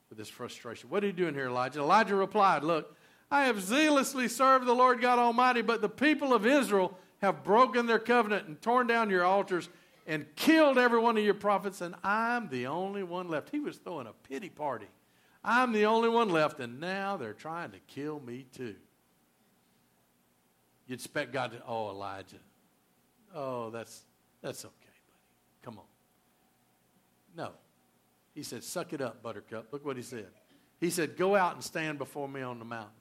with 0.09 0.17
this 0.17 0.29
frustration? 0.29 0.89
What 0.89 1.03
are 1.03 1.07
you 1.07 1.13
doing 1.13 1.33
here, 1.33 1.47
Elijah? 1.47 1.79
Elijah 1.79 2.15
replied, 2.15 2.63
Look, 2.63 2.95
I 3.29 3.45
have 3.45 3.61
zealously 3.61 4.29
served 4.29 4.65
the 4.65 4.73
Lord 4.73 5.01
God 5.01 5.19
Almighty, 5.19 5.61
but 5.61 5.81
the 5.81 5.89
people 5.89 6.33
of 6.33 6.45
Israel 6.45 6.97
have 7.21 7.43
broken 7.43 7.85
their 7.85 7.99
covenant 7.99 8.47
and 8.47 8.61
torn 8.61 8.87
down 8.87 9.09
your 9.09 9.25
altars 9.25 9.69
and 10.07 10.25
killed 10.35 10.77
every 10.77 10.99
one 10.99 11.17
of 11.17 11.23
your 11.23 11.33
prophets, 11.33 11.81
and 11.81 11.93
I'm 12.01 12.47
the 12.49 12.67
only 12.67 13.03
one 13.03 13.27
left. 13.27 13.49
He 13.49 13.59
was 13.59 13.77
throwing 13.77 14.07
a 14.07 14.13
pity 14.27 14.49
party. 14.49 14.87
I'm 15.43 15.73
the 15.73 15.85
only 15.85 16.09
one 16.09 16.29
left, 16.29 16.59
and 16.59 16.79
now 16.79 17.17
they're 17.17 17.33
trying 17.33 17.71
to 17.71 17.79
kill 17.87 18.19
me 18.21 18.47
too. 18.55 18.75
You'd 20.87 20.95
expect 20.95 21.33
God 21.33 21.51
to, 21.51 21.61
oh, 21.67 21.89
Elijah. 21.89 22.37
Oh, 23.35 23.69
that's, 23.69 24.03
that's 24.41 24.63
okay, 24.63 24.73
buddy. 24.81 25.63
Come 25.63 25.79
on. 25.79 25.85
No. 27.35 27.51
He 28.33 28.43
said, 28.43 28.63
suck 28.63 28.93
it 28.93 29.01
up, 29.01 29.21
buttercup. 29.21 29.67
Look 29.71 29.85
what 29.85 29.97
he 29.97 30.03
said. 30.03 30.27
He 30.79 30.89
said, 30.89 31.17
go 31.17 31.35
out 31.35 31.55
and 31.55 31.63
stand 31.63 31.97
before 31.97 32.29
me 32.29 32.41
on 32.41 32.59
the 32.59 32.65
mountain. 32.65 32.91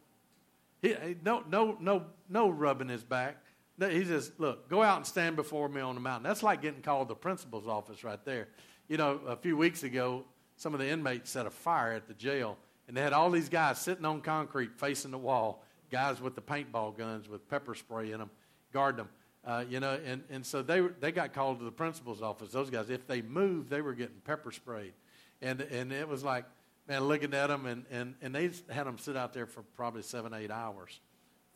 He, 0.83 0.97
no, 1.25 1.45
no, 1.49 1.77
no, 1.81 2.07
no 2.29 2.49
rubbing 2.49 2.89
his 2.89 3.05
back. 3.05 3.37
He 3.79 4.05
says, 4.05 4.33
look, 4.39 4.71
go 4.71 4.83
out 4.83 4.97
and 4.97 5.07
stand 5.07 5.37
before 5.37 5.69
me 5.69 5.81
on 5.81 5.95
the 5.95 6.01
mountain. 6.01 6.23
That's 6.23 6.43
like 6.43 6.63
getting 6.63 6.81
called 6.81 7.09
to 7.09 7.15
the 7.15 7.19
principal's 7.19 7.67
office 7.67 8.03
right 8.05 8.25
there. 8.25 8.49
You 8.89 8.97
know, 8.97 9.21
a 9.27 9.37
few 9.37 9.57
weeks 9.57 9.83
ago, 9.83 10.25
some 10.57 10.73
of 10.73 10.81
the 10.81 10.89
inmates 10.89 11.31
set 11.31 11.45
a 11.45 11.51
fire 11.51 11.93
at 11.93 12.09
the 12.09 12.15
jail, 12.15 12.57
and 12.89 12.97
they 12.97 13.03
had 13.03 13.13
all 13.13 13.31
these 13.31 13.51
guys 13.51 13.79
sitting 13.79 14.05
on 14.07 14.23
concrete 14.23 14.79
facing 14.79 15.11
the 15.11 15.19
wall 15.19 15.63
guys 15.91 16.21
with 16.21 16.35
the 16.35 16.43
paintball 16.43 16.97
guns 16.97 17.29
with 17.29 17.49
pepper 17.49 17.75
spray 17.75 18.13
in 18.13 18.19
them, 18.19 18.31
guard 18.73 18.97
them. 18.97 19.09
Uh, 19.45 19.65
you 19.69 19.79
know, 19.79 19.99
and, 20.05 20.25
and 20.31 20.45
so 20.45 20.63
they, 20.63 20.81
they 21.01 21.13
got 21.13 21.33
called 21.33 21.61
to 21.61 21.65
the 21.65 21.71
principal's 21.71 22.21
office. 22.21 22.51
Those 22.51 22.71
guys, 22.71 22.91
if 22.91 23.07
they 23.07 23.23
moved, 23.23 23.71
they 23.71 23.81
were 23.81 23.95
getting 23.95 24.17
pepper 24.25 24.51
sprayed. 24.51 24.93
And, 25.41 25.61
and 25.61 25.93
it 25.93 26.09
was 26.09 26.25
like, 26.25 26.45
man, 26.89 27.05
looking 27.05 27.33
at 27.33 27.49
them, 27.49 27.67
and, 27.67 27.85
and, 27.91 28.15
and 28.23 28.35
they 28.35 28.51
had 28.69 28.87
them 28.87 28.99
sit 28.99 29.17
out 29.17 29.33
there 29.33 29.47
for 29.47 29.63
probably 29.77 30.03
seven, 30.03 30.35
eight 30.35 30.51
hours 30.51 30.99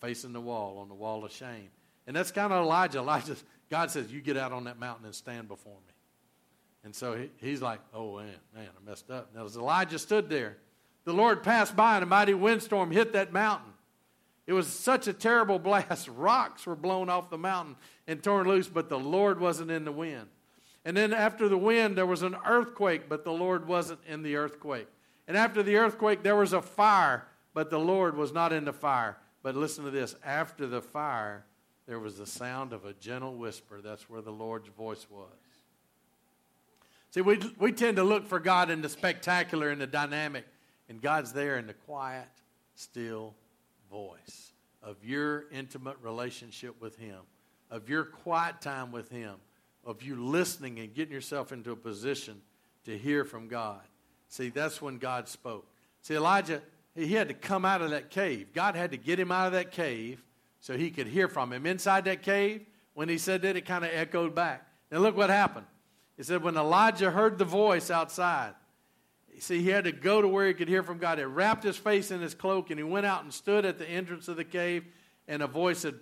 facing 0.01 0.33
the 0.33 0.41
wall, 0.41 0.79
on 0.79 0.89
the 0.89 0.95
wall 0.95 1.25
of 1.25 1.33
shame. 1.33 1.71
And 2.11 2.17
that's 2.17 2.33
kind 2.33 2.53
of 2.53 2.65
Elijah. 2.65 2.99
Elijah, 2.99 3.37
God 3.71 3.89
says, 3.93 4.11
you 4.11 4.21
get 4.21 4.37
out 4.37 4.51
on 4.51 4.65
that 4.65 4.81
mountain 4.81 5.07
and 5.07 5.15
stand 5.15 5.47
before 5.47 5.77
me. 5.87 5.95
And 6.83 6.93
so 6.93 7.15
he, 7.15 7.31
he's 7.37 7.63
like, 7.63 7.79
oh, 7.95 8.17
man, 8.17 8.35
man, 8.53 8.67
I 8.67 8.91
messed 8.91 9.13
up. 9.13 9.33
Now, 9.33 9.45
as 9.45 9.57
Elijah 9.57 9.97
stood 9.97 10.29
there, 10.29 10.57
the 11.05 11.13
Lord 11.13 11.45
passed 11.45 11.77
by, 11.77 11.95
and 11.95 12.03
a 12.03 12.07
mighty 12.07 12.35
windstorm 12.35 12.91
hit 12.91 13.13
that 13.13 13.33
mountain. 13.33 13.71
It 14.49 14.55
was 14.55 14.67
such 14.67 15.07
a 15.07 15.13
terrible 15.13 15.61
blast. 15.61 16.09
Rocks 16.17 16.67
were 16.67 16.75
blown 16.75 17.09
off 17.09 17.31
the 17.31 17.39
mountain 17.39 17.77
and 18.09 18.21
torn 18.21 18.49
loose, 18.49 18.67
but 18.67 18.89
the 18.89 18.99
Lord 18.99 19.39
wasn't 19.39 19.71
in 19.71 19.85
the 19.85 19.93
wind. 19.93 20.27
And 20.85 20.97
then 20.97 21.13
after 21.13 21.49
the 21.49 21.59
wind, 21.59 21.97
there 21.97 22.07
was 22.07 22.23
an 22.23 22.35
earthquake, 22.45 23.09
but 23.09 23.23
the 23.23 23.31
Lord 23.31 23.69
wasn't 23.69 24.01
in 24.09 24.25
the 24.25 24.35
earthquake. 24.35 24.89
And 25.29 25.37
after 25.37 25.63
the 25.63 25.77
earthquake, 25.77 26.25
there 26.25 26.35
was 26.35 26.55
a 26.55 26.61
fire, 26.61 27.29
but 27.55 27.71
the 27.71 27.79
Lord 27.79 28.17
was 28.17 28.33
not 28.33 28.53
in 28.53 28.65
the 28.65 28.73
fire. 28.73 29.17
But 29.45 29.55
listen 29.55 29.85
to 29.85 29.93
this 29.93 30.17
after 30.25 30.67
the 30.67 30.83
fire, 30.83 31.45
there 31.91 31.99
was 31.99 32.19
the 32.19 32.27
sound 32.27 32.73
of 32.73 32.85
a 32.85 32.93
gentle 32.93 33.35
whisper. 33.35 33.81
That's 33.83 34.09
where 34.09 34.23
the 34.23 34.31
Lord's 34.31 34.69
voice 34.69 35.09
was. 35.11 35.27
See, 37.11 37.21
we, 37.21 37.41
we 37.59 37.73
tend 37.73 37.97
to 37.97 38.05
look 38.05 38.29
for 38.29 38.39
God 38.39 38.71
in 38.71 38.81
the 38.81 38.89
spectacular 38.89 39.71
and 39.71 39.81
the 39.81 39.89
dynamic, 39.89 40.47
and 40.89 41.03
God's 41.03 41.33
there 41.33 41.59
in 41.59 41.67
the 41.67 41.75
quiet, 41.75 42.29
still 42.77 43.35
voice 43.91 44.53
of 44.85 45.05
your 45.05 45.47
intimate 45.51 45.97
relationship 46.01 46.81
with 46.81 46.97
Him, 46.97 47.19
of 47.73 47.89
your 47.89 48.05
quiet 48.05 48.61
time 48.61 48.93
with 48.93 49.11
Him, 49.11 49.35
of 49.85 50.01
you 50.05 50.15
listening 50.15 50.79
and 50.79 50.95
getting 50.95 51.13
yourself 51.13 51.51
into 51.51 51.73
a 51.73 51.77
position 51.77 52.41
to 52.85 52.97
hear 52.97 53.25
from 53.25 53.49
God. 53.49 53.81
See, 54.29 54.51
that's 54.51 54.81
when 54.81 54.99
God 54.99 55.27
spoke. 55.27 55.67
See, 56.03 56.15
Elijah, 56.15 56.63
he 56.95 57.15
had 57.15 57.27
to 57.27 57.35
come 57.35 57.65
out 57.65 57.83
of 57.83 57.91
that 57.91 58.11
cave. 58.11 58.53
God 58.55 58.77
had 58.77 58.93
to 58.93 58.97
get 58.97 59.19
him 59.19 59.33
out 59.33 59.49
of 59.49 59.55
that 59.55 59.73
cave 59.73 60.23
so 60.61 60.77
he 60.77 60.91
could 60.91 61.07
hear 61.07 61.29
from 61.29 61.53
him. 61.53 61.67
Inside 61.67 62.05
that 62.05 62.23
cave, 62.23 62.67
when 62.95 63.09
he 63.09 63.19
said 63.19 63.43
that, 63.43 63.57
it 63.57 63.63
kind 63.67 63.85
of 63.85 63.91
echoed 63.93 64.35
back. 64.35 64.67
Now, 64.91 64.99
look 64.99 65.17
what 65.17 65.31
happened. 65.31 65.67
He 66.17 66.23
said, 66.23 66.43
when 66.43 66.57
Elijah 66.57 67.11
heard 67.11 67.39
the 67.39 67.45
voice 67.45 67.91
outside, 67.91 68.53
see, 69.39 69.63
he 69.63 69.71
had 69.71 69.85
to 69.85 69.93
go 69.93 70.21
to 70.21 70.29
where 70.29 70.47
he 70.47 70.55
could 70.55 70.69
hear 70.69 70.83
from 70.83 70.99
God. 70.99 71.19
He 71.19 71.25
wrapped 71.25 71.65
his 71.65 71.77
face 71.77 72.11
in 72.11 72.21
his 72.21 72.35
cloak 72.35 72.71
and 72.71 72.79
he 72.79 72.85
went 72.85 73.07
out 73.07 73.23
and 73.23 73.33
stood 73.33 73.65
at 73.65 73.79
the 73.79 73.89
entrance 73.89 74.29
of 74.29 74.37
the 74.37 74.45
cave. 74.45 74.85
And 75.27 75.43
a 75.43 75.47
voice 75.47 75.79
said, 75.79 75.95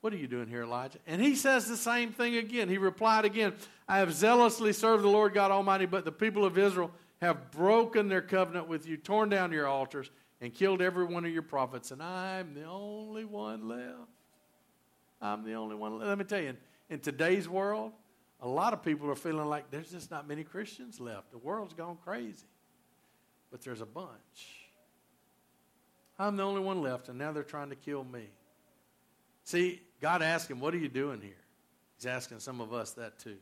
What 0.00 0.12
are 0.14 0.16
you 0.16 0.28
doing 0.28 0.48
here, 0.48 0.62
Elijah? 0.62 0.98
And 1.06 1.20
he 1.20 1.34
says 1.34 1.66
the 1.66 1.76
same 1.76 2.12
thing 2.12 2.36
again. 2.36 2.68
He 2.68 2.78
replied 2.78 3.24
again, 3.24 3.52
I 3.86 3.98
have 3.98 4.14
zealously 4.14 4.72
served 4.72 5.02
the 5.02 5.08
Lord 5.08 5.34
God 5.34 5.50
Almighty, 5.50 5.86
but 5.86 6.04
the 6.04 6.12
people 6.12 6.44
of 6.44 6.56
Israel 6.56 6.90
have 7.20 7.50
broken 7.50 8.08
their 8.08 8.22
covenant 8.22 8.66
with 8.66 8.86
you, 8.86 8.96
torn 8.96 9.28
down 9.28 9.52
your 9.52 9.66
altars, 9.66 10.10
and 10.40 10.54
killed 10.54 10.80
every 10.80 11.04
one 11.04 11.24
of 11.24 11.32
your 11.32 11.42
prophets, 11.42 11.90
and 11.90 12.02
I'm 12.02 12.54
the 12.54 12.64
only 12.64 13.24
one 13.24 13.68
left. 13.68 14.08
I'm 15.20 15.44
the 15.44 15.54
only 15.54 15.76
one. 15.76 15.98
Let 15.98 16.16
me 16.16 16.24
tell 16.24 16.40
you, 16.40 16.50
in, 16.50 16.56
in 16.88 17.00
today's 17.00 17.48
world, 17.48 17.92
a 18.40 18.48
lot 18.48 18.72
of 18.72 18.82
people 18.82 19.10
are 19.10 19.16
feeling 19.16 19.46
like 19.48 19.70
there's 19.70 19.90
just 19.90 20.10
not 20.10 20.26
many 20.26 20.44
Christians 20.44 20.98
left. 20.98 21.30
The 21.30 21.38
world's 21.38 21.74
gone 21.74 21.98
crazy 22.04 22.46
but 23.50 23.62
there's 23.62 23.80
a 23.80 23.86
bunch. 23.86 24.08
I'm 26.18 26.36
the 26.36 26.42
only 26.42 26.60
one 26.60 26.82
left, 26.82 27.08
and 27.08 27.18
now 27.18 27.32
they're 27.32 27.42
trying 27.42 27.70
to 27.70 27.76
kill 27.76 28.04
me. 28.04 28.28
See, 29.44 29.80
God 30.00 30.22
asked 30.22 30.50
him, 30.50 30.60
What 30.60 30.74
are 30.74 30.78
you 30.78 30.88
doing 30.88 31.20
here? 31.20 31.32
He's 31.96 32.06
asking 32.06 32.40
some 32.40 32.60
of 32.60 32.72
us 32.72 32.92
that 32.92 33.18
too. 33.18 33.36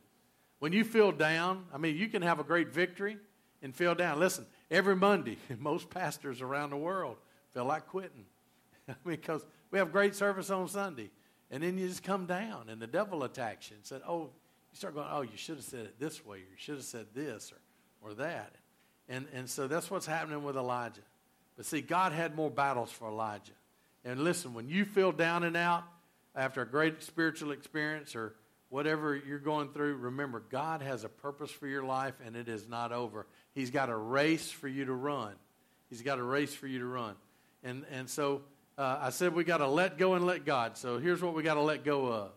When 0.59 0.73
you 0.73 0.83
feel 0.83 1.11
down, 1.11 1.65
I 1.73 1.77
mean, 1.77 1.95
you 1.95 2.07
can 2.07 2.21
have 2.21 2.39
a 2.39 2.43
great 2.43 2.69
victory 2.69 3.17
and 3.61 3.75
feel 3.75 3.95
down. 3.95 4.19
Listen, 4.19 4.45
every 4.71 4.95
Monday, 4.95 5.37
most 5.59 5.89
pastors 5.89 6.41
around 6.41 6.71
the 6.71 6.77
world 6.77 7.17
feel 7.53 7.65
like 7.65 7.87
quitting. 7.87 8.25
Because 9.05 9.45
we 9.69 9.77
have 9.77 9.91
great 9.91 10.15
service 10.15 10.49
on 10.49 10.67
Sunday, 10.67 11.11
and 11.51 11.61
then 11.61 11.77
you 11.77 11.87
just 11.87 12.01
come 12.01 12.25
down, 12.25 12.69
and 12.69 12.81
the 12.81 12.87
devil 12.87 13.23
attacks 13.23 13.69
you 13.69 13.75
and 13.75 13.85
said, 13.85 14.01
Oh, 14.07 14.21
you 14.71 14.77
start 14.77 14.95
going, 14.95 15.07
Oh, 15.11 15.21
you 15.21 15.35
should 15.35 15.57
have 15.57 15.65
said 15.65 15.81
it 15.81 15.99
this 15.99 16.25
way, 16.25 16.37
or 16.37 16.39
you 16.39 16.57
should 16.57 16.75
have 16.75 16.83
said 16.83 17.05
this, 17.13 17.51
or, 17.51 18.09
or 18.09 18.13
that. 18.15 18.55
And, 19.07 19.27
and 19.33 19.49
so 19.49 19.67
that's 19.67 19.91
what's 19.91 20.07
happening 20.07 20.43
with 20.43 20.55
Elijah. 20.55 21.01
But 21.55 21.65
see, 21.65 21.81
God 21.81 22.13
had 22.13 22.35
more 22.35 22.49
battles 22.49 22.91
for 22.91 23.09
Elijah. 23.09 23.51
And 24.05 24.23
listen, 24.23 24.53
when 24.53 24.69
you 24.69 24.85
feel 24.85 25.11
down 25.11 25.43
and 25.43 25.57
out 25.57 25.83
after 26.35 26.61
a 26.61 26.67
great 26.67 27.03
spiritual 27.03 27.51
experience 27.51 28.15
or 28.15 28.35
whatever 28.69 29.15
you're 29.15 29.39
going 29.39 29.69
through, 29.69 29.95
remember, 29.97 30.41
God 30.49 30.81
has 30.81 31.03
a 31.03 31.09
purpose 31.09 31.51
for 31.51 31.67
your 31.67 31.83
life 31.83 32.13
and 32.25 32.35
it 32.35 32.47
is 32.47 32.67
not 32.67 32.91
over. 32.91 33.25
He's 33.59 33.71
got 33.71 33.89
a 33.89 33.95
race 33.95 34.49
for 34.49 34.69
you 34.69 34.85
to 34.85 34.93
run. 34.93 35.33
He's 35.89 36.01
got 36.01 36.17
a 36.17 36.23
race 36.23 36.55
for 36.55 36.65
you 36.65 36.79
to 36.79 36.85
run. 36.85 37.15
And, 37.61 37.83
and 37.91 38.09
so 38.09 38.43
uh, 38.77 38.99
I 39.01 39.09
said 39.09 39.35
we 39.35 39.43
got 39.43 39.57
to 39.57 39.67
let 39.67 39.97
go 39.97 40.13
and 40.13 40.25
let 40.25 40.45
God. 40.45 40.77
So 40.77 40.97
here's 40.97 41.21
what 41.21 41.33
we 41.33 41.43
got 41.43 41.55
to 41.55 41.61
let 41.61 41.83
go 41.83 42.07
of 42.07 42.31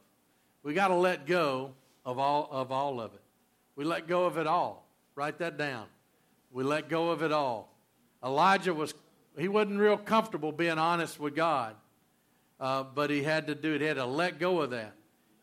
we 0.65 0.75
got 0.75 0.89
to 0.89 0.97
let 0.97 1.27
go 1.27 1.75
of 2.05 2.19
all, 2.19 2.49
of 2.51 2.73
all 2.73 3.01
of 3.01 3.15
it. 3.15 3.21
We 3.77 3.85
let 3.85 4.09
go 4.09 4.25
of 4.25 4.37
it 4.37 4.49
all. 4.49 4.85
Write 5.15 5.39
that 5.39 5.57
down. 5.57 5.87
We 6.51 6.65
let 6.65 6.89
go 6.89 7.11
of 7.11 7.23
it 7.23 7.31
all. 7.31 7.73
Elijah 8.25 8.75
was, 8.75 8.93
he 9.39 9.47
wasn't 9.47 9.79
real 9.79 9.97
comfortable 9.97 10.51
being 10.51 10.79
honest 10.79 11.21
with 11.21 11.37
God, 11.37 11.77
uh, 12.59 12.83
but 12.83 13.11
he 13.11 13.23
had 13.23 13.47
to 13.47 13.55
do 13.55 13.75
it. 13.75 13.81
He 13.81 13.87
had 13.87 13.97
to 13.97 14.07
let 14.07 14.41
go 14.41 14.61
of 14.61 14.71
that. 14.71 14.95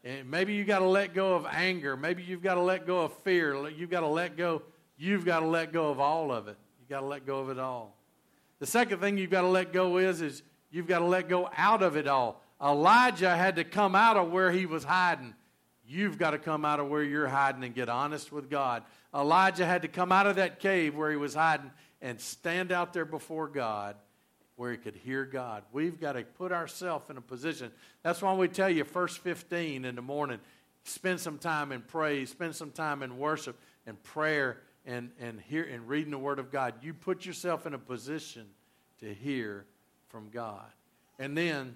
And 0.03 0.29
maybe 0.29 0.55
you 0.55 0.65
got 0.65 0.79
to 0.79 0.89
let 0.89 1.13
go 1.13 1.35
of 1.35 1.45
anger. 1.45 1.95
Maybe 1.95 2.23
you've 2.23 2.43
got 2.43 2.55
to 2.55 2.61
let 2.61 2.85
go 2.85 3.03
of 3.03 3.13
fear. 3.19 3.69
You've 3.69 3.89
got 3.89 4.01
to 4.01 4.07
let 4.07 4.35
go. 4.35 4.61
You've 4.99 5.23
got 5.23 5.39
to 5.39 5.47
let 5.47 5.71
go 5.71 5.89
of 5.89 5.99
all 5.99 6.31
of 6.31 6.49
it. 6.49 6.57
You've 6.79 6.89
got 6.89 6.99
to 6.99 7.05
let 7.05 7.25
go 7.25 7.39
of 7.39 7.49
it 7.49 7.57
all. 7.57 7.95
The 8.59 8.65
second 8.65 8.99
thing 8.99 9.17
you've 9.17 9.31
got 9.31 9.41
to 9.41 9.47
let 9.47 9.71
go 9.71 9.97
is, 9.97 10.21
is 10.21 10.43
you've 10.69 10.87
got 10.87 10.99
to 10.99 11.05
let 11.05 11.29
go 11.29 11.49
out 11.55 11.81
of 11.81 11.95
it 11.95 12.05
all. 12.05 12.43
Elijah 12.61 13.35
had 13.35 13.55
to 13.55 13.63
come 13.63 13.95
out 13.95 14.17
of 14.17 14.29
where 14.29 14.51
he 14.51 14.65
was 14.65 14.83
hiding. 14.83 15.33
You've 15.87 16.17
got 16.17 16.31
to 16.31 16.37
come 16.37 16.65
out 16.65 16.81
of 16.81 16.89
where 16.89 17.01
you're 17.01 17.27
hiding 17.27 17.63
and 17.63 17.73
get 17.73 17.87
honest 17.87 18.33
with 18.33 18.49
God. 18.49 18.83
Elijah 19.15 19.65
had 19.65 19.83
to 19.83 19.87
come 19.87 20.11
out 20.11 20.27
of 20.27 20.35
that 20.35 20.59
cave 20.59 20.95
where 20.95 21.09
he 21.09 21.15
was 21.15 21.33
hiding 21.33 21.71
and 22.01 22.19
stand 22.19 22.73
out 22.73 22.91
there 22.91 23.05
before 23.05 23.47
God 23.47 23.95
where 24.57 24.71
he 24.71 24.77
could 24.77 24.95
hear 24.95 25.23
God. 25.23 25.63
We've 25.71 25.97
got 25.97 26.13
to 26.13 26.23
put 26.23 26.51
ourselves 26.51 27.09
in 27.09 27.15
a 27.15 27.21
position. 27.21 27.71
That's 28.03 28.21
why 28.21 28.33
we 28.33 28.49
tell 28.49 28.69
you, 28.69 28.83
first 28.83 29.19
15 29.19 29.85
in 29.85 29.95
the 29.95 30.01
morning, 30.01 30.39
spend 30.83 31.21
some 31.21 31.37
time 31.37 31.71
in 31.71 31.81
praise, 31.81 32.29
spend 32.29 32.53
some 32.53 32.71
time 32.71 33.01
in 33.01 33.17
worship 33.17 33.57
and 33.87 34.01
prayer 34.03 34.57
and, 34.89 35.11
and, 35.19 35.39
hear, 35.39 35.63
and 35.63 35.87
reading 35.87 36.09
the 36.09 36.17
Word 36.17 36.39
of 36.39 36.51
God. 36.51 36.73
You 36.81 36.95
put 36.95 37.23
yourself 37.23 37.67
in 37.67 37.75
a 37.75 37.77
position 37.77 38.47
to 39.01 39.13
hear 39.13 39.65
from 40.07 40.29
God. 40.29 40.65
And 41.19 41.37
then 41.37 41.75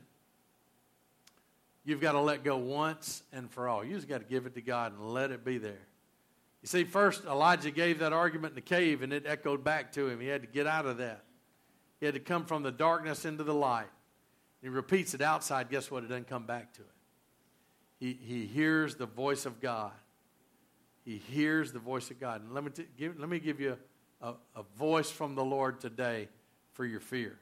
you've 1.86 2.02
got 2.02 2.14
to 2.14 2.20
let 2.20 2.44
go 2.44 2.58
once 2.58 3.22
and 3.32 3.52
for 3.52 3.68
all. 3.68 3.86
You 3.86 3.96
just 3.96 4.08
got 4.08 4.18
to 4.18 4.26
give 4.26 4.48
it 4.48 4.56
to 4.56 4.62
God 4.62 4.94
and 4.94 5.14
let 5.14 5.30
it 5.30 5.46
be 5.46 5.60
there. 5.60 5.88
You 6.64 6.68
see, 6.68 6.86
first 6.86 7.24
Elijah 7.26 7.70
gave 7.70 8.00
that 8.00 8.14
argument 8.14 8.54
in 8.54 8.56
the 8.56 8.62
cave 8.62 9.04
and 9.04 9.14
it 9.14 9.26
echoed 9.28 9.64
back 9.64 9.92
to 9.94 10.08
him. 10.08 10.20
He 10.20 10.28
had 10.28 10.42
to 10.42 10.48
get 10.48 10.66
out 10.66 10.88
of 10.88 10.98
that. 10.98 11.24
He 12.00 12.08
had 12.08 12.16
to 12.16 12.20
come 12.20 12.46
from 12.46 12.64
the 12.64 12.72
darkness 12.72 13.26
into 13.26 13.44
the 13.44 13.54
light. 13.54 13.92
He 14.64 14.70
repeats 14.70 15.14
it 15.14 15.22
outside. 15.22 15.70
Guess 15.70 15.92
what? 15.92 16.04
It 16.04 16.08
doesn't 16.08 16.30
come 16.30 16.48
back 16.48 16.74
to 16.74 16.82
it. 16.82 16.88
He, 18.00 18.18
he 18.20 18.46
hears 18.48 18.96
the 18.96 19.06
voice 19.06 19.46
of 19.46 19.62
God. 19.62 19.92
He 21.04 21.18
hears 21.18 21.72
the 21.72 21.80
voice 21.80 22.10
of 22.12 22.20
God. 22.20 22.42
And 22.42 22.54
let 22.54 22.64
me, 22.64 22.70
t- 22.70 22.86
give, 22.98 23.20
let 23.20 23.30
me 23.30 23.40
give 23.40 23.60
you 23.60 23.78
a, 24.22 24.34
a 24.56 24.64
voice 24.78 25.12
from 25.12 25.36
the 25.36 25.44
Lord 25.44 25.80
today 25.80 26.30
for 26.72 26.86
your 26.86 27.02
fear. 27.02 27.38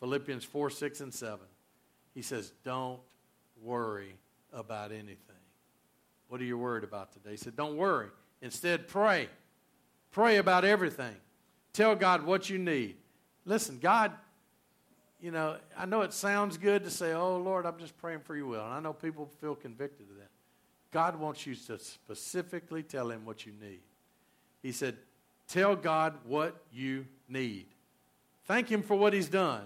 Philippians 0.00 0.44
4, 0.44 0.70
6, 0.70 1.00
and 1.00 1.14
7. 1.14 1.38
He 2.14 2.22
says, 2.22 2.52
Don't 2.64 3.00
worry 3.60 4.14
about 4.52 4.92
anything. 4.92 5.16
What 6.28 6.40
are 6.40 6.44
you 6.44 6.58
worried 6.58 6.84
about 6.84 7.12
today? 7.12 7.30
He 7.30 7.36
said, 7.36 7.56
Don't 7.56 7.76
worry. 7.76 8.08
Instead, 8.40 8.88
pray. 8.88 9.28
Pray 10.10 10.36
about 10.36 10.64
everything. 10.64 11.14
Tell 11.72 11.94
God 11.94 12.24
what 12.24 12.50
you 12.50 12.58
need. 12.58 12.96
Listen, 13.44 13.78
God, 13.78 14.12
you 15.20 15.30
know, 15.30 15.56
I 15.78 15.86
know 15.86 16.02
it 16.02 16.12
sounds 16.12 16.58
good 16.58 16.84
to 16.84 16.90
say, 16.90 17.12
Oh, 17.12 17.36
Lord, 17.36 17.64
I'm 17.64 17.78
just 17.78 17.96
praying 17.98 18.20
for 18.20 18.36
your 18.36 18.46
will. 18.46 18.64
And 18.64 18.74
I 18.74 18.80
know 18.80 18.92
people 18.92 19.30
feel 19.40 19.54
convicted 19.54 20.08
of 20.10 20.16
that. 20.16 20.31
God 20.92 21.16
wants 21.16 21.46
you 21.46 21.54
to 21.54 21.78
specifically 21.78 22.82
tell 22.82 23.10
him 23.10 23.24
what 23.24 23.46
you 23.46 23.52
need. 23.60 23.80
He 24.62 24.72
said, 24.72 24.96
Tell 25.48 25.74
God 25.74 26.14
what 26.24 26.62
you 26.72 27.06
need. 27.28 27.66
Thank 28.44 28.70
him 28.70 28.82
for 28.82 28.94
what 28.94 29.12
he's 29.12 29.28
done. 29.28 29.64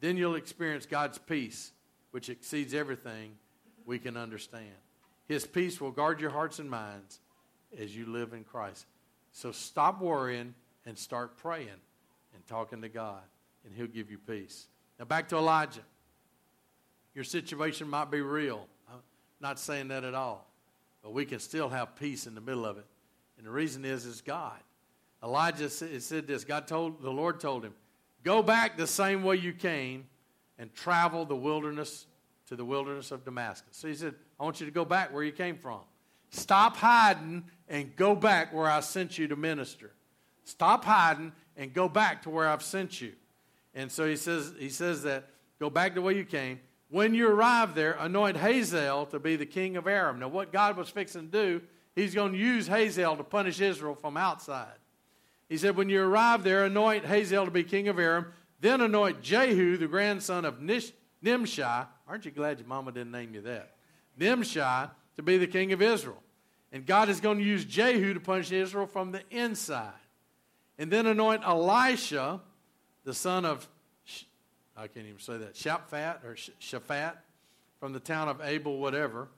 Then 0.00 0.16
you'll 0.16 0.34
experience 0.34 0.86
God's 0.86 1.18
peace, 1.18 1.72
which 2.10 2.28
exceeds 2.28 2.74
everything 2.74 3.32
we 3.86 3.98
can 3.98 4.16
understand. 4.16 4.66
His 5.26 5.46
peace 5.46 5.80
will 5.80 5.90
guard 5.90 6.20
your 6.20 6.30
hearts 6.30 6.58
and 6.58 6.70
minds 6.70 7.20
as 7.78 7.94
you 7.96 8.06
live 8.06 8.32
in 8.32 8.44
Christ. 8.44 8.86
So 9.32 9.52
stop 9.52 10.00
worrying 10.00 10.54
and 10.86 10.98
start 10.98 11.36
praying 11.36 11.68
and 12.34 12.46
talking 12.46 12.82
to 12.82 12.88
God, 12.88 13.22
and 13.64 13.74
He'll 13.74 13.86
give 13.86 14.10
you 14.10 14.18
peace. 14.18 14.66
Now, 14.98 15.04
back 15.04 15.28
to 15.28 15.36
Elijah. 15.36 15.82
Your 17.14 17.24
situation 17.24 17.88
might 17.88 18.10
be 18.10 18.20
real. 18.20 18.66
Not 19.40 19.58
saying 19.58 19.88
that 19.88 20.04
at 20.04 20.14
all. 20.14 20.46
But 21.02 21.12
we 21.12 21.24
can 21.24 21.38
still 21.38 21.68
have 21.68 21.96
peace 21.96 22.26
in 22.26 22.34
the 22.34 22.40
middle 22.40 22.66
of 22.66 22.76
it. 22.76 22.86
And 23.38 23.46
the 23.46 23.50
reason 23.50 23.84
is, 23.84 24.04
is 24.04 24.20
God. 24.20 24.58
Elijah 25.22 25.68
said 25.68 26.26
this 26.26 26.44
God 26.44 26.66
told, 26.66 27.02
the 27.02 27.10
Lord 27.10 27.40
told 27.40 27.64
him, 27.64 27.74
Go 28.22 28.42
back 28.42 28.76
the 28.76 28.86
same 28.86 29.22
way 29.22 29.36
you 29.36 29.52
came 29.52 30.06
and 30.58 30.72
travel 30.74 31.24
the 31.24 31.36
wilderness 31.36 32.06
to 32.48 32.56
the 32.56 32.64
wilderness 32.64 33.12
of 33.12 33.24
Damascus. 33.24 33.76
So 33.76 33.88
he 33.88 33.94
said, 33.94 34.14
I 34.38 34.44
want 34.44 34.60
you 34.60 34.66
to 34.66 34.72
go 34.72 34.84
back 34.84 35.12
where 35.12 35.22
you 35.22 35.32
came 35.32 35.56
from. 35.56 35.80
Stop 36.30 36.76
hiding 36.76 37.44
and 37.68 37.94
go 37.96 38.14
back 38.14 38.52
where 38.52 38.66
I 38.66 38.80
sent 38.80 39.18
you 39.18 39.26
to 39.28 39.36
minister. 39.36 39.92
Stop 40.44 40.84
hiding 40.84 41.32
and 41.56 41.72
go 41.72 41.88
back 41.88 42.22
to 42.22 42.30
where 42.30 42.48
I've 42.48 42.62
sent 42.62 43.00
you. 43.00 43.12
And 43.74 43.90
so 43.90 44.06
he 44.06 44.16
says, 44.16 44.52
he 44.58 44.68
says 44.68 45.02
that 45.04 45.30
go 45.58 45.70
back 45.70 45.94
the 45.94 46.02
way 46.02 46.14
you 46.16 46.24
came. 46.24 46.60
When 46.90 47.14
you 47.14 47.28
arrive 47.28 47.74
there, 47.74 47.92
anoint 47.92 48.36
Hazael 48.36 49.06
to 49.06 49.20
be 49.20 49.36
the 49.36 49.46
king 49.46 49.76
of 49.76 49.86
Aram. 49.86 50.18
Now, 50.18 50.28
what 50.28 50.52
God 50.52 50.76
was 50.76 50.88
fixing 50.88 51.30
to 51.30 51.32
do, 51.32 51.62
he's 51.94 52.14
going 52.14 52.32
to 52.32 52.38
use 52.38 52.66
Hazael 52.66 53.16
to 53.16 53.24
punish 53.24 53.60
Israel 53.60 53.94
from 53.94 54.16
outside. 54.16 54.74
He 55.48 55.56
said, 55.56 55.76
When 55.76 55.88
you 55.88 56.02
arrive 56.02 56.42
there, 56.42 56.64
anoint 56.64 57.04
Hazael 57.04 57.44
to 57.44 57.50
be 57.50 57.62
king 57.62 57.88
of 57.88 57.98
Aram, 57.98 58.32
then 58.60 58.80
anoint 58.80 59.22
Jehu, 59.22 59.76
the 59.76 59.86
grandson 59.86 60.44
of 60.44 60.60
Nish- 60.60 60.92
Nimshi. 61.22 61.62
Aren't 61.62 62.24
you 62.24 62.32
glad 62.32 62.58
your 62.58 62.68
mama 62.68 62.90
didn't 62.90 63.12
name 63.12 63.34
you 63.34 63.40
that? 63.42 63.76
Nimshi 64.18 64.60
to 64.60 65.22
be 65.22 65.38
the 65.38 65.46
king 65.46 65.72
of 65.72 65.80
Israel. 65.80 66.22
And 66.72 66.86
God 66.86 67.08
is 67.08 67.20
going 67.20 67.38
to 67.38 67.44
use 67.44 67.64
Jehu 67.64 68.14
to 68.14 68.20
punish 68.20 68.52
Israel 68.52 68.86
from 68.86 69.12
the 69.12 69.22
inside. 69.30 69.92
And 70.78 70.90
then 70.90 71.06
anoint 71.06 71.44
Elisha, 71.44 72.40
the 73.04 73.14
son 73.14 73.44
of, 73.44 73.68
I 74.80 74.86
can't 74.86 75.06
even 75.06 75.20
say 75.20 75.36
that, 75.36 75.54
Shaphat 75.54 76.24
or 76.24 76.36
Shaphat 76.58 77.12
from 77.80 77.92
the 77.92 78.00
town 78.00 78.28
of 78.28 78.40
Abel, 78.42 78.78
whatever, 78.78 79.28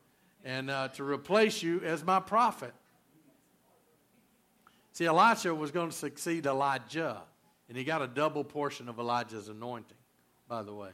and 0.45 0.71
uh, 0.71 0.87
to 0.89 1.03
replace 1.03 1.65
you 1.65 1.81
as 1.81 2.05
my 2.05 2.21
prophet. 2.21 2.73
See, 4.93 5.05
Elisha 5.05 5.53
was 5.53 5.73
going 5.73 5.91
to 5.91 5.97
succeed 5.97 6.47
Elijah, 6.47 7.23
and 7.69 7.77
he 7.77 7.83
got 7.83 8.03
a 8.03 8.07
double 8.07 8.45
portion 8.45 8.89
of 8.89 9.01
Elijah's 9.01 9.49
anointing, 9.49 9.97
by 10.47 10.63
the 10.63 10.73
way. 10.73 10.91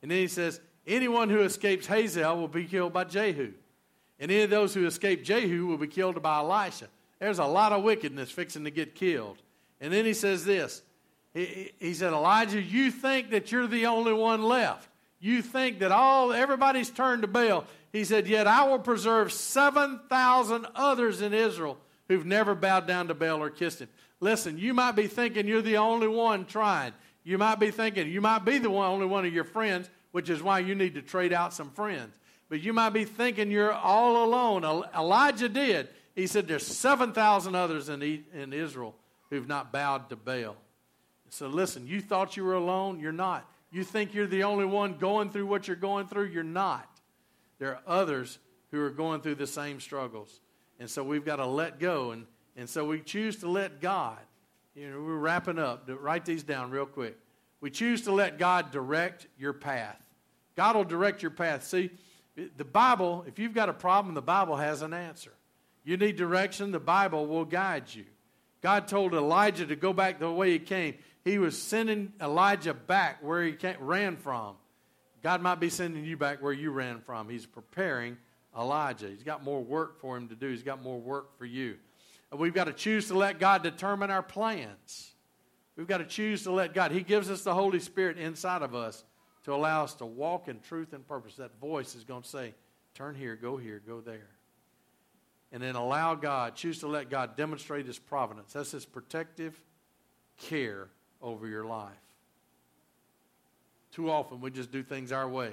And 0.00 0.08
then 0.12 0.18
he 0.18 0.28
says, 0.28 0.60
anyone 0.86 1.28
who 1.28 1.40
escapes 1.40 1.88
Hazael 1.88 2.38
will 2.38 2.46
be 2.46 2.66
killed 2.66 2.92
by 2.92 3.02
Jehu. 3.02 3.52
And 4.20 4.30
any 4.30 4.42
of 4.42 4.50
those 4.50 4.74
who 4.74 4.86
escape 4.86 5.24
Jehu 5.24 5.66
will 5.66 5.76
be 5.76 5.88
killed 5.88 6.22
by 6.22 6.38
Elisha. 6.38 6.86
There's 7.18 7.40
a 7.40 7.46
lot 7.46 7.72
of 7.72 7.82
wickedness 7.82 8.30
fixing 8.30 8.62
to 8.62 8.70
get 8.70 8.94
killed. 8.94 9.38
And 9.80 9.92
then 9.92 10.04
he 10.04 10.14
says 10.14 10.44
this 10.44 10.82
he, 11.78 11.94
said, 11.94 12.12
Elijah, 12.12 12.60
you 12.60 12.90
think 12.90 13.30
that 13.30 13.52
you're 13.52 13.66
the 13.66 13.86
only 13.86 14.12
one 14.12 14.42
left. 14.42 14.88
You 15.20 15.42
think 15.42 15.80
that 15.80 15.92
all 15.92 16.32
everybody's 16.32 16.90
turned 16.90 17.22
to 17.22 17.28
Baal. 17.28 17.64
He 17.92 18.04
said, 18.04 18.28
Yet 18.28 18.46
I 18.46 18.66
will 18.68 18.78
preserve 18.78 19.32
7,000 19.32 20.66
others 20.74 21.20
in 21.20 21.34
Israel 21.34 21.78
who've 22.08 22.26
never 22.26 22.54
bowed 22.54 22.86
down 22.86 23.08
to 23.08 23.14
Baal 23.14 23.42
or 23.42 23.50
kissed 23.50 23.80
him. 23.80 23.88
Listen, 24.20 24.58
you 24.58 24.74
might 24.74 24.92
be 24.92 25.06
thinking 25.06 25.46
you're 25.46 25.62
the 25.62 25.76
only 25.76 26.08
one 26.08 26.44
trying. 26.44 26.92
You 27.24 27.38
might 27.38 27.60
be 27.60 27.70
thinking 27.70 28.08
you 28.08 28.20
might 28.20 28.44
be 28.44 28.58
the 28.58 28.70
one, 28.70 28.90
only 28.90 29.06
one 29.06 29.26
of 29.26 29.32
your 29.32 29.44
friends, 29.44 29.90
which 30.12 30.30
is 30.30 30.42
why 30.42 30.60
you 30.60 30.74
need 30.74 30.94
to 30.94 31.02
trade 31.02 31.32
out 31.32 31.52
some 31.52 31.70
friends. 31.70 32.16
But 32.48 32.62
you 32.62 32.72
might 32.72 32.90
be 32.90 33.04
thinking 33.04 33.50
you're 33.50 33.72
all 33.72 34.24
alone. 34.24 34.64
Elijah 34.96 35.48
did. 35.48 35.88
He 36.14 36.26
said 36.26 36.48
there's 36.48 36.66
7,000 36.66 37.54
others 37.54 37.88
in, 37.88 38.02
in 38.02 38.52
Israel 38.52 38.94
who've 39.30 39.46
not 39.46 39.72
bowed 39.72 40.08
to 40.10 40.16
Baal. 40.16 40.56
So 41.30 41.48
listen, 41.48 41.86
you 41.86 42.00
thought 42.00 42.36
you 42.36 42.44
were 42.44 42.54
alone. 42.54 43.00
You're 43.00 43.12
not. 43.12 43.48
You 43.70 43.84
think 43.84 44.14
you're 44.14 44.26
the 44.26 44.44
only 44.44 44.64
one 44.64 44.94
going 44.94 45.30
through 45.30 45.46
what 45.46 45.68
you're 45.68 45.76
going 45.76 46.06
through. 46.06 46.26
You're 46.26 46.42
not. 46.42 46.88
There 47.58 47.74
are 47.74 47.82
others 47.86 48.38
who 48.70 48.80
are 48.80 48.90
going 48.90 49.20
through 49.20 49.36
the 49.36 49.46
same 49.46 49.80
struggles. 49.80 50.40
And 50.80 50.88
so 50.88 51.02
we've 51.02 51.24
got 51.24 51.36
to 51.36 51.46
let 51.46 51.78
go. 51.78 52.12
And, 52.12 52.26
and 52.56 52.68
so 52.68 52.84
we 52.84 53.00
choose 53.00 53.36
to 53.36 53.48
let 53.48 53.80
God, 53.80 54.18
you 54.74 54.90
know, 54.90 55.00
we're 55.00 55.16
wrapping 55.16 55.58
up. 55.58 55.88
Write 55.88 56.24
these 56.24 56.42
down 56.42 56.70
real 56.70 56.86
quick. 56.86 57.18
We 57.60 57.70
choose 57.70 58.02
to 58.02 58.12
let 58.12 58.38
God 58.38 58.70
direct 58.70 59.26
your 59.38 59.52
path. 59.52 60.00
God 60.56 60.76
will 60.76 60.84
direct 60.84 61.22
your 61.22 61.30
path. 61.30 61.64
See, 61.64 61.90
the 62.56 62.64
Bible, 62.64 63.24
if 63.26 63.38
you've 63.38 63.54
got 63.54 63.68
a 63.68 63.72
problem, 63.72 64.14
the 64.14 64.22
Bible 64.22 64.56
has 64.56 64.82
an 64.82 64.94
answer. 64.94 65.32
You 65.84 65.96
need 65.96 66.16
direction, 66.16 66.70
the 66.70 66.78
Bible 66.78 67.26
will 67.26 67.44
guide 67.44 67.92
you. 67.92 68.04
God 68.60 68.88
told 68.88 69.14
Elijah 69.14 69.66
to 69.66 69.76
go 69.76 69.92
back 69.92 70.18
the 70.18 70.30
way 70.30 70.52
he 70.52 70.58
came. 70.58 70.94
He 71.28 71.38
was 71.38 71.60
sending 71.60 72.14
Elijah 72.22 72.72
back 72.72 73.22
where 73.22 73.44
he 73.44 73.54
ran 73.80 74.16
from. 74.16 74.56
God 75.22 75.42
might 75.42 75.60
be 75.60 75.68
sending 75.68 76.02
you 76.06 76.16
back 76.16 76.42
where 76.42 76.54
you 76.54 76.70
ran 76.70 77.00
from. 77.00 77.28
He's 77.28 77.44
preparing 77.44 78.16
Elijah. 78.56 79.08
He's 79.08 79.24
got 79.24 79.44
more 79.44 79.62
work 79.62 80.00
for 80.00 80.16
him 80.16 80.28
to 80.28 80.34
do, 80.34 80.48
he's 80.48 80.62
got 80.62 80.82
more 80.82 80.98
work 80.98 81.36
for 81.36 81.44
you. 81.44 81.76
And 82.30 82.40
we've 82.40 82.54
got 82.54 82.64
to 82.64 82.72
choose 82.72 83.08
to 83.08 83.14
let 83.14 83.38
God 83.38 83.62
determine 83.62 84.10
our 84.10 84.22
plans. 84.22 85.12
We've 85.76 85.86
got 85.86 85.98
to 85.98 86.06
choose 86.06 86.44
to 86.44 86.50
let 86.50 86.72
God. 86.72 86.92
He 86.92 87.02
gives 87.02 87.30
us 87.30 87.42
the 87.42 87.54
Holy 87.54 87.78
Spirit 87.78 88.16
inside 88.16 88.62
of 88.62 88.74
us 88.74 89.04
to 89.44 89.52
allow 89.52 89.84
us 89.84 89.94
to 89.96 90.06
walk 90.06 90.48
in 90.48 90.60
truth 90.60 90.94
and 90.94 91.06
purpose. 91.06 91.36
That 91.36 91.60
voice 91.60 91.94
is 91.94 92.04
going 92.04 92.22
to 92.22 92.28
say, 92.28 92.54
turn 92.94 93.14
here, 93.14 93.36
go 93.36 93.58
here, 93.58 93.82
go 93.86 94.00
there. 94.00 94.30
And 95.52 95.62
then 95.62 95.74
allow 95.74 96.14
God, 96.14 96.56
choose 96.56 96.80
to 96.80 96.88
let 96.88 97.10
God 97.10 97.36
demonstrate 97.36 97.84
His 97.84 97.98
providence. 97.98 98.54
That's 98.54 98.70
His 98.70 98.86
protective 98.86 99.60
care 100.38 100.88
over 101.20 101.46
your 101.46 101.64
life. 101.64 101.92
Too 103.92 104.10
often 104.10 104.40
we 104.40 104.50
just 104.50 104.70
do 104.70 104.82
things 104.82 105.12
our 105.12 105.28
way. 105.28 105.52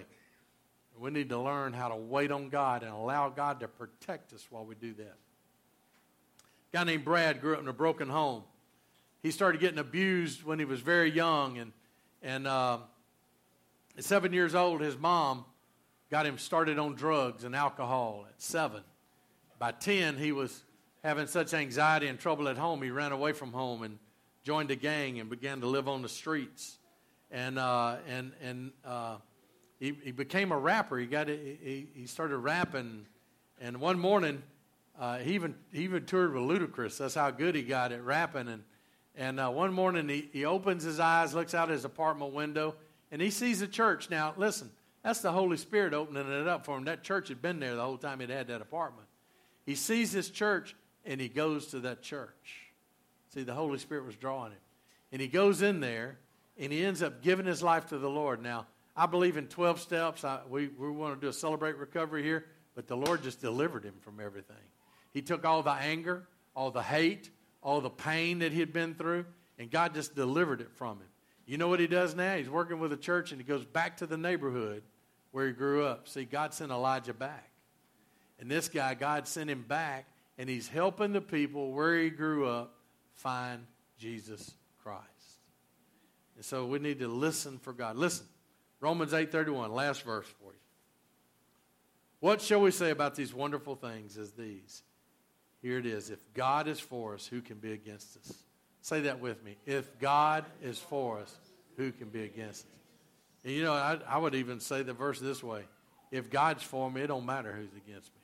We 0.99 1.11
need 1.11 1.30
to 1.30 1.39
learn 1.39 1.74
how 1.74 1.89
to 1.89 1.95
wait 1.95 2.32
on 2.32 2.49
God 2.49 2.84
and 2.84 2.91
allow 2.91 3.30
God 3.30 3.59
to 3.59 3.68
protect 3.68 4.34
us 4.34 4.45
while 4.49 4.66
we 4.66 4.76
do 4.76 4.93
that. 4.93 5.16
A 6.74 6.78
guy 6.78 6.84
named 6.84 7.03
Brad 7.03 7.41
grew 7.41 7.55
up 7.55 7.61
in 7.61 7.68
a 7.68 7.74
broken 7.74 8.09
home. 8.09 8.43
He 9.22 9.32
started 9.32 9.59
getting 9.59 9.80
abused 9.80 10.43
when 10.43 10.59
he 10.59 10.66
was 10.66 10.80
very 10.82 11.11
young, 11.11 11.57
and 11.57 11.74
and 12.22 12.47
uh, 12.47 12.78
at 13.97 14.03
seven 14.03 14.34
years 14.34 14.55
old, 14.55 14.82
his 14.82 14.97
mom 14.97 15.45
got 16.09 16.26
him 16.26 16.38
started 16.38 16.80
on 16.80 16.95
drugs 16.95 17.43
and 17.43 17.55
alcohol 17.55 18.26
at 18.28 18.41
seven. 18.41 18.82
by 19.59 19.72
10, 19.72 20.18
he 20.18 20.32
was 20.32 20.63
having 21.03 21.28
such 21.28 21.53
anxiety 21.53 22.07
and 22.07 22.20
trouble 22.20 22.47
at 22.47 22.57
home, 22.57 22.82
he 22.82 22.89
ran 22.89 23.11
away 23.11 23.32
from 23.32 23.51
home 23.51 23.84
and 23.84 23.99
joined 24.46 24.70
a 24.70 24.76
gang 24.76 25.20
and 25.20 25.28
began 25.28 25.60
to 25.60 25.68
live 25.68 25.89
on 25.89 26.04
the 26.04 26.08
streets. 26.08 26.78
And, 27.32 27.58
uh, 27.58 27.96
and, 28.08 28.32
and 28.41 28.72
uh, 28.86 29.18
he, 29.80 29.98
he 30.04 30.12
became 30.12 30.52
a 30.52 30.58
rapper. 30.58 31.00
He, 31.00 31.08
got, 31.08 31.28
he, 31.28 31.88
he 31.93 32.06
started 32.06 32.38
rapping. 32.38 33.08
And 33.60 33.82
one 33.82 34.00
morning, 34.00 34.43
uh, 35.00 35.18
he, 35.18 35.34
even, 35.34 35.56
he 35.74 35.82
even 35.84 36.06
toured 36.06 36.32
with 36.32 36.43
Ludacris. 36.43 37.00
That's 37.00 37.16
how 37.16 37.32
good 37.32 37.56
he 37.56 37.64
got 37.64 37.91
at 37.91 38.04
rapping. 38.04 38.48
And, 38.48 38.64
and 39.16 39.39
uh, 39.39 39.50
one 39.50 39.74
morning, 39.74 40.08
he, 40.08 40.30
he 40.32 40.46
opens 40.46 40.84
his 40.84 41.00
eyes, 41.00 41.34
looks 41.34 41.56
out 41.56 41.70
his 41.70 41.84
apartment 41.84 42.32
window, 42.32 42.76
and 43.12 43.20
he 43.20 43.32
sees 43.32 43.64
a 43.64 43.68
church. 43.68 44.12
Now, 44.12 44.36
listen, 44.38 44.70
that's 45.04 45.22
the 45.22 45.32
Holy 45.32 45.58
Spirit 45.58 45.96
opening 45.96 46.32
it 46.32 46.48
up 46.48 46.66
for 46.66 46.78
him. 46.78 46.86
That 46.86 47.02
church 47.04 47.30
had 47.30 47.41
been 47.41 47.60
there 47.60 47.76
the 47.76 47.84
whole 47.84 47.98
time 47.98 48.20
he'd 48.20 48.30
had 48.30 48.48
that 48.50 48.62
apartment. 48.62 49.08
He 49.66 49.74
sees 49.74 50.12
this 50.12 50.30
church, 50.30 50.76
and 51.04 51.20
he 51.20 51.30
goes 51.30 51.68
to 51.68 51.80
that 51.80 52.04
church. 52.04 52.64
See, 53.36 53.43
the 53.43 53.53
Holy 53.53 53.77
Spirit 53.77 54.05
was 54.05 54.15
drawing 54.15 54.53
him. 54.53 54.59
And 55.11 55.21
he 55.21 55.27
goes 55.27 55.61
in 55.61 55.81
there, 55.81 56.17
and 56.57 56.71
he 56.71 56.86
ends 56.86 57.03
up 57.03 57.21
giving 57.21 57.45
his 57.45 57.61
life 57.61 57.88
to 57.88 57.97
the 57.97 58.09
Lord. 58.09 58.41
Now, 58.41 58.65
I 58.95 59.07
believe 59.07 59.36
in 59.36 59.47
12 59.47 59.81
steps. 59.81 60.23
I, 60.23 60.39
we, 60.49 60.69
we 60.69 60.89
want 60.89 61.15
to 61.15 61.21
do 61.21 61.27
a 61.27 61.33
celebrate 61.33 61.75
recovery 61.75 62.23
here, 62.23 62.45
but 62.75 62.88
the 62.88 62.95
Lord 62.95 63.23
just 63.23 63.41
delivered 63.41 63.83
him 63.83 63.95
from 63.99 64.21
everything. 64.21 64.55
He 65.11 65.21
took 65.21 65.43
all 65.43 65.61
the 65.61 65.71
anger, 65.71 66.25
all 66.55 66.71
the 66.71 66.81
hate, 66.81 67.29
all 67.61 67.81
the 67.81 67.89
pain 67.89 68.39
that 68.39 68.53
he 68.53 68.61
had 68.61 68.71
been 68.71 68.95
through, 68.95 69.25
and 69.59 69.69
God 69.69 69.93
just 69.93 70.15
delivered 70.15 70.61
it 70.61 70.71
from 70.71 70.97
him. 70.97 71.07
You 71.45 71.57
know 71.57 71.67
what 71.67 71.81
he 71.81 71.88
does 71.88 72.15
now? 72.15 72.38
He's 72.38 72.49
working 72.49 72.79
with 72.79 72.93
a 72.93 72.97
church 72.97 73.31
and 73.31 73.39
he 73.39 73.45
goes 73.45 73.65
back 73.65 73.97
to 73.97 74.07
the 74.07 74.17
neighborhood 74.17 74.81
where 75.31 75.47
he 75.47 75.53
grew 75.53 75.86
up. 75.86 76.07
See, 76.07 76.23
God 76.23 76.53
sent 76.53 76.71
Elijah 76.71 77.13
back. 77.13 77.49
And 78.39 78.49
this 78.49 78.69
guy, 78.69 78.93
God 78.95 79.27
sent 79.27 79.49
him 79.49 79.63
back, 79.67 80.05
and 80.38 80.49
he's 80.49 80.67
helping 80.67 81.11
the 81.11 81.21
people 81.21 81.71
where 81.71 81.97
he 81.99 82.09
grew 82.09 82.47
up 82.47 82.74
find 83.16 83.66
Jesus 83.97 84.53
Christ. 84.84 85.01
And 86.36 86.45
so 86.45 86.66
we 86.66 86.80
need 86.80 86.99
to 86.99 87.07
listen 87.07 87.57
for 87.59 87.74
God. 87.74 87.95
Listen, 87.95 88.28
Romans 88.80 89.13
8:31, 89.13 89.72
last 89.74 90.03
verse 90.03 90.28
for 90.28 90.53
you. 90.53 90.59
What 92.20 92.41
shall 92.41 92.61
we 92.61 92.72
say 92.72 92.91
about 92.91 93.16
these 93.16 93.34
wonderful 93.34 93.76
things 93.76 94.18
as 94.18 94.32
these? 94.32 94.84
Here 95.61 95.80
it 95.80 95.86
is. 95.86 96.09
If 96.09 96.20
God 96.34 96.68
is 96.68 96.80
for 96.80 97.16
us, 97.16 97.26
who 97.26 97.41
can 97.41 97.57
be 97.57 97.72
against 97.72 98.18
us? 98.18 98.34
Say 98.82 99.01
that 99.01 99.20
with 99.20 99.43
me. 99.43 99.57
If 99.66 99.97
God 99.99 100.45
is 100.61 100.78
for 100.78 101.20
us, 101.20 101.36
who 101.78 101.91
can 101.91 102.09
be 102.09 102.24
against 102.24 102.66
us? 102.66 102.72
And 103.43 103.53
you 103.53 103.63
know, 103.63 103.74
I, 103.74 103.97
I 104.07 104.18
would 104.18 104.36
even 104.36 104.59
say 104.59 104.84
the 104.84 104.93
verse 104.93 105.20
this 105.20 105.43
way. 105.43 105.63
If 106.11 106.30
God's 106.30 106.63
for 106.63 106.89
me, 106.89 107.01
it 107.01 107.07
don't 107.07 107.26
matter 107.26 107.51
who's 107.51 107.74
against 107.74 108.11
me. 108.13 108.22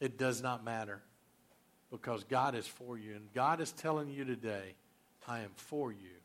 It 0.00 0.18
does 0.18 0.42
not 0.42 0.64
matter 0.64 1.00
because 1.90 2.24
God 2.24 2.54
is 2.54 2.66
for 2.66 2.98
you. 2.98 3.14
And 3.14 3.32
God 3.34 3.60
is 3.60 3.72
telling 3.72 4.10
you 4.10 4.24
today, 4.24 4.74
I 5.26 5.40
am 5.40 5.50
for 5.56 5.92
you. 5.92 6.16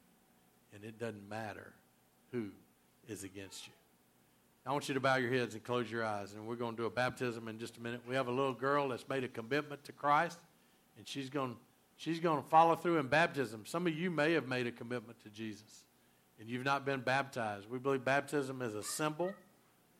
And 0.74 0.84
it 0.84 1.00
doesn't 1.00 1.30
matter 1.30 1.74
who 2.32 2.48
is 3.08 3.24
against 3.24 3.68
you. 3.68 3.74
I 4.66 4.72
want 4.72 4.88
you 4.88 4.94
to 4.94 5.02
bow 5.02 5.18
your 5.18 5.32
heads 5.32 5.56
and 5.56 5.64
close 5.64 5.92
your 5.92 6.06
eyes. 6.06 6.34
And 6.34 6.48
we're 6.48 6.56
going 6.56 6.72
to 6.72 6.82
do 6.84 6.86
a 6.86 6.90
baptism 6.90 7.48
in 7.48 7.60
just 7.60 7.78
a 7.78 7.82
minute. 7.82 8.02
We 8.08 8.16
have 8.16 8.28
a 8.28 8.32
little 8.32 8.54
girl 8.54 8.90
that's 8.90 9.08
made 9.10 9.24
a 9.24 9.28
commitment 9.28 9.84
to 9.86 9.92
Christ, 9.92 10.40
and 10.98 11.08
she's 11.08 11.30
going, 11.30 11.58
she's 11.98 12.22
going 12.22 12.42
to 12.42 12.48
follow 12.48 12.76
through 12.76 12.98
in 13.00 13.08
baptism. 13.08 13.66
Some 13.66 13.88
of 13.88 13.94
you 13.94 14.10
may 14.10 14.34
have 14.34 14.48
made 14.48 14.66
a 14.66 14.72
commitment 14.72 15.22
to 15.24 15.30
Jesus, 15.30 15.84
and 16.40 16.50
you've 16.50 16.64
not 16.64 16.86
been 16.86 17.02
baptized. 17.02 17.70
We 17.70 17.78
believe 17.78 18.06
baptism 18.06 18.62
is 18.62 18.74
a 18.74 18.84
symbol 18.84 19.34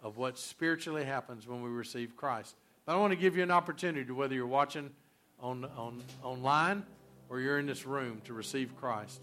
of 0.02 0.18
what 0.18 0.38
spiritually 0.38 1.04
happens 1.04 1.46
when 1.46 1.62
we 1.62 1.70
receive 1.70 2.16
Christ. 2.16 2.56
But 2.86 2.96
I 2.96 3.00
want 3.00 3.12
to 3.12 3.18
give 3.18 3.36
you 3.36 3.44
an 3.44 3.52
opportunity, 3.52 4.06
to, 4.06 4.16
whether 4.16 4.34
you're 4.34 4.48
watching 4.48 4.92
on, 5.44 5.66
on, 5.78 6.02
online 6.24 6.84
or 7.30 7.40
you're 7.40 7.60
in 7.60 7.66
this 7.66 7.86
room, 7.86 8.22
to 8.26 8.34
receive 8.34 8.76
Christ. 8.76 9.22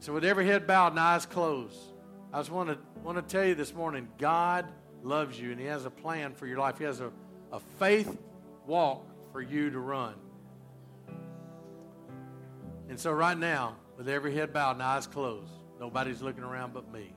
So, 0.00 0.12
with 0.12 0.24
every 0.24 0.46
head 0.46 0.66
bowed 0.66 0.92
and 0.92 1.00
eyes 1.00 1.26
closed, 1.26 1.78
I 2.32 2.40
just 2.40 2.50
want 2.50 2.70
to, 2.70 2.78
want 3.02 3.16
to 3.16 3.22
tell 3.22 3.46
you 3.46 3.54
this 3.54 3.72
morning 3.72 4.08
God 4.18 4.66
loves 5.02 5.38
you 5.38 5.52
and 5.52 5.60
He 5.60 5.66
has 5.66 5.84
a 5.84 5.90
plan 5.90 6.34
for 6.34 6.46
your 6.46 6.58
life. 6.58 6.78
He 6.78 6.84
has 6.84 7.00
a, 7.00 7.12
a 7.52 7.60
faith 7.78 8.18
walk 8.66 9.04
for 9.30 9.40
you 9.40 9.70
to 9.70 9.78
run. 9.78 10.14
And 12.88 12.98
so, 12.98 13.12
right 13.12 13.38
now, 13.38 13.76
with 13.96 14.08
every 14.08 14.34
head 14.34 14.52
bowed 14.52 14.72
and 14.72 14.82
eyes 14.82 15.06
closed, 15.06 15.52
nobody's 15.78 16.20
looking 16.20 16.42
around 16.42 16.74
but 16.74 16.92
me. 16.92 17.12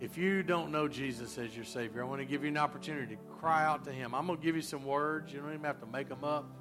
If 0.00 0.18
you 0.18 0.42
don't 0.42 0.70
know 0.70 0.86
Jesus 0.86 1.38
as 1.38 1.56
your 1.56 1.64
Savior, 1.64 2.02
I 2.02 2.06
want 2.06 2.20
to 2.20 2.26
give 2.26 2.42
you 2.42 2.48
an 2.48 2.56
opportunity 2.56 3.16
to 3.16 3.22
cry 3.40 3.64
out 3.64 3.84
to 3.84 3.92
Him. 3.92 4.14
I'm 4.14 4.26
going 4.26 4.38
to 4.38 4.44
give 4.44 4.54
you 4.54 4.62
some 4.62 4.84
words. 4.84 5.32
You 5.32 5.40
don't 5.40 5.50
even 5.50 5.64
have 5.64 5.80
to 5.80 5.86
make 5.86 6.08
them 6.08 6.24
up. 6.24 6.57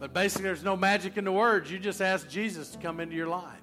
But 0.00 0.14
basically, 0.14 0.44
there's 0.44 0.64
no 0.64 0.76
magic 0.76 1.18
in 1.18 1.24
the 1.24 1.32
words. 1.32 1.70
You 1.70 1.78
just 1.78 2.00
ask 2.00 2.26
Jesus 2.28 2.70
to 2.70 2.78
come 2.78 3.00
into 3.00 3.14
your 3.14 3.28
life. 3.28 3.60